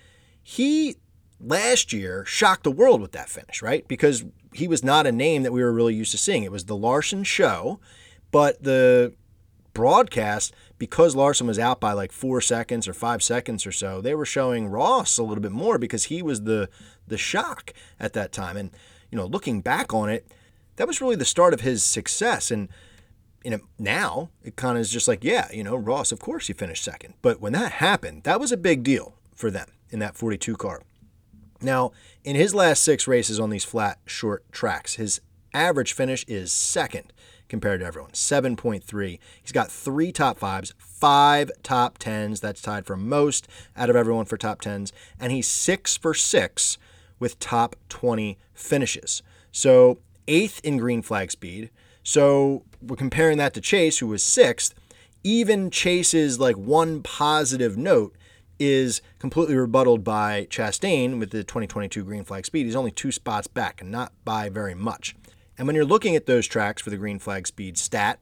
he 0.42 0.96
last 1.40 1.92
year 1.94 2.26
shocked 2.26 2.64
the 2.64 2.72
world 2.72 3.02
with 3.02 3.12
that 3.12 3.30
finish, 3.30 3.62
right? 3.62 3.88
Because 3.88 4.24
he 4.56 4.68
was 4.68 4.84
not 4.84 5.06
a 5.06 5.12
name 5.12 5.44
that 5.44 5.52
we 5.52 5.62
were 5.62 5.74
really 5.74 5.94
used 5.94 6.12
to 6.12 6.18
seeing. 6.18 6.44
It 6.44 6.52
was 6.52 6.66
the 6.66 6.76
Larson 6.76 7.24
show, 7.24 7.80
but 8.32 8.64
the 8.64 9.14
broadcast, 9.74 10.54
because 10.78 11.16
Larson 11.16 11.46
was 11.46 11.60
out 11.60 11.80
by 11.80 11.92
like 11.92 12.12
four 12.12 12.40
seconds 12.40 12.88
or 12.88 12.94
five 12.94 13.22
seconds 13.22 13.68
or 13.68 13.72
so, 13.72 14.02
they 14.02 14.16
were 14.16 14.26
showing 14.26 14.68
Ross 14.68 15.18
a 15.18 15.24
little 15.24 15.42
bit 15.42 15.52
more 15.52 15.78
because 15.78 16.06
he 16.06 16.22
was 16.22 16.44
the 16.44 16.70
the 17.08 17.18
shock 17.18 17.74
at 18.00 18.14
that 18.14 18.32
time. 18.32 18.58
And 18.58 18.72
you 19.12 19.18
know, 19.18 19.26
looking 19.26 19.62
back 19.62 19.94
on 19.94 20.10
it, 20.10 20.26
that 20.78 20.88
was 20.88 21.02
really 21.02 21.16
the 21.16 21.26
start 21.26 21.54
of 21.54 21.62
his 21.62 21.84
success. 21.84 22.50
And 22.50 22.70
you 23.44 23.52
know, 23.52 23.60
now 23.78 24.30
it 24.44 24.56
kind 24.56 24.78
of 24.78 24.82
is 24.82 24.90
just 24.90 25.08
like, 25.08 25.24
yeah, 25.24 25.52
you 25.52 25.64
know, 25.64 25.76
Ross, 25.76 26.12
of 26.12 26.20
course 26.20 26.48
he 26.48 26.54
finished 26.54 26.84
second. 26.84 27.14
But 27.22 27.42
when 27.42 27.54
that 27.54 27.74
happened, 27.74 28.24
that 28.24 28.40
was 28.40 28.52
a 28.52 28.58
big 28.58 28.84
deal 28.84 29.16
for 29.36 29.52
them 29.52 29.68
in 29.92 30.00
that 30.00 30.16
42 30.16 30.56
car. 30.56 30.82
Now, 31.62 31.92
in 32.24 32.36
his 32.36 32.54
last 32.54 32.84
six 32.84 33.08
races 33.08 33.40
on 33.40 33.50
these 33.50 33.64
flat, 33.64 34.00
short 34.06 34.52
tracks, 34.52 34.96
his 34.96 35.22
average 35.54 35.94
finish 35.94 36.26
is 36.28 36.52
second 36.52 37.14
compared 37.48 37.80
to 37.80 37.86
everyone 37.86 38.12
7.3. 38.12 39.20
He's 39.42 39.52
got 39.52 39.72
three 39.72 40.12
top 40.12 40.38
fives, 40.38 40.74
five 40.78 41.52
top 41.64 41.98
tens. 41.98 42.40
That's 42.40 42.62
tied 42.62 42.86
for 42.86 42.98
most 42.98 43.48
out 43.76 43.90
of 43.90 43.96
everyone 43.96 44.26
for 44.26 44.38
top 44.38 44.62
tens. 44.62 44.92
And 45.20 45.32
he's 45.32 45.48
six 45.48 45.98
for 45.98 46.14
six 46.14 46.78
with 47.20 47.40
top 47.40 47.76
20 47.90 48.38
finishes. 48.54 49.22
So, 49.52 50.00
eighth 50.28 50.60
in 50.64 50.78
green 50.78 51.02
flag 51.02 51.32
speed. 51.32 51.70
So, 52.04 52.64
we're 52.82 52.96
comparing 52.96 53.38
that 53.38 53.54
to 53.54 53.62
Chase, 53.62 54.00
who 54.00 54.08
was 54.08 54.24
sixth. 54.24 54.74
Even 55.24 55.72
Chase's 55.72 56.40
like 56.40 56.58
one 56.58 57.02
positive 57.02 57.78
note 57.78 58.16
is 58.60 59.02
completely 59.20 59.56
rebutted 59.56 60.04
by 60.04 60.48
Chastain 60.50 61.20
with 61.20 61.32
the 61.32 61.44
2022 61.44 62.04
green 62.04 62.24
flag 62.24 62.46
speed. 62.46 62.66
He's 62.66 62.76
only 62.76 62.92
two 62.92 63.12
spots 63.12 63.48
back 63.48 63.82
and 63.82 63.92
not 63.92 64.14
by 64.24 64.50
very 64.50 64.76
much. 64.76 65.16
And 65.58 65.68
when 65.68 65.76
you're 65.76 65.86
looking 65.86 66.16
at 66.16 66.26
those 66.26 66.48
tracks 66.48 66.82
for 66.82 66.90
the 66.90 66.98
green 66.98 67.20
flag 67.20 67.48
speed 67.48 67.78
stat, 67.78 68.20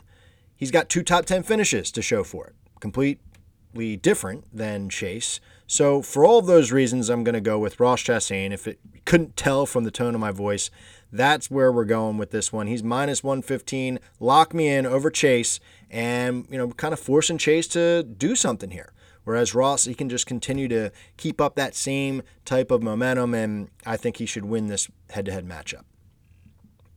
he's 0.55 0.71
got 0.71 0.89
two 0.89 1.03
top 1.03 1.25
10 1.25 1.43
finishes 1.43 1.91
to 1.91 2.01
show 2.01 2.23
for 2.23 2.47
it. 2.47 2.55
Completely 2.79 3.97
different 3.97 4.45
than 4.55 4.89
Chase. 4.89 5.39
So, 5.65 6.01
for 6.01 6.25
all 6.25 6.38
of 6.38 6.45
those 6.45 6.71
reasons, 6.71 7.09
I'm 7.09 7.23
going 7.23 7.34
to 7.34 7.41
go 7.41 7.57
with 7.57 7.79
Ross 7.79 8.03
Chastain. 8.03 8.51
If 8.51 8.67
it 8.67 8.79
couldn't 9.05 9.36
tell 9.36 9.65
from 9.65 9.86
the 9.86 9.91
tone 9.91 10.13
of 10.13 10.21
my 10.21 10.31
voice, 10.31 10.69
that's 11.11 11.49
where 11.49 11.71
we're 11.71 11.86
going 11.86 12.17
with 12.17 12.31
this 12.31 12.51
one. 12.51 12.67
He's 12.67 12.84
minus 12.84 13.23
115. 13.23 13.99
Lock 14.19 14.53
me 14.53 14.67
in 14.67 14.86
over 14.86 15.09
Chase 15.09 15.59
and, 15.89 16.45
you 16.49 16.57
know, 16.57 16.69
kind 16.69 16.93
of 16.93 16.99
forcing 16.99 17.38
Chase 17.38 17.67
to 17.69 18.03
do 18.03 18.36
something 18.36 18.71
here. 18.71 18.91
Whereas 19.24 19.55
Ross, 19.55 19.86
he 19.86 19.93
can 19.93 20.09
just 20.09 20.26
continue 20.26 20.67
to 20.67 20.91
keep 21.17 21.39
up 21.39 21.55
that 21.55 21.76
same 21.76 22.24
type 22.45 22.71
of 22.71 22.84
momentum, 22.84 23.34
and 23.34 23.69
I 23.86 23.97
think 23.97 24.17
he 24.17 24.26
should 24.26 24.45
win 24.45 24.67
this 24.67 24.89
head 25.11 25.26
to 25.26 25.32
head 25.32 25.47
matchup. 25.47 25.84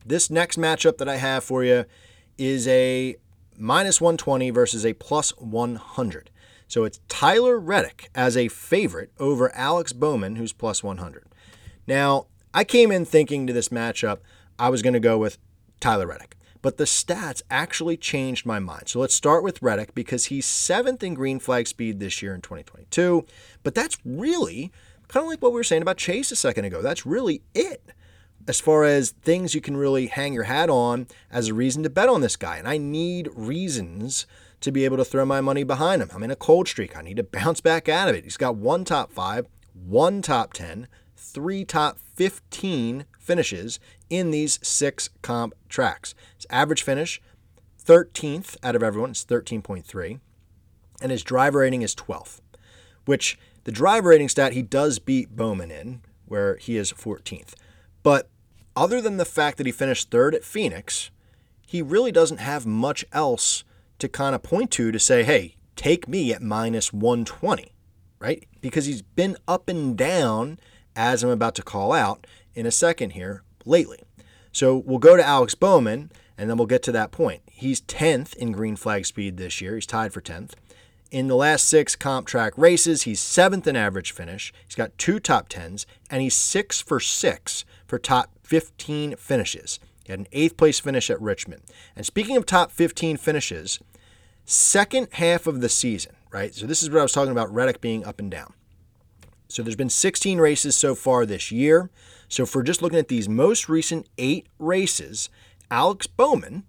This 0.04 0.30
next 0.30 0.58
matchup 0.58 0.98
that 0.98 1.08
I 1.08 1.16
have 1.16 1.44
for 1.44 1.64
you 1.64 1.84
is 2.38 2.68
a 2.68 3.16
minus 3.58 4.00
120 4.00 4.50
versus 4.50 4.84
a 4.84 4.92
plus 4.92 5.30
100. 5.38 6.30
So 6.68 6.84
it's 6.84 7.00
Tyler 7.08 7.58
Reddick 7.58 8.08
as 8.14 8.36
a 8.36 8.48
favorite 8.48 9.12
over 9.18 9.54
Alex 9.54 9.92
Bowman, 9.92 10.36
who's 10.36 10.52
plus 10.52 10.82
100. 10.82 11.24
Now, 11.86 12.26
I 12.52 12.64
came 12.64 12.90
in 12.90 13.04
thinking 13.04 13.46
to 13.46 13.52
this 13.52 13.68
matchup, 13.68 14.18
I 14.58 14.68
was 14.68 14.82
going 14.82 14.94
to 14.94 15.00
go 15.00 15.18
with 15.18 15.38
Tyler 15.80 16.06
Reddick. 16.06 16.35
But 16.66 16.78
the 16.78 16.84
stats 16.84 17.42
actually 17.48 17.96
changed 17.96 18.44
my 18.44 18.58
mind. 18.58 18.88
So 18.88 18.98
let's 18.98 19.14
start 19.14 19.44
with 19.44 19.62
Reddick 19.62 19.94
because 19.94 20.24
he's 20.24 20.46
seventh 20.46 21.00
in 21.04 21.14
green 21.14 21.38
flag 21.38 21.68
speed 21.68 22.00
this 22.00 22.20
year 22.20 22.34
in 22.34 22.40
2022. 22.40 23.24
But 23.62 23.76
that's 23.76 23.96
really 24.04 24.72
kind 25.06 25.22
of 25.22 25.30
like 25.30 25.40
what 25.40 25.52
we 25.52 25.60
were 25.60 25.62
saying 25.62 25.82
about 25.82 25.96
Chase 25.96 26.32
a 26.32 26.34
second 26.34 26.64
ago. 26.64 26.82
That's 26.82 27.06
really 27.06 27.42
it 27.54 27.92
as 28.48 28.58
far 28.58 28.82
as 28.82 29.10
things 29.12 29.54
you 29.54 29.60
can 29.60 29.76
really 29.76 30.08
hang 30.08 30.32
your 30.32 30.42
hat 30.42 30.68
on 30.68 31.06
as 31.30 31.46
a 31.46 31.54
reason 31.54 31.84
to 31.84 31.88
bet 31.88 32.08
on 32.08 32.20
this 32.20 32.34
guy. 32.34 32.56
And 32.56 32.66
I 32.66 32.78
need 32.78 33.28
reasons 33.36 34.26
to 34.60 34.72
be 34.72 34.84
able 34.84 34.96
to 34.96 35.04
throw 35.04 35.24
my 35.24 35.40
money 35.40 35.62
behind 35.62 36.02
him. 36.02 36.10
I'm 36.12 36.24
in 36.24 36.32
a 36.32 36.34
cold 36.34 36.66
streak. 36.66 36.96
I 36.96 37.02
need 37.02 37.18
to 37.18 37.22
bounce 37.38 37.60
back 37.60 37.88
out 37.88 38.08
of 38.08 38.16
it. 38.16 38.24
He's 38.24 38.36
got 38.36 38.56
one 38.56 38.84
top 38.84 39.12
five, 39.12 39.46
one 39.72 40.20
top 40.20 40.52
10, 40.52 40.88
three 41.16 41.64
top 41.64 42.00
15 42.16 43.04
finishes 43.20 43.78
in 44.10 44.30
these 44.30 44.58
six 44.62 45.08
comp 45.22 45.54
tracks. 45.68 46.14
His 46.36 46.46
average 46.50 46.82
finish, 46.82 47.20
13th 47.84 48.56
out 48.62 48.76
of 48.76 48.82
everyone, 48.82 49.10
it's 49.10 49.24
13.3. 49.24 50.20
And 51.00 51.12
his 51.12 51.22
driver 51.22 51.60
rating 51.60 51.82
is 51.82 51.94
12th, 51.94 52.40
which 53.04 53.38
the 53.64 53.72
driver 53.72 54.10
rating 54.10 54.28
stat 54.28 54.52
he 54.52 54.62
does 54.62 54.98
beat 54.98 55.36
Bowman 55.36 55.70
in, 55.70 56.02
where 56.24 56.56
he 56.56 56.76
is 56.76 56.92
14th. 56.92 57.54
But 58.02 58.28
other 58.74 59.00
than 59.00 59.16
the 59.16 59.24
fact 59.24 59.58
that 59.58 59.66
he 59.66 59.72
finished 59.72 60.10
third 60.10 60.34
at 60.34 60.44
Phoenix, 60.44 61.10
he 61.66 61.82
really 61.82 62.12
doesn't 62.12 62.38
have 62.38 62.66
much 62.66 63.04
else 63.12 63.64
to 63.98 64.08
kind 64.08 64.34
of 64.34 64.42
point 64.42 64.70
to 64.72 64.92
to 64.92 64.98
say, 64.98 65.24
hey, 65.24 65.56
take 65.74 66.08
me 66.08 66.32
at 66.32 66.42
minus 66.42 66.92
120, 66.92 67.72
right? 68.18 68.46
Because 68.60 68.86
he's 68.86 69.02
been 69.02 69.36
up 69.48 69.68
and 69.68 69.96
down, 69.96 70.58
as 70.94 71.22
I'm 71.22 71.30
about 71.30 71.54
to 71.56 71.62
call 71.62 71.92
out 71.92 72.26
in 72.54 72.66
a 72.66 72.70
second 72.70 73.10
here, 73.10 73.42
lately. 73.66 74.00
So 74.52 74.76
we'll 74.76 74.98
go 74.98 75.16
to 75.16 75.26
Alex 75.26 75.54
Bowman, 75.54 76.10
and 76.38 76.48
then 76.48 76.56
we'll 76.56 76.66
get 76.66 76.82
to 76.84 76.92
that 76.92 77.10
point. 77.10 77.42
He's 77.50 77.80
10th 77.82 78.34
in 78.36 78.52
green 78.52 78.76
flag 78.76 79.06
speed 79.06 79.36
this 79.36 79.60
year. 79.60 79.74
He's 79.74 79.86
tied 79.86 80.12
for 80.12 80.20
10th. 80.20 80.52
In 81.10 81.28
the 81.28 81.36
last 81.36 81.68
six 81.68 81.94
comp 81.94 82.26
track 82.26 82.52
races, 82.56 83.02
he's 83.02 83.20
seventh 83.20 83.66
in 83.66 83.76
average 83.76 84.12
finish. 84.12 84.52
He's 84.66 84.74
got 84.74 84.96
two 84.98 85.20
top 85.20 85.48
tens, 85.48 85.86
and 86.10 86.20
he's 86.20 86.34
six 86.34 86.80
for 86.80 87.00
six 87.00 87.64
for 87.86 87.98
top 87.98 88.30
15 88.42 89.16
finishes. 89.16 89.78
He 90.04 90.12
had 90.12 90.20
an 90.20 90.28
eighth 90.32 90.56
place 90.56 90.80
finish 90.80 91.10
at 91.10 91.20
Richmond. 91.20 91.62
And 91.94 92.06
speaking 92.06 92.36
of 92.36 92.46
top 92.46 92.70
15 92.70 93.16
finishes, 93.16 93.78
second 94.44 95.08
half 95.12 95.46
of 95.46 95.60
the 95.60 95.68
season, 95.68 96.14
right? 96.30 96.54
So 96.54 96.66
this 96.66 96.82
is 96.82 96.90
what 96.90 97.00
I 97.00 97.02
was 97.02 97.12
talking 97.12 97.32
about 97.32 97.52
Reddick 97.52 97.80
being 97.80 98.04
up 98.04 98.20
and 98.20 98.30
down. 98.30 98.52
So 99.48 99.62
there's 99.62 99.76
been 99.76 99.90
16 99.90 100.38
races 100.38 100.76
so 100.76 100.94
far 100.94 101.24
this 101.26 101.52
year. 101.52 101.90
So 102.28 102.42
if 102.44 102.54
we're 102.54 102.62
just 102.62 102.82
looking 102.82 102.98
at 102.98 103.08
these 103.08 103.28
most 103.28 103.68
recent 103.68 104.08
eight 104.18 104.46
races, 104.58 105.28
Alex 105.70 106.06
Bowman 106.06 106.64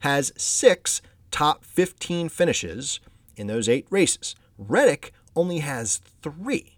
has 0.00 0.32
six 0.36 1.02
top 1.30 1.64
15 1.64 2.28
finishes 2.28 3.00
in 3.36 3.46
those 3.46 3.68
eight 3.68 3.86
races. 3.90 4.34
Reddick 4.58 5.12
only 5.36 5.58
has 5.60 5.98
three. 6.22 6.76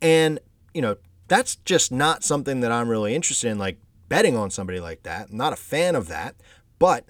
And, 0.00 0.40
you 0.72 0.82
know, 0.82 0.96
that's 1.28 1.56
just 1.56 1.90
not 1.90 2.22
something 2.22 2.60
that 2.60 2.72
I'm 2.72 2.88
really 2.88 3.14
interested 3.14 3.50
in, 3.50 3.58
like 3.58 3.78
betting 4.08 4.36
on 4.36 4.50
somebody 4.50 4.80
like 4.80 5.02
that. 5.04 5.30
I'm 5.30 5.36
not 5.36 5.52
a 5.52 5.56
fan 5.56 5.94
of 5.94 6.08
that. 6.08 6.36
But 6.78 7.06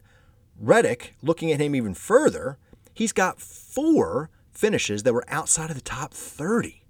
Reddick, 0.58 1.14
looking 1.22 1.50
at 1.52 1.60
him 1.60 1.74
even 1.74 1.94
further, 1.94 2.58
he's 2.92 3.12
got 3.12 3.40
four 3.40 4.30
finishes 4.52 5.02
that 5.02 5.12
were 5.14 5.24
outside 5.28 5.70
of 5.70 5.76
the 5.76 5.82
top 5.82 6.14
30. 6.14 6.82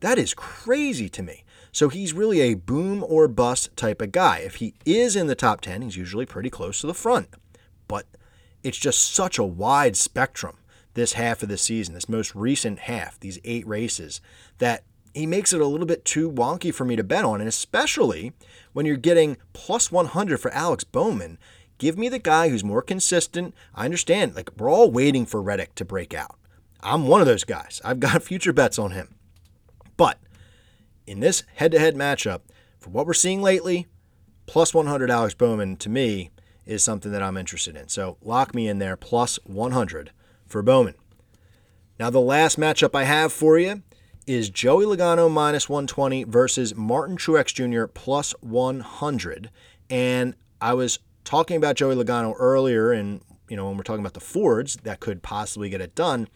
That 0.00 0.18
is 0.18 0.34
crazy 0.34 1.08
to 1.08 1.22
me. 1.22 1.44
So 1.78 1.88
he's 1.88 2.12
really 2.12 2.40
a 2.40 2.54
boom 2.54 3.04
or 3.06 3.28
bust 3.28 3.76
type 3.76 4.02
of 4.02 4.10
guy. 4.10 4.38
If 4.38 4.56
he 4.56 4.74
is 4.84 5.14
in 5.14 5.28
the 5.28 5.36
top 5.36 5.60
10, 5.60 5.82
he's 5.82 5.96
usually 5.96 6.26
pretty 6.26 6.50
close 6.50 6.80
to 6.80 6.88
the 6.88 6.92
front. 6.92 7.28
But 7.86 8.04
it's 8.64 8.78
just 8.78 9.14
such 9.14 9.38
a 9.38 9.44
wide 9.44 9.96
spectrum 9.96 10.56
this 10.94 11.12
half 11.12 11.40
of 11.40 11.48
the 11.48 11.56
season, 11.56 11.94
this 11.94 12.08
most 12.08 12.34
recent 12.34 12.80
half, 12.80 13.20
these 13.20 13.38
eight 13.44 13.64
races, 13.64 14.20
that 14.58 14.82
he 15.14 15.24
makes 15.24 15.52
it 15.52 15.60
a 15.60 15.66
little 15.66 15.86
bit 15.86 16.04
too 16.04 16.28
wonky 16.28 16.74
for 16.74 16.84
me 16.84 16.96
to 16.96 17.04
bet 17.04 17.24
on. 17.24 17.38
And 17.38 17.48
especially 17.48 18.32
when 18.72 18.84
you're 18.84 18.96
getting 18.96 19.36
plus 19.52 19.92
100 19.92 20.38
for 20.38 20.50
Alex 20.50 20.82
Bowman, 20.82 21.38
give 21.78 21.96
me 21.96 22.08
the 22.08 22.18
guy 22.18 22.48
who's 22.48 22.64
more 22.64 22.82
consistent. 22.82 23.54
I 23.72 23.84
understand, 23.84 24.34
like, 24.34 24.50
we're 24.58 24.68
all 24.68 24.90
waiting 24.90 25.26
for 25.26 25.40
Reddick 25.40 25.76
to 25.76 25.84
break 25.84 26.12
out. 26.12 26.34
I'm 26.80 27.06
one 27.06 27.20
of 27.20 27.28
those 27.28 27.44
guys. 27.44 27.80
I've 27.84 28.00
got 28.00 28.20
future 28.24 28.52
bets 28.52 28.80
on 28.80 28.90
him. 28.90 29.14
But 29.96 30.18
in 31.08 31.20
this 31.20 31.42
head 31.54 31.72
to 31.72 31.78
head 31.78 31.94
matchup, 31.94 32.40
for 32.78 32.90
what 32.90 33.06
we're 33.06 33.14
seeing 33.14 33.42
lately, 33.42 33.86
plus 34.46 34.74
100 34.74 35.10
Alex 35.10 35.34
Bowman 35.34 35.76
to 35.76 35.88
me 35.88 36.30
is 36.66 36.84
something 36.84 37.10
that 37.10 37.22
I'm 37.22 37.36
interested 37.36 37.76
in. 37.76 37.88
So 37.88 38.18
lock 38.22 38.54
me 38.54 38.68
in 38.68 38.78
there, 38.78 38.96
plus 38.96 39.38
100 39.44 40.12
for 40.46 40.62
Bowman. 40.62 40.94
Now, 41.98 42.10
the 42.10 42.20
last 42.20 42.58
matchup 42.58 42.94
I 42.94 43.04
have 43.04 43.32
for 43.32 43.58
you 43.58 43.82
is 44.26 44.50
Joey 44.50 44.84
Logano 44.84 45.30
minus 45.30 45.68
120 45.68 46.24
versus 46.24 46.74
Martin 46.74 47.16
Truex 47.16 47.52
Jr. 47.54 47.86
plus 47.86 48.32
100. 48.40 49.50
And 49.90 50.34
I 50.60 50.74
was 50.74 50.98
talking 51.24 51.56
about 51.56 51.76
Joey 51.76 51.96
Logano 51.96 52.34
earlier, 52.38 52.92
and 52.92 53.22
you 53.48 53.56
know 53.56 53.66
when 53.66 53.76
we're 53.76 53.82
talking 53.82 54.00
about 54.00 54.14
the 54.14 54.20
Fords 54.20 54.76
that 54.82 55.00
could 55.00 55.22
possibly 55.22 55.70
get 55.70 55.80
it 55.80 55.94
done, 55.94 56.28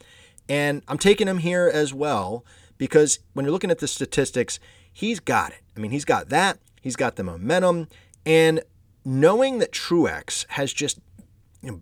and 0.48 0.82
I'm 0.88 0.98
taking 0.98 1.28
him 1.28 1.38
here 1.38 1.70
as 1.72 1.92
well 1.92 2.44
because 2.82 3.20
when 3.32 3.44
you're 3.44 3.52
looking 3.52 3.70
at 3.70 3.78
the 3.78 3.86
statistics, 3.86 4.58
he's 4.92 5.20
got 5.20 5.52
it. 5.52 5.60
I 5.76 5.78
mean, 5.78 5.92
he's 5.92 6.04
got 6.04 6.30
that. 6.30 6.58
He's 6.80 6.96
got 6.96 7.14
the 7.14 7.22
momentum, 7.22 7.86
and 8.26 8.60
knowing 9.04 9.60
that 9.60 9.70
Truex 9.70 10.46
has 10.48 10.72
just 10.72 10.98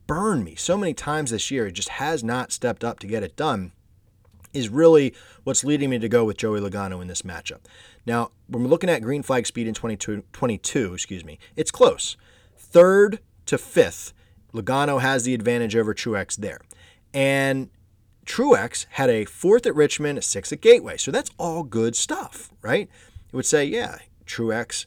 burned 0.07 0.45
me 0.45 0.57
so 0.57 0.77
many 0.77 0.93
times 0.93 1.31
this 1.31 1.51
year, 1.51 1.65
he 1.65 1.73
just 1.73 1.89
has 1.89 2.23
not 2.23 2.53
stepped 2.53 2.85
up 2.85 2.99
to 2.99 3.07
get 3.07 3.23
it 3.23 3.35
done 3.35 3.73
is 4.53 4.69
really 4.69 5.15
what's 5.45 5.65
leading 5.65 5.89
me 5.89 5.99
to 5.99 6.09
go 6.09 6.23
with 6.23 6.37
Joey 6.37 6.61
Logano 6.61 7.01
in 7.01 7.09
this 7.09 7.23
matchup. 7.23 7.61
Now, 8.05 8.33
when 8.47 8.65
we're 8.65 8.69
looking 8.69 8.91
at 8.91 9.01
green 9.01 9.23
flag 9.23 9.47
speed 9.47 9.67
in 9.67 9.73
22, 9.73 10.25
22 10.35 10.93
excuse 10.93 11.25
me, 11.25 11.39
it's 11.57 11.71
close. 11.71 12.19
Third 12.59 13.21
to 13.47 13.57
fifth, 13.57 14.13
Logano 14.53 15.01
has 15.01 15.25
the 15.25 15.33
advantage 15.33 15.75
over 15.75 15.95
Truex 15.95 16.37
there. 16.37 16.61
And 17.15 17.71
Truex 18.31 18.87
had 18.91 19.11
a 19.11 19.25
fourth 19.25 19.67
at 19.67 19.75
Richmond, 19.75 20.17
a 20.17 20.23
sixth 20.23 20.53
at 20.53 20.61
Gateway. 20.61 20.97
So 20.97 21.11
that's 21.11 21.33
all 21.37 21.65
good 21.65 21.97
stuff, 21.97 22.53
right? 22.63 22.89
It 23.29 23.35
would 23.35 23.45
say, 23.45 23.65
yeah, 23.65 23.99
Truex 24.25 24.87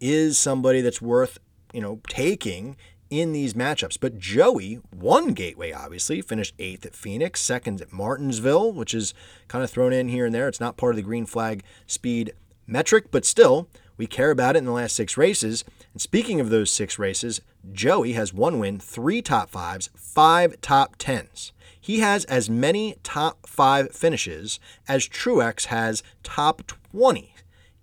is 0.00 0.36
somebody 0.36 0.80
that's 0.80 1.00
worth, 1.00 1.38
you 1.72 1.80
know, 1.80 2.00
taking 2.08 2.76
in 3.08 3.30
these 3.32 3.54
matchups. 3.54 3.96
But 4.00 4.18
Joey 4.18 4.80
won 4.92 5.34
Gateway, 5.34 5.70
obviously, 5.70 6.20
finished 6.20 6.52
eighth 6.58 6.84
at 6.84 6.96
Phoenix, 6.96 7.40
second 7.40 7.80
at 7.80 7.92
Martinsville, 7.92 8.72
which 8.72 8.92
is 8.92 9.14
kind 9.46 9.62
of 9.62 9.70
thrown 9.70 9.92
in 9.92 10.08
here 10.08 10.26
and 10.26 10.34
there. 10.34 10.48
It's 10.48 10.58
not 10.58 10.76
part 10.76 10.94
of 10.94 10.96
the 10.96 11.02
green 11.02 11.26
flag 11.26 11.62
speed 11.86 12.32
metric, 12.66 13.12
but 13.12 13.24
still, 13.24 13.68
we 13.98 14.08
care 14.08 14.32
about 14.32 14.56
it 14.56 14.58
in 14.58 14.64
the 14.64 14.72
last 14.72 14.96
six 14.96 15.16
races. 15.16 15.64
And 15.92 16.02
speaking 16.02 16.40
of 16.40 16.50
those 16.50 16.72
six 16.72 16.98
races, 16.98 17.40
Joey 17.72 18.14
has 18.14 18.34
one 18.34 18.58
win, 18.58 18.80
three 18.80 19.22
top 19.22 19.48
fives, 19.48 19.90
five 19.94 20.60
top 20.60 20.96
tens. 20.98 21.52
He 21.80 22.00
has 22.00 22.24
as 22.26 22.50
many 22.50 22.96
top 23.02 23.46
five 23.46 23.92
finishes 23.92 24.60
as 24.86 25.08
Truex 25.08 25.66
has 25.66 26.02
top 26.22 26.62
20 26.92 27.34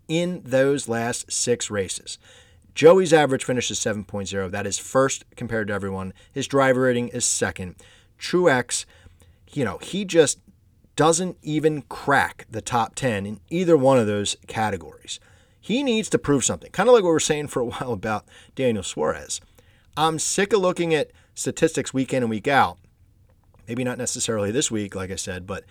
in 0.07 0.41
those 0.45 0.87
last 0.87 1.31
six 1.31 1.69
races. 1.69 2.17
Joey's 2.75 3.11
average 3.11 3.43
finish 3.43 3.71
is 3.71 3.79
7.0. 3.79 4.51
That 4.51 4.67
is 4.67 4.77
first 4.77 5.25
compared 5.35 5.67
to 5.69 5.73
everyone. 5.73 6.13
His 6.31 6.47
driver 6.47 6.81
rating 6.81 7.07
is 7.07 7.25
second. 7.25 7.75
Truex, 8.19 8.85
you 9.51 9.65
know, 9.65 9.79
he 9.79 10.05
just 10.05 10.39
doesn't 10.95 11.37
even 11.41 11.81
crack 11.83 12.45
the 12.49 12.61
top 12.61 12.93
10 12.95 13.25
in 13.25 13.39
either 13.49 13.75
one 13.75 13.97
of 13.97 14.07
those 14.07 14.37
categories. 14.47 15.19
He 15.59 15.83
needs 15.83 16.09
to 16.09 16.19
prove 16.19 16.45
something, 16.45 16.71
kind 16.71 16.87
of 16.87 16.93
like 16.93 17.03
what 17.03 17.09
we 17.09 17.13
were 17.13 17.19
saying 17.19 17.47
for 17.47 17.61
a 17.61 17.65
while 17.65 17.93
about 17.93 18.25
Daniel 18.55 18.83
Suarez. 18.83 19.41
I'm 19.95 20.19
sick 20.19 20.53
of 20.53 20.61
looking 20.61 20.93
at 20.93 21.11
statistics 21.33 21.93
week 21.93 22.13
in 22.13 22.23
and 22.23 22.29
week 22.29 22.47
out. 22.47 22.77
Maybe 23.67 23.83
not 23.83 23.97
necessarily 23.97 24.51
this 24.51 24.71
week, 24.71 24.95
like 24.95 25.11
I 25.11 25.15
said, 25.15 25.45
but 25.45 25.63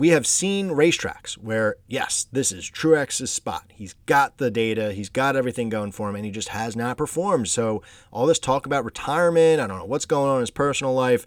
we 0.00 0.08
have 0.08 0.26
seen 0.26 0.70
racetracks 0.70 1.34
where, 1.34 1.76
yes, 1.86 2.26
this 2.32 2.52
is 2.52 2.70
Truex's 2.70 3.30
spot. 3.30 3.70
He's 3.74 3.92
got 4.06 4.38
the 4.38 4.50
data, 4.50 4.92
he's 4.92 5.10
got 5.10 5.36
everything 5.36 5.68
going 5.68 5.92
for 5.92 6.08
him, 6.08 6.16
and 6.16 6.24
he 6.24 6.30
just 6.30 6.48
has 6.48 6.74
not 6.74 6.96
performed. 6.96 7.48
So, 7.48 7.82
all 8.10 8.26
this 8.26 8.38
talk 8.38 8.64
about 8.64 8.84
retirement, 8.84 9.60
I 9.60 9.66
don't 9.66 9.78
know 9.78 9.84
what's 9.84 10.06
going 10.06 10.30
on 10.30 10.36
in 10.36 10.40
his 10.40 10.50
personal 10.50 10.94
life, 10.94 11.26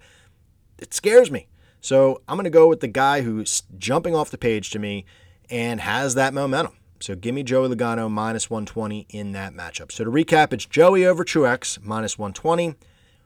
it 0.80 0.94
scares 0.94 1.30
me. 1.30 1.48
So, 1.82 2.24
I'm 2.28 2.36
going 2.36 2.46
to 2.46 2.50
go 2.50 2.68
with 2.68 2.80
the 2.80 2.88
guy 2.88 3.22
who's 3.22 3.62
jumping 3.78 4.16
off 4.16 4.32
the 4.32 4.40
page 4.40 4.72
to 4.72 4.80
me 4.80 5.06
and 5.52 5.80
has 5.80 6.16
that 6.16 6.34
momentum. 6.34 6.74
So, 7.00 7.16
give 7.16 7.36
me 7.36 7.44
Joey 7.44 7.70
Logano 7.70 8.10
minus 8.10 8.50
120 8.50 9.06
in 9.10 9.34
that 9.34 9.54
matchup. 9.54 9.92
So, 9.92 10.04
to 10.04 10.10
recap, 10.10 10.52
it's 10.52 10.66
Joey 10.66 11.06
over 11.06 11.24
Truex 11.24 11.80
minus 11.84 12.18
120. 12.18 12.76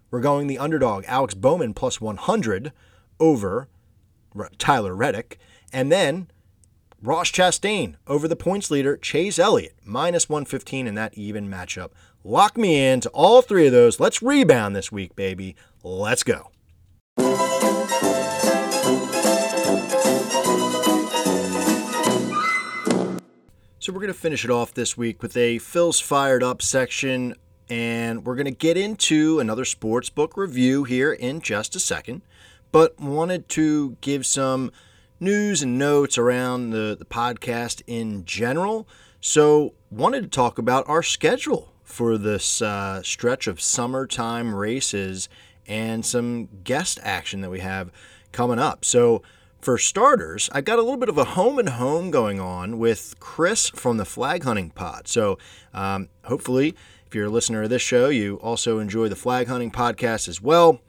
We're 0.09 0.21
going 0.21 0.47
the 0.47 0.59
underdog, 0.59 1.03
Alex 1.07 1.33
Bowman 1.33 1.73
plus 1.73 1.99
100 1.99 2.71
over 3.19 3.67
Tyler 4.57 4.95
Reddick. 4.95 5.39
And 5.73 5.91
then 5.91 6.27
Ross 7.01 7.31
Chastain 7.31 7.95
over 8.07 8.27
the 8.27 8.35
points 8.35 8.71
leader, 8.71 8.97
Chase 8.97 9.37
Elliott, 9.37 9.75
minus 9.83 10.29
115 10.29 10.87
in 10.87 10.95
that 10.95 11.13
even 11.15 11.49
matchup. 11.49 11.91
Lock 12.23 12.57
me 12.57 12.87
into 12.87 13.09
all 13.09 13.41
three 13.41 13.67
of 13.67 13.71
those. 13.71 13.99
Let's 13.99 14.21
rebound 14.21 14.75
this 14.75 14.91
week, 14.91 15.15
baby. 15.15 15.55
Let's 15.83 16.23
go. 16.23 16.51
So, 23.79 23.93
we're 23.93 23.99
going 23.99 24.07
to 24.07 24.19
finish 24.19 24.43
it 24.43 24.51
off 24.51 24.73
this 24.73 24.97
week 24.97 25.21
with 25.21 25.37
a 25.37 25.59
Phil's 25.59 26.01
Fired 26.01 26.43
Up 26.43 26.61
section, 26.61 27.35
and 27.69 28.25
we're 28.25 28.35
going 28.35 28.45
to 28.45 28.51
get 28.51 28.77
into 28.77 29.39
another 29.39 29.65
sports 29.65 30.09
book 30.09 30.37
review 30.37 30.83
here 30.83 31.11
in 31.11 31.41
just 31.41 31.75
a 31.75 31.79
second 31.79 32.21
but 32.71 32.99
wanted 32.99 33.49
to 33.49 33.97
give 34.01 34.25
some 34.25 34.71
news 35.19 35.63
and 35.63 35.77
notes 35.77 36.17
around 36.17 36.71
the, 36.71 36.95
the 36.97 37.05
podcast 37.05 37.81
in 37.87 38.25
general. 38.25 38.87
So, 39.19 39.73
wanted 39.89 40.21
to 40.21 40.27
talk 40.27 40.57
about 40.57 40.87
our 40.87 41.01
schedule 41.01 41.73
for 41.83 42.17
this 42.17 42.61
uh, 42.61 43.01
stretch 43.01 43.47
of 43.47 43.59
summertime 43.59 44.53
races 44.53 45.27
and 45.65 46.05
some 46.05 46.49
guest 46.63 46.99
action 47.01 47.41
that 47.41 47.49
we 47.49 47.61
have 47.61 47.91
coming 48.31 48.59
up. 48.59 48.85
So, 48.85 49.23
for 49.59 49.79
starters, 49.79 50.49
I've 50.53 50.65
got 50.65 50.77
a 50.77 50.83
little 50.83 50.97
bit 50.97 51.09
of 51.09 51.17
a 51.17 51.23
home 51.23 51.57
and 51.57 51.69
home 51.69 52.11
going 52.11 52.39
on 52.39 52.77
with 52.77 53.15
Chris 53.19 53.69
from 53.69 53.97
the 53.97 54.05
Flag 54.05 54.43
Hunting 54.43 54.69
Pod. 54.69 55.07
So, 55.07 55.39
um, 55.73 56.09
hopefully, 56.25 56.75
if 57.07 57.15
you're 57.15 57.27
a 57.27 57.29
listener 57.29 57.63
of 57.63 57.69
this 57.69 57.81
show, 57.81 58.09
you 58.09 58.35
also 58.41 58.79
enjoy 58.79 59.07
the 59.07 59.15
Flag 59.15 59.47
Hunting 59.47 59.71
Podcast 59.71 60.27
as 60.27 60.41
well. 60.41 60.81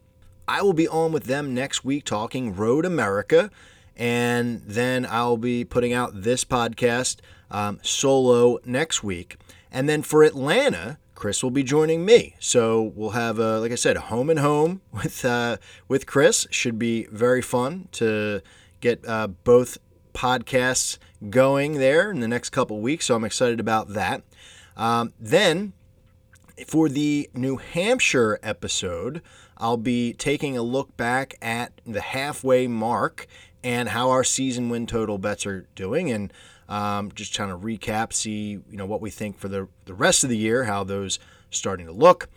I 0.48 0.62
will 0.62 0.72
be 0.72 0.88
on 0.88 1.12
with 1.12 1.24
them 1.24 1.54
next 1.54 1.84
week 1.84 2.04
talking 2.04 2.56
Road 2.56 2.84
America. 2.84 3.52
And 3.94 4.62
then 4.66 5.06
I'll 5.08 5.36
be 5.36 5.64
putting 5.64 5.92
out 5.92 6.22
this 6.22 6.44
podcast 6.44 7.18
um, 7.52 7.78
solo 7.82 8.58
next 8.64 9.04
week. 9.04 9.36
And 9.70 9.88
then 9.88 10.02
for 10.02 10.24
Atlanta, 10.24 10.98
Chris 11.14 11.40
will 11.40 11.52
be 11.52 11.62
joining 11.62 12.04
me. 12.04 12.34
So 12.40 12.92
we'll 12.96 13.10
have, 13.10 13.38
a, 13.38 13.60
like 13.60 13.70
I 13.70 13.76
said, 13.76 13.96
a 13.96 14.00
home 14.00 14.28
and 14.28 14.40
home 14.40 14.80
with 14.92 15.24
uh, 15.24 15.58
with 15.86 16.04
Chris. 16.06 16.48
Should 16.50 16.80
be 16.80 17.06
very 17.12 17.42
fun 17.42 17.86
to 17.92 18.42
get 18.80 19.06
uh, 19.06 19.28
both 19.28 19.78
podcasts 20.14 20.98
going 21.30 21.74
there 21.74 22.10
in 22.10 22.18
the 22.18 22.28
next 22.28 22.50
couple 22.50 22.80
weeks. 22.80 23.06
So 23.06 23.14
I'm 23.14 23.24
excited 23.24 23.60
about 23.60 23.90
that. 23.90 24.22
Um, 24.76 25.12
then 25.20 25.74
for 26.66 26.88
the 26.88 27.30
New 27.34 27.56
Hampshire 27.56 28.38
episode, 28.42 29.22
I'll 29.56 29.76
be 29.76 30.12
taking 30.12 30.56
a 30.56 30.62
look 30.62 30.96
back 30.96 31.36
at 31.40 31.72
the 31.86 32.00
halfway 32.00 32.66
mark 32.66 33.26
and 33.62 33.90
how 33.90 34.10
our 34.10 34.24
season 34.24 34.68
win 34.68 34.86
total 34.86 35.18
bets 35.18 35.46
are 35.46 35.66
doing 35.74 36.10
and 36.10 36.32
um, 36.68 37.10
just 37.12 37.34
trying 37.34 37.48
to 37.48 37.56
recap, 37.56 38.12
see 38.12 38.58
you 38.70 38.76
know 38.76 38.86
what 38.86 39.00
we 39.00 39.10
think 39.10 39.38
for 39.38 39.48
the, 39.48 39.68
the 39.86 39.94
rest 39.94 40.22
of 40.22 40.30
the 40.30 40.36
year, 40.36 40.64
how 40.64 40.84
those 40.84 41.18
starting 41.50 41.86
to 41.86 41.92
look. 41.92 42.28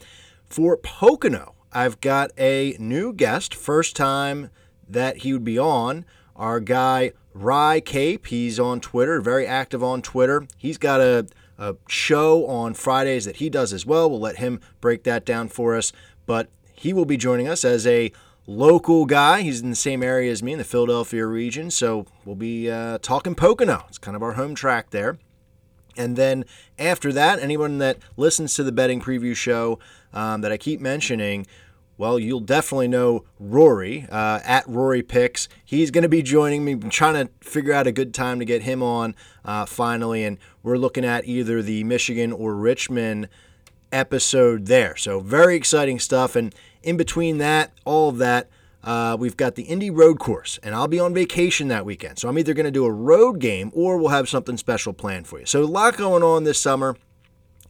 For 0.46 0.78
Pocono, 0.78 1.56
I've 1.72 2.02
got 2.02 2.32
a 2.38 2.76
new 2.80 3.14
guest, 3.14 3.54
first 3.54 3.96
time 3.96 4.50
that 4.88 5.18
he 5.18 5.34
would 5.34 5.44
be 5.44 5.60
on. 5.60 6.06
Our 6.36 6.60
guy 6.60 7.12
Rye 7.34 7.80
Cape, 7.80 8.28
he's 8.28 8.60
on 8.60 8.80
Twitter, 8.80 9.22
very 9.22 9.46
active 9.46 9.84
on 9.84 10.02
Twitter. 10.02 10.48
He's 10.58 10.78
got 10.78 11.00
a, 11.02 11.28
a 11.62 11.76
show 11.88 12.48
on 12.48 12.74
Fridays 12.74 13.26
that 13.26 13.38
he 13.38 13.50
does 13.50 13.72
as 13.72 13.86
well. 13.86 14.10
We'll 14.10 14.20
let 14.20 14.38
him 14.38 14.60
break 14.82 15.04
that 15.04 15.24
down 15.24 15.48
for 15.48 15.78
us. 15.78 15.94
But 16.26 16.50
he 16.74 16.92
will 16.92 17.06
be 17.06 17.18
joining 17.18 17.48
us 17.48 17.64
as 17.64 17.86
a 17.86 18.12
local 18.48 19.06
guy. 19.06 19.44
He's 19.44 19.62
in 19.62 19.70
the 19.70 19.76
same 19.76 20.02
area 20.02 20.32
as 20.32 20.42
me 20.42 20.54
in 20.54 20.58
the 20.58 20.64
Philadelphia 20.64 21.26
region, 21.28 21.70
so 21.70 22.08
we'll 22.26 22.36
be 22.36 22.70
uh, 22.70 22.98
talking 22.98 23.36
Pocono. 23.36 23.86
It's 23.88 24.00
kind 24.00 24.16
of 24.16 24.24
our 24.24 24.34
home 24.34 24.56
track 24.56 24.90
there. 24.90 25.20
And 25.96 26.16
then 26.16 26.46
after 26.80 27.14
that, 27.14 27.40
anyone 27.40 27.78
that 27.78 27.98
listens 28.18 28.56
to 28.56 28.64
the 28.64 28.72
betting 28.72 29.00
preview 29.00 29.36
show 29.36 29.78
um, 30.14 30.42
that 30.42 30.52
I 30.52 30.58
keep 30.58 30.80
mentioning, 30.82 31.46
well, 32.02 32.18
you'll 32.18 32.40
definitely 32.40 32.88
know 32.88 33.26
Rory 33.40 34.08
uh, 34.10 34.40
at 34.44 34.68
Rory 34.68 35.04
Picks. 35.04 35.48
He's 35.64 35.92
going 35.92 36.02
to 36.02 36.10
be 36.10 36.24
joining 36.24 36.66
me. 36.66 36.72
I'm 36.72 36.90
trying 36.90 37.28
to 37.28 37.32
figure 37.48 37.74
out 37.74 37.86
a 37.86 37.92
good 37.92 38.12
time 38.12 38.40
to 38.40 38.46
get 38.46 38.64
him 38.64 38.82
on 38.82 39.14
uh, 39.46 39.68
finally, 39.68 40.24
and 40.24 40.40
we're 40.64 40.78
looking 40.78 41.06
at 41.06 41.26
either 41.26 41.62
the 41.62 41.84
Michigan 41.84 42.32
or 42.32 42.56
Richmond 42.56 43.30
episode 43.92 44.66
there. 44.66 44.96
So 44.96 45.20
very 45.20 45.56
exciting 45.56 46.00
stuff. 46.00 46.36
And 46.36 46.56
in 46.82 46.98
between 46.98 47.38
that, 47.38 47.72
all 47.86 48.10
of 48.10 48.18
that, 48.18 48.50
uh, 48.84 49.16
we've 49.20 49.38
got 49.38 49.54
the 49.54 49.64
Indy 49.66 49.92
Road 49.92 50.18
Course, 50.18 50.58
and 50.64 50.74
I'll 50.74 50.88
be 50.88 51.00
on 51.00 51.14
vacation 51.14 51.68
that 51.68 51.86
weekend. 51.86 52.18
So 52.18 52.28
I'm 52.28 52.40
either 52.40 52.56
going 52.56 52.66
to 52.66 52.72
do 52.72 52.86
a 52.86 52.92
road 52.92 53.38
game 53.38 53.72
or 53.76 53.98
we'll 53.98 54.10
have 54.10 54.28
something 54.28 54.58
special 54.58 54.92
planned 54.92 55.28
for 55.28 55.40
you. 55.40 55.46
So 55.46 55.62
a 55.62 55.66
lot 55.66 55.98
going 55.98 56.24
on 56.24 56.46
this 56.46 56.58
summer, 56.58 56.96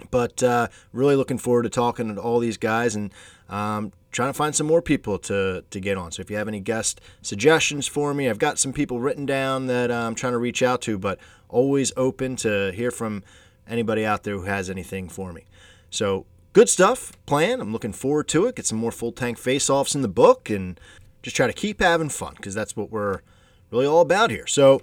but 0.10 0.42
uh, 0.42 0.70
really 0.94 1.18
looking 1.18 1.38
forward 1.38 1.64
to 1.64 1.70
talking 1.70 2.16
to 2.16 2.22
all 2.22 2.40
these 2.40 2.58
guys 2.58 2.96
and 2.96 3.12
um, 3.52 3.92
trying 4.12 4.30
to 4.30 4.34
find 4.34 4.56
some 4.56 4.66
more 4.66 4.82
people 4.82 5.20
to, 5.20 5.64
to 5.70 5.80
get 5.80 5.98
on. 5.98 6.12
So 6.12 6.22
if 6.22 6.32
you 6.32 6.38
have 6.38 6.48
any 6.48 6.60
guest 6.60 7.00
suggestions 7.22 7.88
for 7.88 8.14
me, 8.14 8.30
I've 8.30 8.40
got 8.40 8.58
some 8.58 8.74
people 8.74 9.00
written 9.00 9.26
down 9.26 9.68
that 9.68 9.92
uh, 9.92 10.08
I'm 10.08 10.16
trying 10.16 10.34
to 10.34 10.40
reach 10.40 10.64
out 10.64 10.82
to, 10.84 10.98
but 10.98 11.20
always 11.50 11.92
open 11.96 12.36
to 12.38 12.72
hear 12.72 12.90
from 12.90 13.24
anybody 13.68 14.06
out 14.06 14.24
there 14.24 14.36
who 14.36 14.44
has 14.44 14.70
anything 14.70 15.10
for 15.10 15.32
me. 15.32 15.46
So 15.90 16.26
good 16.54 16.70
stuff 16.70 17.12
plan. 17.26 17.62
I'm 17.62 17.72
looking 17.72 17.94
forward 17.94 18.28
to 18.30 18.48
it. 18.48 18.56
Get 18.56 18.66
some 18.66 18.78
more 18.78 18.92
full 18.92 19.12
tank 19.12 19.38
face 19.38 19.70
offs 19.70 19.94
in 19.94 20.02
the 20.02 20.08
book 20.08 20.50
and 20.50 20.80
just 21.22 21.36
try 21.36 21.48
to 21.48 21.54
keep 21.54 21.82
having 21.82 22.10
fun 22.10 22.34
because 22.38 22.56
that's 22.56 22.76
what 22.76 22.90
we're 22.90 23.20
really 23.70 23.86
all 23.86 24.02
about 24.02 24.32
here. 24.32 24.48
So 24.48 24.82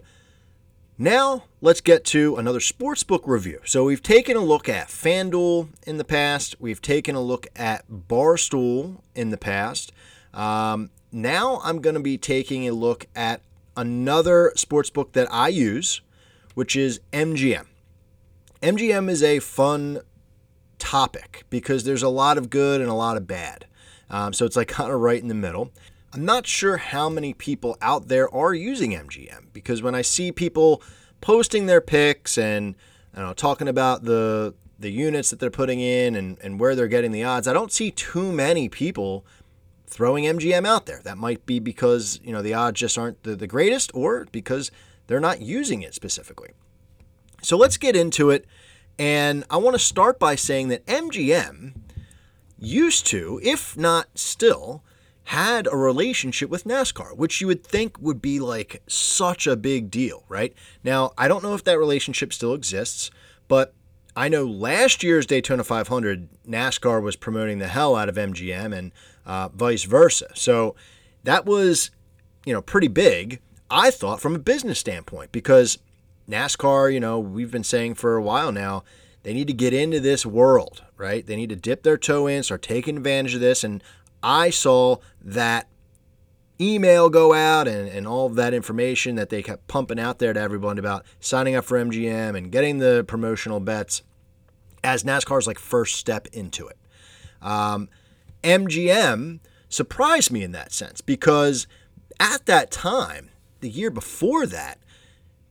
now 0.99 1.45
let's 1.61 1.81
get 1.81 2.05
to 2.07 2.37
another 2.37 2.59
sportsbook 2.59 3.21
review. 3.25 3.61
So 3.65 3.85
we've 3.85 4.03
taken 4.03 4.37
a 4.37 4.41
look 4.41 4.69
at 4.69 4.89
FanDuel 4.89 5.69
in 5.87 5.97
the 5.97 6.05
past. 6.05 6.57
We've 6.59 6.83
taken 6.83 7.15
a 7.15 7.21
look 7.21 7.47
at 7.55 7.89
Barstool 7.89 9.01
in 9.15 9.31
the 9.31 9.37
past. 9.37 9.93
Um, 10.35 10.91
now 11.13 11.61
I'm 11.63 11.81
going 11.81 11.95
to 11.95 12.01
be 12.01 12.19
taking 12.19 12.69
a 12.69 12.73
look 12.73 13.07
at 13.15 13.43
another 13.77 14.53
sportsbook 14.57 15.13
that 15.13 15.33
I 15.33 15.49
use, 15.49 16.01
which 16.55 16.75
is 16.75 17.01
MGM. 17.13 17.67
MGM 18.61 19.09
is 19.09 19.23
a 19.23 19.39
fun 19.39 20.01
topic 20.79 21.45
because 21.49 21.85
there's 21.85 22.03
a 22.03 22.09
lot 22.09 22.39
of 22.39 22.51
good 22.51 22.81
and 22.81 22.91
a 22.91 22.95
lot 22.95 23.17
of 23.17 23.27
bad. 23.27 23.67
Um, 24.11 24.33
so 24.33 24.45
it's 24.45 24.57
like 24.57 24.69
kind 24.69 24.93
of 24.93 25.01
right 25.01 25.21
in 25.21 25.29
the 25.29 25.35
middle. 25.35 25.71
I'm 26.13 26.25
not 26.25 26.47
sure 26.47 26.79
how 26.79 27.09
many 27.09 27.35
people 27.35 27.77
out 27.83 28.09
there 28.09 28.33
are 28.35 28.55
using 28.55 28.93
MGM 28.93 29.53
because 29.53 29.83
when 29.83 29.95
I 29.95 30.03
see 30.03 30.33
people 30.33 30.83
posting 31.21 31.67
their 31.67 31.81
picks 31.81 32.39
and 32.39 32.75
you 33.15 33.23
know, 33.23 33.33
talking 33.35 33.69
about 33.69 34.05
the 34.05 34.55
the 34.79 34.91
units 34.91 35.31
that 35.31 35.41
they're 35.41 35.51
putting 35.51 35.81
in 35.81 36.15
and, 36.15 36.39
and 36.41 36.61
where 36.61 36.77
they're 36.77 36.87
getting 36.87 37.11
the 37.11 37.25
odds, 37.25 37.49
I 37.49 37.53
don't 37.53 37.73
see 37.73 37.91
too 37.91 38.31
many 38.31 38.69
people 38.69 39.27
throwing 39.89 40.23
MGM 40.25 40.65
out 40.65 40.87
there. 40.87 41.01
That 41.03 41.19
might 41.19 41.45
be 41.47 41.59
because 41.59 42.21
you 42.23 42.33
know 42.33 42.43
the 42.43 42.55
odds 42.55 42.81
just 42.81 42.97
aren't 42.97 43.23
the, 43.23 43.35
the 43.35 43.47
greatest, 43.47 43.91
or 43.95 44.27
because 44.31 44.71
they're 45.09 45.21
not 45.21 45.41
using 45.41 45.83
it 45.83 45.95
specifically. 45.95 46.51
So 47.43 47.57
let's 47.57 47.77
get 47.77 47.97
into 47.97 48.31
it. 48.31 48.47
And 48.99 49.45
I 49.51 49.59
want 49.59 49.75
to 49.75 49.79
start 49.79 50.19
by 50.19 50.35
saying 50.35 50.69
that 50.69 50.85
MGM 50.87 51.75
used 52.59 53.07
to, 53.07 53.41
if 53.43 53.77
not 53.77 54.09
still, 54.15 54.83
had 55.29 55.67
a 55.71 55.77
relationship 55.77 56.49
with 56.49 56.65
NASCAR, 56.65 57.15
which 57.15 57.43
you 57.43 57.47
would 57.47 57.63
think 57.63 57.99
would 58.01 58.23
be 58.23 58.41
like 58.41 58.81
such 58.87 59.47
a 59.47 59.57
big 59.57 59.91
deal, 59.91 60.25
right? 60.27 60.55
Now, 60.83 61.13
I 61.19 61.29
don't 61.29 61.43
know 61.43 61.53
if 61.53 61.65
that 61.65 61.79
relationship 61.79 62.33
still 62.33 62.55
exists, 62.55 63.11
but 63.47 63.75
I 64.17 64.31
know 64.31 64.47
last 64.47 65.03
year's 65.03 65.27
Daytona 65.27 65.65
500, 65.65 66.31
NASCAR 66.49 67.03
was 67.03 67.15
promoting 67.15 67.59
the 67.59 67.69
hell 67.69 67.95
out 67.95 68.09
of 68.09 68.15
MGM 68.15 68.75
and 68.75 68.91
uh, 69.27 69.51
vice 69.51 69.85
versa. 69.85 70.29
So 70.35 70.75
that 71.25 71.45
was, 71.45 71.91
you 72.47 72.55
know, 72.55 72.63
pretty 72.63 72.89
big, 72.89 73.43
I 73.71 73.91
thought, 73.91 74.23
from 74.23 74.35
a 74.35 74.39
business 74.39 74.79
standpoint, 74.79 75.31
because 75.31 75.77
NASCAR, 76.27 76.91
you 76.91 77.01
know, 77.01 77.19
we've 77.19 77.53
been 77.53 77.65
saying 77.65 77.97
for 77.97 78.17
a 78.17 78.23
while 78.23 78.51
now, 78.51 78.83
they 79.25 79.35
need 79.35 79.49
to 79.49 79.53
get 79.53 79.75
into 79.75 80.01
this 80.01 80.25
world, 80.25 80.85
right? 80.97 81.27
They 81.27 81.37
need 81.37 81.51
to 81.51 81.57
dip 81.57 81.83
their 81.83 81.99
toe 81.99 82.27
in, 82.27 82.43
start 82.43 82.63
taking 82.63 82.97
advantage 82.97 83.35
of 83.35 83.41
this. 83.41 83.63
And 83.63 83.83
I 84.23 84.51
saw 84.51 84.97
that 85.23 85.69
email 86.61 87.09
go 87.09 87.33
out 87.33 87.69
and, 87.69 87.89
and 87.89 88.07
all 88.07 88.27
of 88.27 88.35
that 88.35 88.53
information 88.53 89.15
that 89.15 89.29
they 89.29 89.43
kept 89.43 89.69
pumping 89.69 90.01
out 90.01 90.19
there 90.19 90.33
to 90.33 90.41
everyone 90.41 90.79
about 90.79 91.05
signing 91.21 91.55
up 91.55 91.65
for 91.65 91.79
MGM 91.79 92.37
and 92.37 92.51
getting 92.51 92.79
the 92.79 93.05
promotional 93.07 93.61
bets 93.61 94.03
as 94.83 95.05
NASCAR's 95.05 95.47
like 95.47 95.59
first 95.59 95.97
step 95.97 96.27
into 96.33 96.67
it. 96.67 96.77
Um, 97.41 97.89
MGM 98.43 99.41
surprised 99.69 100.31
me 100.31 100.43
in 100.43 100.53
that 100.53 100.73
sense 100.73 101.01
because 101.01 101.67
at 102.19 102.47
that 102.47 102.71
time, 102.71 103.31
the 103.61 103.69
year 103.69 103.91
before 103.91 104.47
that, 104.47 104.79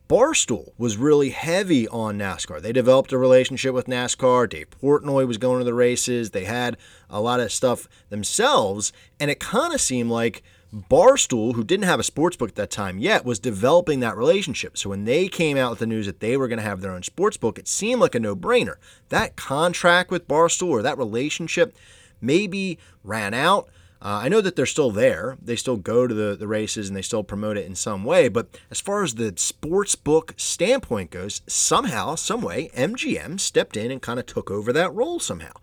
Barstool 0.08 0.72
was 0.78 0.96
really 0.96 1.32
heavy 1.32 1.88
on 1.90 2.18
NASCAR. 2.18 2.62
They 2.62 2.72
developed 2.72 3.12
a 3.12 3.18
relationship 3.18 3.74
with 3.74 3.88
NASCAR. 3.88 4.50
Dave 4.50 4.70
Portnoy 4.70 5.28
was 5.28 5.38
going 5.38 5.60
to 5.60 5.66
the 5.66 5.74
races. 5.74 6.32
They 6.32 6.46
had 6.46 6.78
a 7.10 7.20
lot 7.20 7.42
of 7.42 7.52
stuff 7.52 7.90
themselves. 8.10 8.94
And 9.20 9.30
it 9.30 9.40
kind 9.40 9.74
of 9.74 9.82
seemed 9.82 10.10
like 10.10 10.44
Barstool, 10.74 11.56
who 11.56 11.64
didn't 11.64 11.86
have 11.86 12.00
a 12.00 12.04
sports 12.04 12.38
book 12.38 12.50
at 12.50 12.56
that 12.56 12.72
time 12.72 13.00
yet, 13.00 13.26
was 13.26 13.40
developing 13.40 14.00
that 14.00 14.16
relationship. 14.16 14.78
So 14.78 14.90
when 14.90 15.06
they 15.06 15.28
came 15.28 15.58
out 15.58 15.72
with 15.72 15.80
the 15.80 15.88
news 15.88 16.06
that 16.06 16.22
they 16.22 16.38
were 16.38 16.48
going 16.48 16.60
to 16.60 16.64
have 16.64 16.82
their 16.82 16.92
own 16.92 17.04
sports 17.04 17.38
book, 17.38 17.60
it 17.60 17.68
seemed 17.68 18.00
like 18.00 18.16
a 18.16 18.20
no 18.20 18.36
brainer. 18.36 18.76
That 19.10 19.36
contract 19.36 20.10
with 20.10 20.28
Barstool 20.28 20.70
or 20.70 20.82
that 20.82 20.98
relationship 20.98 21.76
maybe 22.22 22.80
ran 23.04 23.34
out. 23.34 23.70
Uh, 24.02 24.22
I 24.24 24.30
know 24.30 24.42
that 24.42 24.56
they're 24.56 24.66
still 24.66 24.92
there. 24.92 25.38
They 25.42 25.56
still 25.56 25.78
go 25.78 26.06
to 26.06 26.14
the, 26.14 26.36
the 26.36 26.48
races 26.48 26.88
and 26.88 26.96
they 26.96 27.02
still 27.02 27.24
promote 27.24 27.58
it 27.58 27.66
in 27.66 27.76
some 27.76 28.04
way. 28.04 28.28
But 28.28 28.60
as 28.70 28.80
far 28.80 29.04
as 29.04 29.16
the 29.16 29.34
sports 29.38 29.96
book 29.96 30.34
standpoint 30.38 31.12
goes, 31.12 31.42
somehow, 31.48 32.16
some 32.16 32.42
way, 32.42 32.70
MGM 32.76 33.40
stepped 33.40 33.76
in 33.76 33.90
and 33.90 34.02
kind 34.02 34.20
of 34.20 34.26
took 34.26 34.52
over 34.52 34.72
that 34.72 34.94
role 34.94 35.20
somehow. 35.20 35.54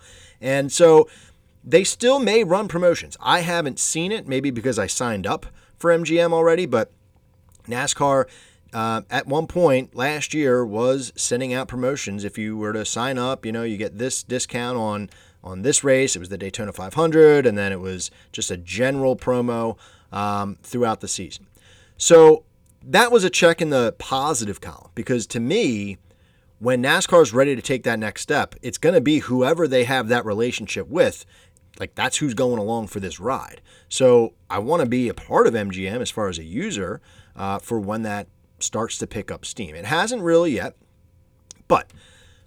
And 0.40 0.72
so 0.72 1.08
they 1.62 1.84
still 1.84 2.18
may 2.18 2.42
run 2.42 2.68
promotions. 2.68 3.16
I 3.20 3.40
haven't 3.40 3.78
seen 3.78 4.10
it, 4.10 4.26
maybe 4.26 4.50
because 4.50 4.78
I 4.78 4.88
signed 4.88 5.26
up 5.26 5.46
for 5.76 5.96
MGM 5.96 6.32
already, 6.32 6.66
but 6.66 6.90
NASCAR. 7.66 8.26
Uh, 8.72 9.02
at 9.08 9.28
one 9.28 9.46
point 9.46 9.94
last 9.94 10.34
year 10.34 10.66
was 10.66 11.12
sending 11.14 11.54
out 11.54 11.68
promotions. 11.68 12.24
If 12.24 12.36
you 12.36 12.56
were 12.56 12.72
to 12.72 12.84
sign 12.84 13.18
up, 13.18 13.46
you 13.46 13.52
know, 13.52 13.62
you 13.62 13.76
get 13.76 13.98
this 13.98 14.24
discount 14.24 14.76
on 14.76 15.10
on 15.44 15.62
this 15.62 15.84
race. 15.84 16.16
It 16.16 16.18
was 16.18 16.30
the 16.30 16.38
Daytona 16.38 16.72
500, 16.72 17.46
and 17.46 17.56
then 17.56 17.70
it 17.70 17.80
was 17.80 18.10
just 18.32 18.50
a 18.50 18.56
general 18.56 19.14
promo 19.14 19.76
um, 20.10 20.56
throughout 20.62 21.00
the 21.00 21.08
season. 21.08 21.46
So 21.96 22.44
that 22.82 23.12
was 23.12 23.24
a 23.24 23.30
check 23.30 23.62
in 23.62 23.70
the 23.70 23.94
positive 23.98 24.60
column 24.60 24.90
because 24.94 25.26
to 25.28 25.40
me, 25.40 25.98
when 26.58 26.82
NASCAR 26.82 27.22
is 27.22 27.32
ready 27.32 27.54
to 27.54 27.62
take 27.62 27.82
that 27.84 27.98
next 27.98 28.22
step, 28.22 28.54
it's 28.62 28.78
going 28.78 28.94
to 28.94 29.00
be 29.00 29.20
whoever 29.20 29.68
they 29.68 29.84
have 29.84 30.08
that 30.08 30.24
relationship 30.24 30.88
with. 30.88 31.24
Like 31.78 31.94
that's 31.94 32.18
who's 32.18 32.34
going 32.34 32.58
along 32.58 32.86
for 32.88 33.00
this 33.00 33.18
ride. 33.18 33.60
So 33.88 34.34
I 34.48 34.58
want 34.58 34.80
to 34.80 34.88
be 34.88 35.08
a 35.08 35.14
part 35.14 35.46
of 35.46 35.54
MGM 35.54 36.00
as 36.00 36.10
far 36.10 36.28
as 36.28 36.38
a 36.38 36.44
user 36.44 37.00
uh, 37.36 37.58
for 37.58 37.80
when 37.80 38.02
that 38.02 38.28
starts 38.60 38.96
to 38.98 39.06
pick 39.06 39.30
up 39.30 39.44
steam. 39.44 39.74
It 39.74 39.84
hasn't 39.84 40.22
really 40.22 40.52
yet, 40.52 40.76
but 41.66 41.90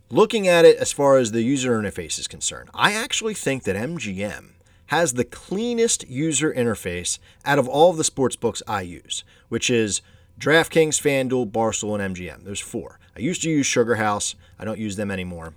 Looking 0.10 0.47
at 0.47 0.64
it 0.64 0.78
as 0.78 0.93
far 0.93 1.18
as 1.18 1.32
the 1.32 1.41
user 1.41 1.78
interface 1.78 2.18
is 2.18 2.30
concerned, 2.30 2.70
I 2.74 2.93
actually 2.93 3.34
think 3.34 3.64
that 3.64 3.76
MGM 3.76 4.51
has 4.88 5.14
the 5.14 5.26
cleanest 5.26 6.08
user 6.08 6.53
interface 6.53 7.20
out 7.43 7.60
of 7.60 7.68
all 7.68 7.89
of 7.91 7.97
the 7.97 8.05
sports 8.05 8.38
books 8.38 8.64
I 8.68 8.82
use, 8.82 9.26
which 9.49 9.70
is 9.70 10.01
DraftKings, 10.39 11.01
FanDuel, 11.01 11.51
Barstool, 11.51 11.99
and 11.99 12.16
MGM. 12.16 12.45
There's 12.45 12.62
four. 12.62 12.99
I 13.18 13.20
used 13.20 13.41
to 13.41 13.49
use 13.49 13.68
SugarHouse. 13.68 14.36
I 14.58 14.64
don't 14.64 14.80
use 14.80 14.95
them 14.95 15.12
anymore. 15.12 15.53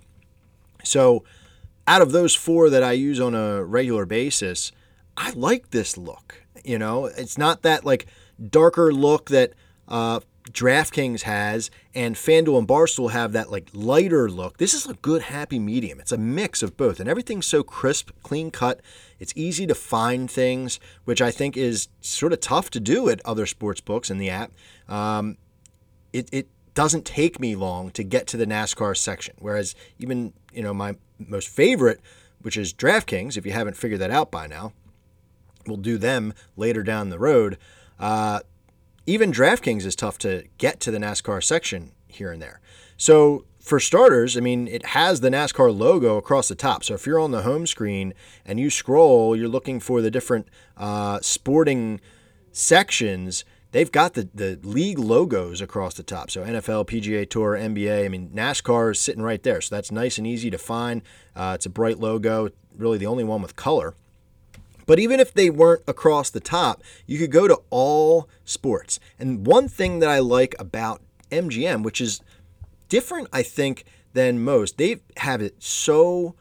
So, 0.83 1.23
out 1.87 2.01
of 2.01 2.11
those 2.11 2.35
four 2.35 2.69
that 2.69 2.83
I 2.83 2.91
use 2.91 3.21
on 3.21 3.33
a 3.33 3.63
regular 3.63 4.05
basis, 4.05 4.73
I 5.15 5.31
like 5.31 5.69
this 5.71 5.97
look. 5.97 6.43
You 6.65 6.77
know, 6.77 7.05
it's 7.05 7.37
not 7.37 7.61
that 7.61 7.85
like 7.85 8.05
darker 8.49 8.91
look 8.91 9.29
that 9.29 9.53
uh, 9.87 10.19
DraftKings 10.51 11.21
has 11.21 11.71
and 11.93 12.15
FanDuel 12.15 12.59
and 12.59 12.67
Barstool 12.67 13.11
have 13.11 13.31
that 13.33 13.51
like 13.51 13.69
lighter 13.73 14.29
look. 14.29 14.57
This 14.57 14.73
is 14.73 14.85
a 14.87 14.93
good 14.95 15.23
happy 15.23 15.59
medium. 15.59 15.99
It's 15.99 16.11
a 16.11 16.17
mix 16.17 16.61
of 16.61 16.77
both, 16.77 16.99
and 16.99 17.09
everything's 17.09 17.47
so 17.47 17.63
crisp, 17.63 18.11
clean 18.23 18.51
cut. 18.51 18.81
It's 19.19 19.33
easy 19.35 19.67
to 19.67 19.75
find 19.75 20.29
things, 20.29 20.79
which 21.05 21.21
I 21.21 21.31
think 21.31 21.55
is 21.55 21.87
sort 22.01 22.33
of 22.33 22.39
tough 22.39 22.69
to 22.71 22.79
do 22.79 23.09
at 23.09 23.21
other 23.25 23.45
sports 23.45 23.81
books 23.81 24.09
in 24.09 24.17
the 24.17 24.29
app. 24.29 24.51
Um, 24.89 25.37
it, 26.11 26.27
it 26.31 26.47
doesn't 26.73 27.05
take 27.05 27.39
me 27.39 27.55
long 27.55 27.91
to 27.91 28.03
get 28.03 28.27
to 28.27 28.37
the 28.37 28.45
NASCAR 28.45 28.97
section, 28.97 29.35
whereas 29.39 29.75
even 29.99 30.33
you 30.53 30.63
know 30.63 30.73
my 30.73 30.95
most 31.19 31.49
favorite, 31.49 32.01
which 32.41 32.57
is 32.57 32.73
DraftKings. 32.73 33.37
If 33.37 33.45
you 33.45 33.51
haven't 33.51 33.77
figured 33.77 34.01
that 34.01 34.11
out 34.11 34.31
by 34.31 34.47
now, 34.47 34.73
we'll 35.67 35.77
do 35.77 35.97
them 35.97 36.33
later 36.57 36.83
down 36.83 37.09
the 37.09 37.19
road. 37.19 37.57
Uh, 37.99 38.39
even 39.05 39.31
DraftKings 39.31 39.85
is 39.85 39.95
tough 39.95 40.17
to 40.19 40.45
get 40.57 40.79
to 40.81 40.91
the 40.91 40.97
NASCAR 40.97 41.43
section 41.43 41.91
here 42.07 42.31
and 42.31 42.41
there. 42.41 42.59
So 42.97 43.45
for 43.59 43.79
starters, 43.79 44.37
I 44.37 44.41
mean, 44.41 44.67
it 44.67 44.87
has 44.87 45.21
the 45.21 45.29
NASCAR 45.29 45.75
logo 45.75 46.17
across 46.17 46.47
the 46.47 46.55
top. 46.55 46.83
So 46.83 46.93
if 46.95 47.05
you're 47.05 47.19
on 47.19 47.31
the 47.31 47.43
home 47.43 47.67
screen 47.67 48.13
and 48.45 48.59
you 48.59 48.69
scroll, 48.69 49.35
you're 49.35 49.47
looking 49.47 49.79
for 49.79 50.01
the 50.01 50.11
different 50.11 50.47
uh, 50.77 51.19
sporting 51.21 52.01
sections. 52.51 53.45
They've 53.71 53.91
got 53.91 54.13
the, 54.13 54.29
the 54.33 54.59
league 54.63 54.99
logos 54.99 55.61
across 55.61 55.93
the 55.93 56.03
top. 56.03 56.29
So 56.29 56.43
NFL, 56.43 56.87
PGA 56.87 57.29
Tour, 57.29 57.55
NBA. 57.55 58.05
I 58.05 58.07
mean, 58.09 58.29
NASCAR 58.29 58.91
is 58.91 58.99
sitting 58.99 59.21
right 59.23 59.41
there. 59.41 59.61
So 59.61 59.75
that's 59.75 59.91
nice 59.91 60.17
and 60.17 60.27
easy 60.27 60.49
to 60.49 60.57
find. 60.57 61.01
Uh, 61.35 61.53
it's 61.55 61.65
a 61.65 61.69
bright 61.69 61.99
logo, 61.99 62.49
really 62.75 62.97
the 62.97 63.07
only 63.07 63.23
one 63.23 63.41
with 63.41 63.55
color. 63.55 63.95
But 64.91 64.99
even 64.99 65.21
if 65.21 65.33
they 65.33 65.49
weren't 65.49 65.83
across 65.87 66.29
the 66.29 66.41
top, 66.41 66.83
you 67.07 67.17
could 67.17 67.31
go 67.31 67.47
to 67.47 67.61
all 67.69 68.27
sports. 68.43 68.99
And 69.17 69.47
one 69.47 69.69
thing 69.69 69.99
that 69.99 70.09
I 70.09 70.19
like 70.19 70.53
about 70.59 71.01
MGM, 71.31 71.81
which 71.81 72.01
is 72.01 72.19
different, 72.89 73.29
I 73.31 73.41
think, 73.41 73.85
than 74.11 74.43
most, 74.43 74.77
they 74.77 74.97
have 75.15 75.41
it 75.41 75.63
so 75.63 76.35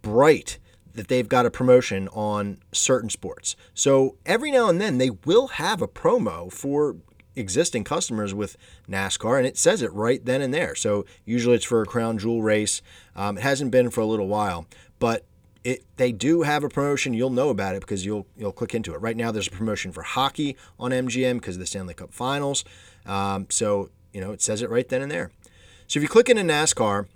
bright 0.00 0.58
that 0.94 1.08
they've 1.08 1.28
got 1.28 1.44
a 1.44 1.50
promotion 1.50 2.08
on 2.08 2.60
certain 2.72 3.10
sports. 3.10 3.54
So 3.74 4.16
every 4.24 4.50
now 4.50 4.70
and 4.70 4.80
then 4.80 4.96
they 4.96 5.10
will 5.10 5.48
have 5.48 5.82
a 5.82 5.86
promo 5.86 6.50
for 6.50 6.96
existing 7.36 7.84
customers 7.84 8.32
with 8.32 8.56
NASCAR, 8.88 9.36
and 9.36 9.46
it 9.46 9.58
says 9.58 9.82
it 9.82 9.92
right 9.92 10.24
then 10.24 10.40
and 10.40 10.54
there. 10.54 10.74
So 10.74 11.04
usually 11.26 11.56
it's 11.56 11.66
for 11.66 11.82
a 11.82 11.86
crown 11.86 12.16
jewel 12.16 12.40
race. 12.40 12.80
Um, 13.14 13.36
it 13.36 13.42
hasn't 13.42 13.72
been 13.72 13.90
for 13.90 14.00
a 14.00 14.06
little 14.06 14.26
while, 14.26 14.66
but 14.98 15.26
it 15.64 15.84
they 15.96 16.12
do 16.12 16.42
have 16.42 16.64
a 16.64 16.68
promotion. 16.68 17.14
You'll 17.14 17.30
know 17.30 17.50
about 17.50 17.74
it 17.74 17.80
because 17.80 18.04
you'll 18.04 18.26
you'll 18.36 18.52
click 18.52 18.74
into 18.74 18.94
it. 18.94 18.98
Right 18.98 19.16
now, 19.16 19.30
there's 19.30 19.48
a 19.48 19.50
promotion 19.50 19.92
for 19.92 20.02
hockey 20.02 20.56
on 20.78 20.90
MGM 20.90 21.34
because 21.34 21.56
of 21.56 21.60
the 21.60 21.66
Stanley 21.66 21.94
Cup 21.94 22.12
Finals. 22.12 22.64
Um, 23.06 23.46
so 23.50 23.90
you 24.12 24.20
know 24.20 24.32
it 24.32 24.42
says 24.42 24.62
it 24.62 24.70
right 24.70 24.88
then 24.88 25.02
and 25.02 25.10
there. 25.10 25.30
So 25.86 25.98
if 25.98 26.02
you 26.02 26.08
click 26.08 26.28
into 26.28 26.42
NASCAR, 26.42 27.06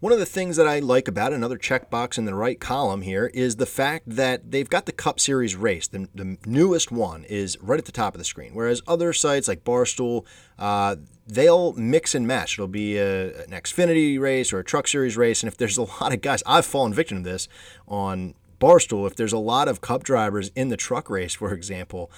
one 0.00 0.12
of 0.12 0.20
the 0.20 0.26
things 0.26 0.56
that 0.56 0.68
I 0.68 0.78
like 0.78 1.08
about 1.08 1.32
another 1.32 1.58
checkbox 1.58 2.18
in 2.18 2.24
the 2.24 2.34
right 2.34 2.60
column 2.60 3.02
here 3.02 3.30
is 3.34 3.56
the 3.56 3.66
fact 3.66 4.04
that 4.06 4.52
they've 4.52 4.68
got 4.68 4.86
the 4.86 4.92
Cup 4.92 5.18
Series 5.18 5.56
race. 5.56 5.88
The, 5.88 6.08
the 6.14 6.36
newest 6.46 6.92
one 6.92 7.24
is 7.24 7.58
right 7.60 7.78
at 7.78 7.84
the 7.84 7.92
top 7.92 8.14
of 8.14 8.18
the 8.18 8.24
screen, 8.24 8.54
whereas 8.54 8.80
other 8.86 9.12
sites 9.12 9.48
like 9.48 9.64
Barstool, 9.64 10.24
uh, 10.56 10.96
they'll 11.26 11.72
mix 11.72 12.14
and 12.14 12.26
match. 12.28 12.54
It'll 12.54 12.68
be 12.68 12.96
a, 12.96 13.42
an 13.42 13.50
Xfinity 13.50 14.20
race 14.20 14.52
or 14.52 14.60
a 14.60 14.64
Truck 14.64 14.86
Series 14.86 15.16
race, 15.16 15.42
and 15.42 15.50
if 15.50 15.56
there's 15.56 15.78
a 15.78 15.82
lot 15.82 16.14
of 16.14 16.20
guys, 16.20 16.44
I've 16.46 16.66
fallen 16.66 16.94
victim 16.94 17.24
to 17.24 17.28
this 17.28 17.48
on 17.88 18.34
Barstool, 18.60 19.06
if 19.06 19.16
there's 19.16 19.32
a 19.32 19.38
lot 19.38 19.68
of 19.68 19.80
Cup 19.80 20.04
drivers 20.04 20.50
in 20.54 20.68
the 20.68 20.76
truck 20.76 21.10
race, 21.10 21.34
for 21.34 21.52
example, 21.52 22.10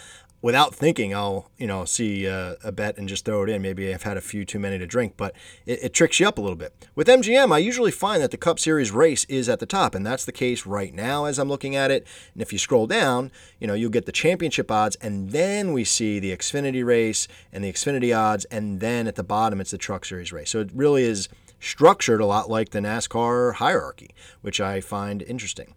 without 0.43 0.75
thinking, 0.75 1.15
I'll 1.15 1.51
you 1.59 1.67
know 1.67 1.85
see 1.85 2.29
uh, 2.29 2.55
a 2.65 2.73
bet 2.73 2.97
and 2.99 3.09
just 3.09 3.25
throw 3.25 3.43
it 3.43 3.49
in. 3.49 3.63
Maybe 3.63 3.93
I've 3.93 4.03
had 4.03 4.17
a 4.17 4.21
few 4.21 4.45
too 4.45 4.59
many 4.59 4.79
to 4.79 4.87
drink, 4.87 5.15
but 5.17 5.35
it, 5.67 5.85
it, 5.85 5.95
tricks 5.95 6.21
you 6.21 6.29
up 6.29 6.39
a 6.39 6.41
little 6.41 6.57
bit. 6.57 6.75
With 6.95 7.09
MGM, 7.09 7.53
I 7.53 7.59
usually 7.59 7.91
find 7.91 8.23
that 8.23 8.31
the 8.31 8.37
Cup 8.37 8.59
Series 8.59 8.91
race 8.91 9.25
is 9.25 9.49
at 9.49 9.61
the 9.61 9.67
top, 9.67 9.95
and 9.95 10.05
that's 10.05 10.25
the 10.25 10.33
case 10.33 10.67
right 10.67 10.95
now 10.95 11.25
as 11.25 11.39
I'm 11.39 11.49
looking 11.49 11.77
at 11.77 11.91
it. 11.91 12.07
And 12.33 12.43
if 12.43 12.53
you 12.53 12.59
scroll 12.59 12.87
down, 12.87 13.31
you 13.59 13.67
know 13.67 13.75
you'll 13.75 13.91
get 13.91 14.07
the 14.07 14.13
championship 14.13 14.71
odds, 14.71 14.97
and 14.97 15.31
then 15.31 15.73
we 15.73 15.85
see 15.85 16.19
the 16.19 16.37
Xfinity 16.37 16.85
race 16.85 17.29
and 17.53 17.65
the 17.65 17.73
Xfinity 17.73 18.17
odds, 18.17 18.45
and 18.47 18.81
then 18.81 19.07
at 19.07 19.17
the 19.17 19.25
bottom 19.25 19.61
it's 19.61 19.71
the 19.71 19.79
Truck 19.79 20.05
Series 20.05 20.33
race. 20.33 20.51
So 20.51 20.61
it 20.61 20.71
really 20.75 21.05
is 21.05 21.29
structured 21.61 22.23
a 22.23 22.27
lot 22.27 22.49
like 22.49 22.71
the 22.71 22.79
NASCAR 22.79 23.55
hierarchy, 23.55 24.11
which 24.41 24.61
I 24.61 24.81
find 24.81 25.23
interesting. 25.23 25.75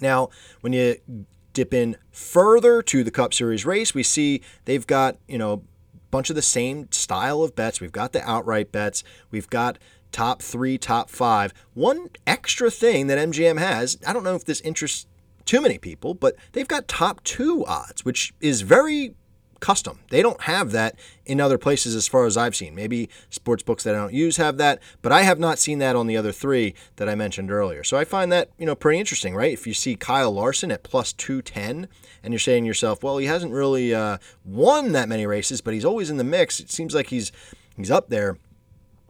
Now, 0.00 0.30
when 0.60 0.72
you 0.72 0.96
dip 1.56 1.72
in 1.72 1.96
further 2.12 2.82
to 2.82 3.02
the 3.02 3.10
Cup 3.10 3.32
Series 3.32 3.64
race, 3.64 3.94
we 3.94 4.02
see 4.02 4.42
they've 4.66 4.86
got, 4.86 5.16
you 5.26 5.38
know, 5.38 5.52
a 5.54 5.60
bunch 6.10 6.28
of 6.28 6.36
the 6.36 6.42
same 6.42 6.92
style 6.92 7.42
of 7.42 7.56
bets. 7.56 7.80
We've 7.80 7.90
got 7.90 8.12
the 8.12 8.22
outright 8.28 8.70
bets. 8.70 9.02
We've 9.30 9.48
got 9.48 9.78
top 10.12 10.42
three, 10.42 10.76
top 10.76 11.08
five. 11.08 11.54
One 11.72 12.10
extra 12.26 12.70
thing 12.70 13.06
that 13.06 13.16
MGM 13.16 13.58
has, 13.58 13.98
I 14.06 14.12
don't 14.12 14.22
know 14.22 14.34
if 14.34 14.44
this 14.44 14.60
interests 14.60 15.06
too 15.46 15.62
many 15.62 15.78
people, 15.78 16.12
but 16.12 16.36
they've 16.52 16.68
got 16.68 16.88
top 16.88 17.24
two 17.24 17.64
odds, 17.64 18.04
which 18.04 18.34
is 18.38 18.60
very 18.60 19.14
custom. 19.60 20.00
They 20.10 20.22
don't 20.22 20.42
have 20.42 20.72
that 20.72 20.98
in 21.24 21.40
other 21.40 21.58
places 21.58 21.94
as 21.94 22.08
far 22.08 22.26
as 22.26 22.36
I've 22.36 22.54
seen. 22.54 22.74
Maybe 22.74 23.08
sports 23.30 23.62
books 23.62 23.82
that 23.84 23.94
I 23.94 23.98
don't 23.98 24.12
use 24.12 24.36
have 24.36 24.58
that, 24.58 24.80
but 25.02 25.12
I 25.12 25.22
have 25.22 25.38
not 25.38 25.58
seen 25.58 25.78
that 25.78 25.96
on 25.96 26.06
the 26.06 26.16
other 26.16 26.32
three 26.32 26.74
that 26.96 27.08
I 27.08 27.14
mentioned 27.14 27.50
earlier. 27.50 27.82
So 27.82 27.96
I 27.96 28.04
find 28.04 28.30
that, 28.32 28.50
you 28.58 28.66
know, 28.66 28.74
pretty 28.74 28.98
interesting, 28.98 29.34
right? 29.34 29.52
If 29.52 29.66
you 29.66 29.74
see 29.74 29.96
Kyle 29.96 30.32
Larson 30.32 30.70
at 30.70 30.82
plus 30.82 31.12
210 31.12 31.88
and 32.22 32.32
you're 32.32 32.38
saying 32.38 32.64
to 32.64 32.66
yourself, 32.66 33.02
well, 33.02 33.18
he 33.18 33.26
hasn't 33.26 33.52
really 33.52 33.94
uh, 33.94 34.18
won 34.44 34.92
that 34.92 35.08
many 35.08 35.26
races, 35.26 35.60
but 35.60 35.74
he's 35.74 35.84
always 35.84 36.10
in 36.10 36.16
the 36.16 36.24
mix. 36.24 36.60
It 36.60 36.70
seems 36.70 36.94
like 36.94 37.08
he's 37.08 37.32
he's 37.76 37.90
up 37.90 38.08
there. 38.08 38.38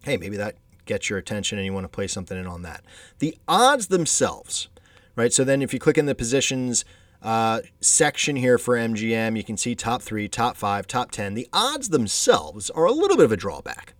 Hey, 0.02 0.16
maybe 0.16 0.36
that 0.36 0.56
gets 0.84 1.10
your 1.10 1.18
attention 1.18 1.58
and 1.58 1.66
you 1.66 1.72
want 1.72 1.84
to 1.84 1.88
play 1.88 2.06
something 2.06 2.38
in 2.38 2.46
on 2.46 2.62
that. 2.62 2.84
The 3.18 3.36
odds 3.48 3.88
themselves, 3.88 4.68
right? 5.16 5.32
So 5.32 5.44
then 5.44 5.62
if 5.62 5.74
you 5.74 5.80
click 5.80 5.98
in 5.98 6.06
the 6.06 6.14
positions 6.14 6.84
uh, 7.22 7.60
section 7.80 8.36
here 8.36 8.58
for 8.58 8.76
MGM. 8.76 9.36
You 9.36 9.44
can 9.44 9.56
see 9.56 9.74
top 9.74 10.02
three, 10.02 10.28
top 10.28 10.56
five, 10.56 10.86
top 10.86 11.10
10. 11.10 11.34
The 11.34 11.48
odds 11.52 11.88
themselves 11.88 12.70
are 12.70 12.84
a 12.84 12.92
little 12.92 13.16
bit 13.16 13.24
of 13.24 13.32
a 13.32 13.36
drawback. 13.36 13.94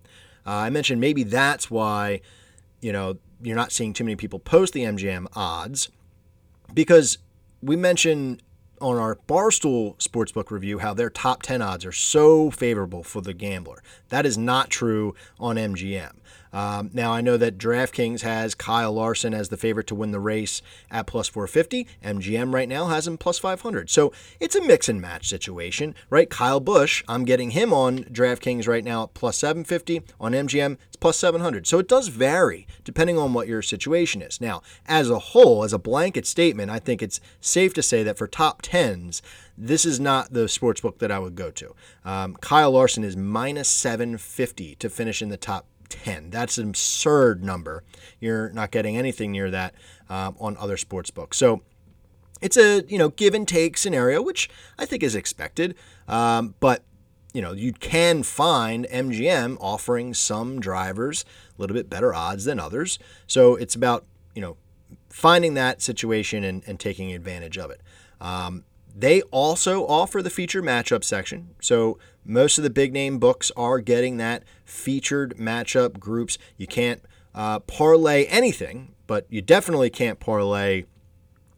Uh, 0.45 0.51
I 0.51 0.69
mentioned 0.69 1.01
maybe 1.01 1.23
that's 1.23 1.69
why, 1.69 2.21
you 2.81 2.91
know, 2.91 3.17
you're 3.41 3.55
not 3.55 3.71
seeing 3.71 3.93
too 3.93 4.03
many 4.03 4.15
people 4.15 4.39
post 4.39 4.73
the 4.73 4.83
MGM 4.83 5.27
odds 5.35 5.89
because 6.73 7.17
we 7.61 7.75
mentioned 7.75 8.41
on 8.79 8.97
our 8.97 9.15
Barstool 9.27 9.97
Sportsbook 9.97 10.51
review 10.51 10.79
how 10.79 10.93
their 10.93 11.09
top 11.09 11.41
10 11.41 11.61
odds 11.61 11.85
are 11.85 11.91
so 11.91 12.51
favorable 12.51 13.03
for 13.03 13.21
the 13.21 13.33
gambler. 13.33 13.81
That 14.09 14.25
is 14.25 14.37
not 14.37 14.69
true 14.69 15.15
on 15.39 15.55
MGM. 15.55 16.13
Um, 16.53 16.89
now, 16.93 17.13
I 17.13 17.21
know 17.21 17.37
that 17.37 17.57
DraftKings 17.57 18.21
has 18.21 18.55
Kyle 18.55 18.93
Larson 18.93 19.33
as 19.33 19.49
the 19.49 19.57
favorite 19.57 19.87
to 19.87 19.95
win 19.95 20.11
the 20.11 20.19
race 20.19 20.61
at 20.89 21.07
plus 21.07 21.27
450. 21.27 21.87
MGM 22.03 22.53
right 22.53 22.69
now 22.69 22.87
has 22.87 23.07
him 23.07 23.17
plus 23.17 23.39
500. 23.39 23.89
So 23.89 24.11
it's 24.39 24.55
a 24.55 24.63
mix 24.63 24.89
and 24.89 25.01
match 25.01 25.29
situation, 25.29 25.95
right? 26.09 26.29
Kyle 26.29 26.59
Busch, 26.59 27.03
I'm 27.07 27.25
getting 27.25 27.51
him 27.51 27.73
on 27.73 28.05
DraftKings 28.05 28.67
right 28.67 28.83
now 28.83 29.03
at 29.03 29.13
plus 29.13 29.37
750. 29.37 30.03
On 30.19 30.31
MGM, 30.31 30.77
it's 30.87 30.95
plus 30.95 31.17
700. 31.19 31.67
So 31.67 31.79
it 31.79 31.87
does 31.87 32.07
vary 32.07 32.67
depending 32.83 33.17
on 33.17 33.33
what 33.33 33.47
your 33.47 33.61
situation 33.61 34.21
is. 34.21 34.41
Now, 34.41 34.61
as 34.85 35.09
a 35.09 35.19
whole, 35.19 35.63
as 35.63 35.73
a 35.73 35.79
blanket 35.79 36.25
statement, 36.25 36.71
I 36.71 36.79
think 36.79 37.01
it's 37.01 37.19
safe 37.39 37.73
to 37.75 37.83
say 37.83 38.03
that 38.03 38.17
for 38.17 38.27
top 38.27 38.61
10s, 38.61 39.21
this 39.57 39.85
is 39.85 39.99
not 39.99 40.33
the 40.33 40.47
sports 40.47 40.81
book 40.81 40.99
that 40.99 41.11
I 41.11 41.19
would 41.19 41.35
go 41.35 41.49
to. 41.51 41.75
Um, 42.05 42.35
Kyle 42.35 42.71
Larson 42.71 43.03
is 43.03 43.17
minus 43.17 43.69
750 43.69 44.75
to 44.75 44.89
finish 44.89 45.21
in 45.21 45.29
the 45.29 45.37
top 45.37 45.65
10. 45.89 46.29
That's 46.29 46.57
an 46.57 46.69
absurd 46.69 47.43
number. 47.43 47.83
You're 48.19 48.49
not 48.49 48.71
getting 48.71 48.97
anything 48.97 49.31
near 49.31 49.49
that 49.51 49.75
um, 50.09 50.35
on 50.39 50.57
other 50.57 50.77
sports 50.77 51.11
books. 51.11 51.37
So 51.37 51.61
it's 52.41 52.57
a 52.57 52.83
you 52.87 52.97
know 52.97 53.09
give 53.09 53.33
and 53.33 53.47
take 53.47 53.77
scenario, 53.77 54.21
which 54.21 54.49
I 54.77 54.85
think 54.85 55.03
is 55.03 55.15
expected. 55.15 55.75
Um, 56.07 56.55
but 56.59 56.83
you 57.33 57.41
know 57.41 57.53
you 57.53 57.73
can 57.73 58.23
find 58.23 58.85
MGM 58.89 59.57
offering 59.59 60.13
some 60.13 60.59
drivers 60.59 61.25
a 61.57 61.61
little 61.61 61.75
bit 61.75 61.89
better 61.89 62.13
odds 62.13 62.45
than 62.45 62.59
others. 62.59 62.99
So 63.25 63.55
it's 63.55 63.75
about 63.75 64.05
you 64.35 64.41
know 64.41 64.57
finding 65.09 65.55
that 65.55 65.81
situation 65.81 66.43
and, 66.43 66.63
and 66.67 66.79
taking 66.79 67.11
advantage 67.13 67.57
of 67.57 67.71
it. 67.71 67.81
Um, 68.21 68.63
they 68.97 69.21
also 69.23 69.85
offer 69.85 70.23
the 70.23 70.29
feature 70.31 70.63
matchup 70.63 71.03
section. 71.03 71.49
So 71.61 71.99
most 72.25 72.57
of 72.57 72.63
the 72.63 72.71
big 72.71 72.93
name 72.93 73.19
books 73.19 73.51
are 73.55 73.79
getting 73.79 74.17
that 74.17 74.43
featured 74.65 75.37
matchup 75.37 75.99
groups. 75.99 76.39
You 76.57 76.65
can't 76.65 77.03
uh, 77.35 77.59
parlay 77.59 78.25
anything, 78.25 78.95
but 79.05 79.27
you 79.29 79.43
definitely 79.43 79.91
can't 79.91 80.19
parlay 80.19 80.85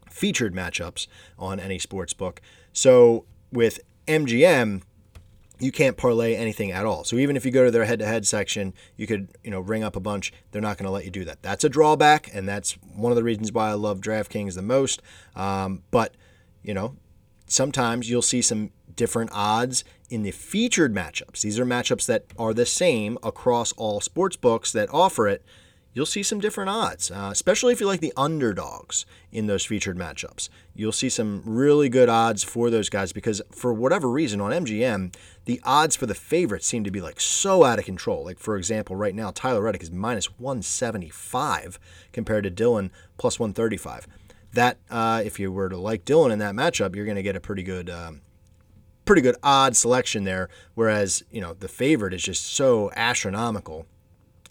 featured 0.10 0.54
matchups 0.54 1.08
on 1.38 1.62
any 1.62 1.80
sports 1.80 2.12
book. 2.12 2.42
So 2.74 3.24
with 3.54 3.80
MGM, 4.06 4.82
you 5.60 5.72
can't 5.72 5.96
parlay 5.96 6.36
anything 6.36 6.72
at 6.72 6.86
all. 6.86 7.06
So 7.06 7.16
even 7.16 7.38
if 7.38 7.46
you 7.46 7.52
go 7.52 7.64
to 7.64 7.72
their 7.72 7.86
head-to-head 7.86 8.28
section, 8.28 8.74
you 8.98 9.08
could, 9.08 9.30
you 9.46 9.52
know, 9.52 9.62
ring 9.62 9.84
up 9.84 9.96
a 9.96 10.02
bunch. 10.02 10.34
They're 10.52 10.62
not 10.62 10.78
going 10.78 10.88
to 10.88 10.92
let 10.92 11.06
you 11.06 11.12
do 11.12 11.24
that. 11.24 11.42
That's 11.42 11.64
a 11.64 11.70
drawback, 11.70 12.30
and 12.34 12.48
that's 12.48 12.74
one 12.96 13.14
of 13.14 13.16
the 13.16 13.24
reasons 13.24 13.54
why 13.54 13.70
I 13.70 13.74
love 13.74 14.02
DraftKings 14.02 14.56
the 14.56 14.62
most. 14.62 15.02
Um, 15.36 15.84
but 15.90 16.16
you 16.64 16.74
know, 16.74 16.96
sometimes 17.50 18.10
you'll 18.10 18.22
see 18.22 18.42
some 18.42 18.72
different 18.96 19.32
odds 19.34 19.84
in 20.10 20.24
the 20.24 20.32
featured 20.32 20.94
matchups. 20.94 21.42
These 21.42 21.60
are 21.60 21.66
matchups 21.66 22.06
that 22.08 22.26
are 22.38 22.54
the 22.54 22.66
same 22.66 23.18
across 23.24 23.72
all 23.74 24.02
sports 24.02 24.36
books 24.36 24.72
that 24.72 24.90
offer 24.92 25.28
it. 25.28 25.44
You'll 25.92 26.06
see 26.06 26.22
some 26.22 26.40
different 26.40 26.70
odds, 26.70 27.10
uh, 27.10 27.30
especially 27.32 27.74
if 27.74 27.82
you 27.82 27.88
like 27.88 28.00
the 28.00 28.14
underdogs 28.16 29.06
in 29.32 29.48
those 29.48 29.66
featured 29.66 29.98
matchups. 29.98 30.48
You'll 30.76 30.92
see 30.92 31.10
some 31.10 31.42
really 31.46 31.90
good 31.90 32.10
odds 32.10 32.44
for 32.44 32.70
those 32.70 32.90
guys 32.90 33.12
because, 33.12 33.42
for 33.52 33.74
whatever 33.74 34.08
reason, 34.08 34.40
on 34.40 34.52
MGM, 34.52 35.16
the 35.46 35.60
odds 35.64 35.96
for 35.96 36.06
the 36.06 36.14
favorites 36.14 36.68
seem 36.68 36.84
to 36.84 36.92
be 36.92 37.02
like 37.02 37.20
so 37.20 37.64
out 37.64 37.80
of 37.80 37.86
control. 37.86 38.24
Like, 38.24 38.38
for 38.38 38.56
example, 38.56 38.96
right 38.96 39.16
now, 39.16 39.32
Tyler 39.32 39.62
Reddick 39.62 39.82
is 39.82 39.92
minus 39.92 40.38
175 40.40 41.80
compared 42.14 42.44
to 42.44 42.52
Dylan 42.52 42.92
plus 43.18 43.40
135 43.40 44.08
that 44.54 44.80
uh, 44.90 45.22
if 45.24 45.40
you 45.40 45.52
were 45.52 45.70
to 45.70 45.78
like 45.78 46.06
Dylan 46.06 46.32
in 46.32 46.40
that 46.40 46.56
matchup, 46.56 46.96
you're 46.96 47.06
going 47.06 47.16
to 47.16 47.24
get 47.24 47.36
a 47.36 47.40
pretty 47.40 47.64
good, 47.64 47.90
um, 47.90 48.22
pretty 49.06 49.22
good 49.22 49.36
odd 49.44 49.76
selection 49.76 50.24
there. 50.24 50.50
Whereas 50.76 51.24
you 51.32 51.42
know 51.42 51.54
the 51.54 51.68
favorite 51.68 52.14
is 52.14 52.24
just 52.24 52.46
so 52.46 52.92
astronomical. 52.96 53.86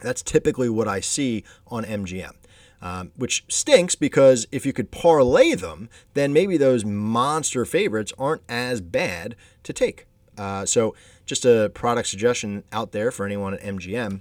That's 0.01 0.23
typically 0.23 0.69
what 0.69 0.89
I 0.89 1.01
see 1.01 1.45
on 1.67 1.85
MGM. 1.85 2.33
Um, 2.81 3.11
which 3.17 3.45
stinks 3.49 3.97
because 3.97 4.47
if 4.53 4.65
you 4.65 4.73
could 4.73 4.93
parlay 4.93 5.57
them, 5.57 5.89
then 6.15 6.33
maybe 6.33 6.57
those 6.57 6.85
monster 6.85 7.65
favorites 7.65 8.13
aren't 8.17 8.43
as 8.49 8.81
bad 8.81 9.35
to 9.65 9.73
take. 9.73 10.07
Uh, 10.37 10.65
so, 10.65 10.95
just 11.27 11.45
a 11.45 11.73
product 11.75 12.07
suggestion 12.07 12.63
out 12.71 12.93
there 12.93 13.11
for 13.11 13.27
anyone 13.27 13.53
at 13.53 13.61
MGM. 13.63 14.21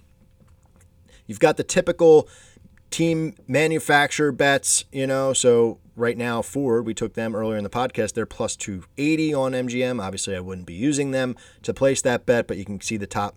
You've 1.27 1.39
got 1.39 1.57
the 1.57 1.63
typical 1.63 2.27
team 2.89 3.35
manufacturer 3.47 4.31
bets, 4.31 4.85
you 4.91 5.07
know, 5.07 5.33
so 5.33 5.79
right 5.95 6.17
now 6.17 6.41
Ford, 6.41 6.85
we 6.85 6.93
took 6.93 7.13
them 7.13 7.35
earlier 7.35 7.57
in 7.57 7.63
the 7.63 7.69
podcast, 7.69 8.13
they're 8.13 8.25
plus 8.25 8.55
280 8.55 9.33
on 9.33 9.51
MGM. 9.51 10.01
Obviously, 10.01 10.35
I 10.35 10.39
wouldn't 10.39 10.67
be 10.67 10.73
using 10.73 11.11
them 11.11 11.35
to 11.63 11.73
place 11.73 12.01
that 12.03 12.25
bet, 12.25 12.47
but 12.47 12.57
you 12.57 12.65
can 12.65 12.79
see 12.79 12.97
the 12.97 13.07
top 13.07 13.35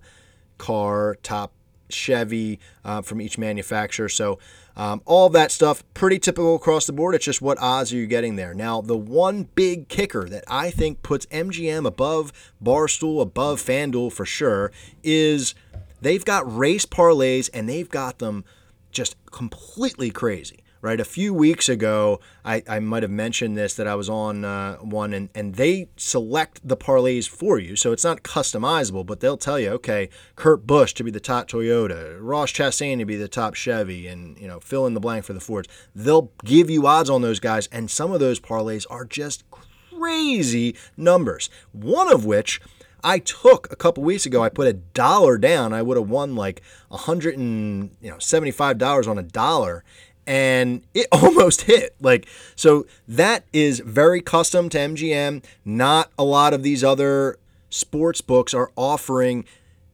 car, 0.59 1.17
top 1.23 1.53
Chevy 1.89 2.61
uh, 2.85 3.03
from 3.03 3.21
each 3.21 3.39
manufacturer. 3.39 4.09
So 4.09 4.39
um, 4.77 5.03
all 5.05 5.29
that 5.31 5.51
stuff, 5.51 5.83
pretty 5.95 6.19
typical 6.19 6.55
across 6.55 6.87
the 6.87 6.93
board. 6.93 7.15
It's 7.15 7.25
just 7.25 7.43
what 7.43 7.59
odds 7.59 7.93
are 7.93 7.97
you 7.97 8.07
getting 8.07 8.37
there. 8.37 8.55
Now, 8.55 8.81
the 8.81 8.97
one 8.97 9.49
big 9.55 9.89
kicker 9.89 10.29
that 10.29 10.45
I 10.47 10.71
think 10.71 11.03
puts 11.03 11.27
MGM 11.27 11.87
above 11.87 12.33
Barstool, 12.63 13.21
above 13.21 13.61
FanDuel 13.61 14.13
for 14.13 14.25
sure, 14.25 14.71
is 15.03 15.55
they've 16.01 16.25
got 16.25 16.57
race 16.57 16.87
parlays 16.87 17.51
and 17.53 17.69
they've 17.69 17.89
got 17.89 18.21
them– 18.21 18.45
just 18.91 19.17
completely 19.31 20.11
crazy 20.11 20.65
right? 20.83 21.01
A 21.01 21.05
few 21.05 21.35
weeks 21.35 21.69
ago, 21.69 22.21
I, 22.45 22.63
I 22.69 22.81
might 22.81 23.03
have 23.03 23.11
mentioned 23.11 23.57
this 23.57 23.75
that 23.75 23.87
I 23.87 23.95
was 23.95 24.09
on 24.09 24.45
uh, 24.45 24.77
one, 24.77 25.13
and, 25.13 25.29
and 25.35 25.55
they 25.57 25.89
select 25.97 26.67
the 26.67 26.77
parlays 26.77 27.29
for 27.29 27.59
you. 27.59 27.77
So 27.77 27.93
it's 27.93 28.05
not 28.05 28.23
customizable, 28.23 29.05
but 29.05 29.21
they'll 29.21 29.37
tell 29.37 29.59
you, 29.59 29.71
okay, 29.73 30.09
Kurt 30.37 30.67
Busch 30.67 30.95
to 30.95 31.05
be 31.05 31.11
the 31.11 31.21
top 31.21 31.49
Toyota, 31.49 32.17
Ross 32.21 32.53
Chastain 32.53 32.99
to 32.99 33.05
be 33.05 33.17
the 33.17 33.29
top 33.29 33.55
Chevy, 33.55 34.07
and 34.07 34.39
you 34.39 34.49
know, 34.49 34.61
fill 34.61 34.87
in 34.87 34.95
the 34.95 35.01
blank 35.01 35.25
for 35.25 35.33
the 35.33 35.41
Fords. 35.41 35.69
They'll 35.95 36.33
give 36.45 36.71
you 36.71 36.87
odds 36.87 37.11
on 37.11 37.23
those 37.23 37.41
guys, 37.41 37.69
and 37.71 37.91
some 37.91 38.13
of 38.13 38.21
those 38.21 38.41
parlays 38.41 38.87
are 38.89 39.05
just 39.05 39.45
crazy 39.51 40.77
numbers. 40.97 41.51
One 41.73 42.11
of 42.11 42.25
which 42.25 42.61
I 43.03 43.19
took 43.19 43.71
a 43.73 43.77
couple 43.77 44.03
weeks 44.03 44.27
ago. 44.27 44.43
I 44.43 44.49
put 44.49 44.67
a 44.67 44.73
dollar 44.73 45.39
down. 45.39 45.73
I 45.73 45.83
would 45.83 45.97
have 45.97 46.09
won 46.09 46.35
like 46.35 46.63
a 46.91 46.97
hundred 46.97 47.37
and 47.39 47.97
you 48.01 48.11
know 48.11 48.19
seventy 48.19 48.51
five 48.51 48.79
dollars 48.79 49.07
on 49.07 49.19
a 49.19 49.23
dollar, 49.23 49.85
and 50.27 50.83
it 50.95 51.07
almost 51.13 51.63
hit. 51.63 51.95
Like, 52.01 52.27
so 52.57 52.87
that 53.09 53.45
is 53.53 53.81
very 53.81 54.21
custom 54.21 54.69
to 54.71 54.79
MGM. 54.79 55.45
Not 55.65 56.11
a 56.19 56.25
lot 56.25 56.55
of 56.55 56.63
these 56.63 56.85
other 56.85 57.39
sports 57.71 58.21
books 58.21 58.53
are 58.53 58.71
offering 58.77 59.45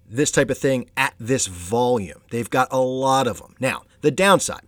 this 0.09 0.30
type 0.30 0.50
of 0.50 0.59
thing 0.59 0.88
at 0.96 1.14
this 1.18 1.46
volume. 1.46 2.20
They've 2.30 2.48
got 2.48 2.68
a 2.70 2.78
lot 2.78 3.26
of 3.26 3.38
them. 3.38 3.54
Now, 3.61 3.82
the 4.00 4.11
downside 4.11 4.62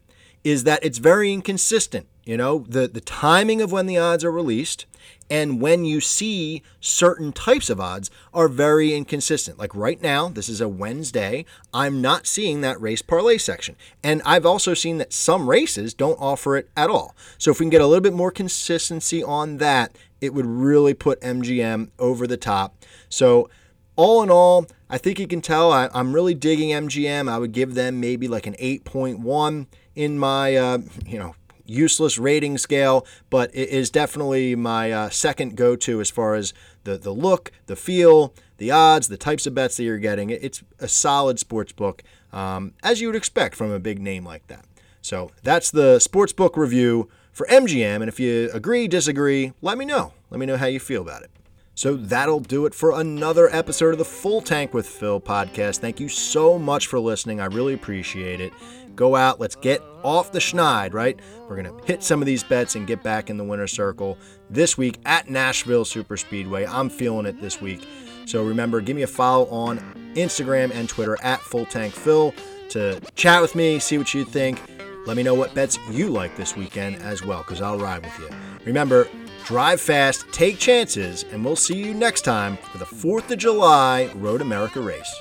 is 0.45 0.65
that 0.65 0.85
it's 0.85 0.99
very 0.99 1.33
inconsistent. 1.33 2.07
You 2.29 2.37
know, 2.37 2.67
the, 2.69 2.87
the 2.87 3.01
timing 3.01 3.63
of 3.63 3.73
when 3.73 3.87
the 3.87 3.97
odds 3.97 4.23
are 4.23 4.31
released 4.31 4.85
and 5.31 5.63
when 5.63 5.87
you 5.87 5.99
see 6.03 6.63
certain 6.79 7.33
types 7.33 7.71
of 7.71 7.81
odds 7.81 8.11
are 8.35 8.49
very 8.49 8.93
inconsistent. 8.93 9.59
Like 9.59 9.75
right 9.75 9.99
now, 10.03 10.29
this 10.29 10.47
is 10.51 10.61
a 10.61 10.69
Wednesday, 10.69 11.47
I'm 11.73 12.03
not 12.03 12.27
seeing 12.27 12.61
that 12.61 12.79
race 12.83 13.01
parlay 13.01 13.39
section. 13.39 13.77
And 14.05 14.21
I've 14.27 14.45
also 14.45 14.75
seen 14.75 14.99
that 14.99 15.15
some 15.15 15.49
races 15.49 15.95
don't 15.95 16.21
offer 16.21 16.59
it 16.59 16.69
at 16.77 16.91
all. 16.91 17.17
So 17.39 17.51
if 17.51 17.61
we 17.61 17.65
can 17.65 17.71
get 17.71 17.81
a 17.81 17.87
little 17.87 18.03
bit 18.03 18.13
more 18.13 18.31
consistency 18.31 19.23
on 19.23 19.57
that, 19.57 19.97
it 20.21 20.35
would 20.35 20.45
really 20.45 20.93
put 20.93 21.23
MGM 21.23 21.89
over 21.99 22.27
the 22.27 22.37
top. 22.37 22.77
So 23.09 23.49
all 23.97 24.23
in 24.23 24.31
all, 24.31 24.67
I 24.91 24.99
think 24.99 25.19
you 25.19 25.27
can 25.27 25.41
tell 25.41 25.73
I, 25.73 25.89
am 25.95 26.13
really 26.13 26.35
digging 26.35 26.73
MGM. 26.73 27.27
I 27.27 27.39
would 27.39 27.53
give 27.53 27.73
them 27.73 28.01
maybe 28.01 28.29
like 28.29 28.47
an 28.47 28.55
8.1 28.57 29.67
in 29.95 30.19
my, 30.19 30.57
uh, 30.57 30.79
you 31.07 31.19
know, 31.19 31.35
useless 31.69 32.19
rating 32.19 32.59
scale, 32.59 33.07
but 33.31 33.51
it 33.55 33.69
is 33.69 33.91
definitely 33.91 34.55
my 34.55 34.91
uh, 34.91 35.11
second 35.11 35.57
go 35.57 35.77
to 35.77 36.01
as 36.01 36.11
far 36.11 36.35
as 36.35 36.55
the, 36.85 36.97
the 36.97 37.13
look, 37.13 37.53
the 37.67 37.77
feel, 37.77 38.35
the 38.57 38.71
odds, 38.71 39.09
the 39.09 39.17
types 39.17 39.47
of 39.47 39.55
bets 39.55 39.77
that 39.77 39.85
you're 39.85 39.99
getting. 39.99 40.31
It's 40.31 40.63
a 40.81 40.89
solid 40.89 41.39
sports 41.39 41.73
book, 41.73 42.03
um, 42.33 42.75
as 42.83 43.01
you 43.01 43.09
would 43.09 43.17
expect 43.17 43.55
from 43.55 43.71
a 43.71 43.79
big 43.79 44.01
name 44.01 44.25
like 44.25 44.47
that. 44.49 44.65
So 45.01 45.31
that's 45.43 45.71
the 45.71 45.99
sports 45.99 46.33
book 46.33 46.57
review 46.57 47.09
for 47.33 47.47
MGM. 47.47 47.97
And 47.97 48.09
if 48.09 48.19
you 48.19 48.51
agree, 48.53 48.89
disagree, 48.89 49.53
let 49.63 49.79
me 49.79 49.85
know. 49.85 50.13
Let 50.31 50.41
me 50.41 50.47
know 50.47 50.57
how 50.57 50.67
you 50.67 50.81
feel 50.81 51.03
about 51.03 51.23
it. 51.23 51.31
So 51.79 51.95
that'll 51.95 52.41
do 52.41 52.67
it 52.67 52.75
for 52.75 52.99
another 52.99 53.49
episode 53.55 53.93
of 53.93 53.99
the 53.99 54.05
Full 54.05 54.41
Tank 54.41 54.75
with 54.75 54.85
Phil 54.85 55.21
podcast. 55.21 55.79
Thank 55.79 56.01
you 56.01 56.09
so 56.09 56.59
much 56.59 56.89
for 56.89 56.99
listening. 56.99 57.41
I 57.41 57.45
really 57.45 57.73
appreciate 57.73 58.41
it. 58.41 58.53
Go 58.99 59.15
out, 59.15 59.39
let's 59.39 59.55
get 59.55 59.81
off 60.03 60.33
the 60.33 60.41
schneid, 60.41 60.93
right? 60.93 61.21
We're 61.49 61.63
going 61.63 61.73
to 61.73 61.87
hit 61.87 62.03
some 62.03 62.21
of 62.21 62.27
these 62.27 62.43
bets 62.43 62.75
and 62.75 62.85
get 62.85 63.01
back 63.05 63.31
in 63.31 63.37
the 63.37 63.45
winner's 63.45 63.71
circle 63.71 64.19
this 64.51 64.77
week 64.77 64.99
at 65.07 65.31
Nashville 65.31 65.85
Super 65.85 66.17
Speedway. 66.17 66.67
I'm 66.67 66.91
feeling 66.91 67.25
it 67.25 67.41
this 67.41 67.61
week. 67.61 67.87
So 68.27 68.43
remember, 68.43 68.81
give 68.81 68.97
me 68.97 69.03
a 69.03 69.07
follow 69.07 69.47
on 69.51 69.79
Instagram 70.17 70.73
and 70.75 70.89
Twitter 70.89 71.17
at 71.23 71.41
Full 71.41 71.65
Tank 71.67 71.95
Phil 71.95 72.35
to 72.71 73.01
chat 73.15 73.41
with 73.41 73.55
me, 73.55 73.79
see 73.79 73.99
what 73.99 74.13
you 74.15 74.25
think. 74.25 74.61
Let 75.07 75.17
me 75.17 75.23
know 75.23 75.35
what 75.35 75.55
bets 75.55 75.79
you 75.93 76.09
like 76.09 76.37
this 76.37 76.57
weekend 76.57 76.97
as 76.97 77.25
well, 77.25 77.39
because 77.39 77.63
I'll 77.63 77.79
ride 77.79 78.05
with 78.05 78.19
you. 78.19 78.29
Remember, 78.65 79.07
drive 79.45 79.81
fast, 79.81 80.27
take 80.33 80.59
chances, 80.59 81.25
and 81.31 81.45
we'll 81.45 81.55
see 81.55 81.77
you 81.77 81.95
next 81.95 82.23
time 82.23 82.57
for 82.73 82.79
the 82.79 82.85
4th 82.85 83.31
of 83.31 83.39
July 83.39 84.11
Road 84.17 84.43
America 84.43 84.81
race 84.81 85.15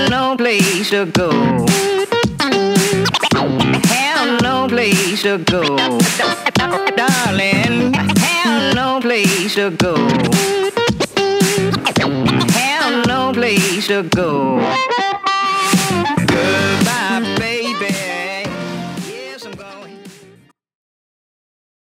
have 0.00 0.10
no 0.10 0.36
place 0.36 0.90
to 0.90 1.06
go. 1.06 1.30
Have 3.32 4.42
no 4.42 4.66
place 4.68 5.22
to 5.22 5.38
go. 5.38 5.76
Darling, 6.96 7.92
have 7.94 8.74
no 8.74 9.00
place 9.00 9.54
to 9.56 9.70
go. 9.70 9.96
Have 12.56 13.06
no 13.06 13.32
place 13.32 13.86
to 13.88 14.02
go. 14.04 14.58
Good. 16.26 16.99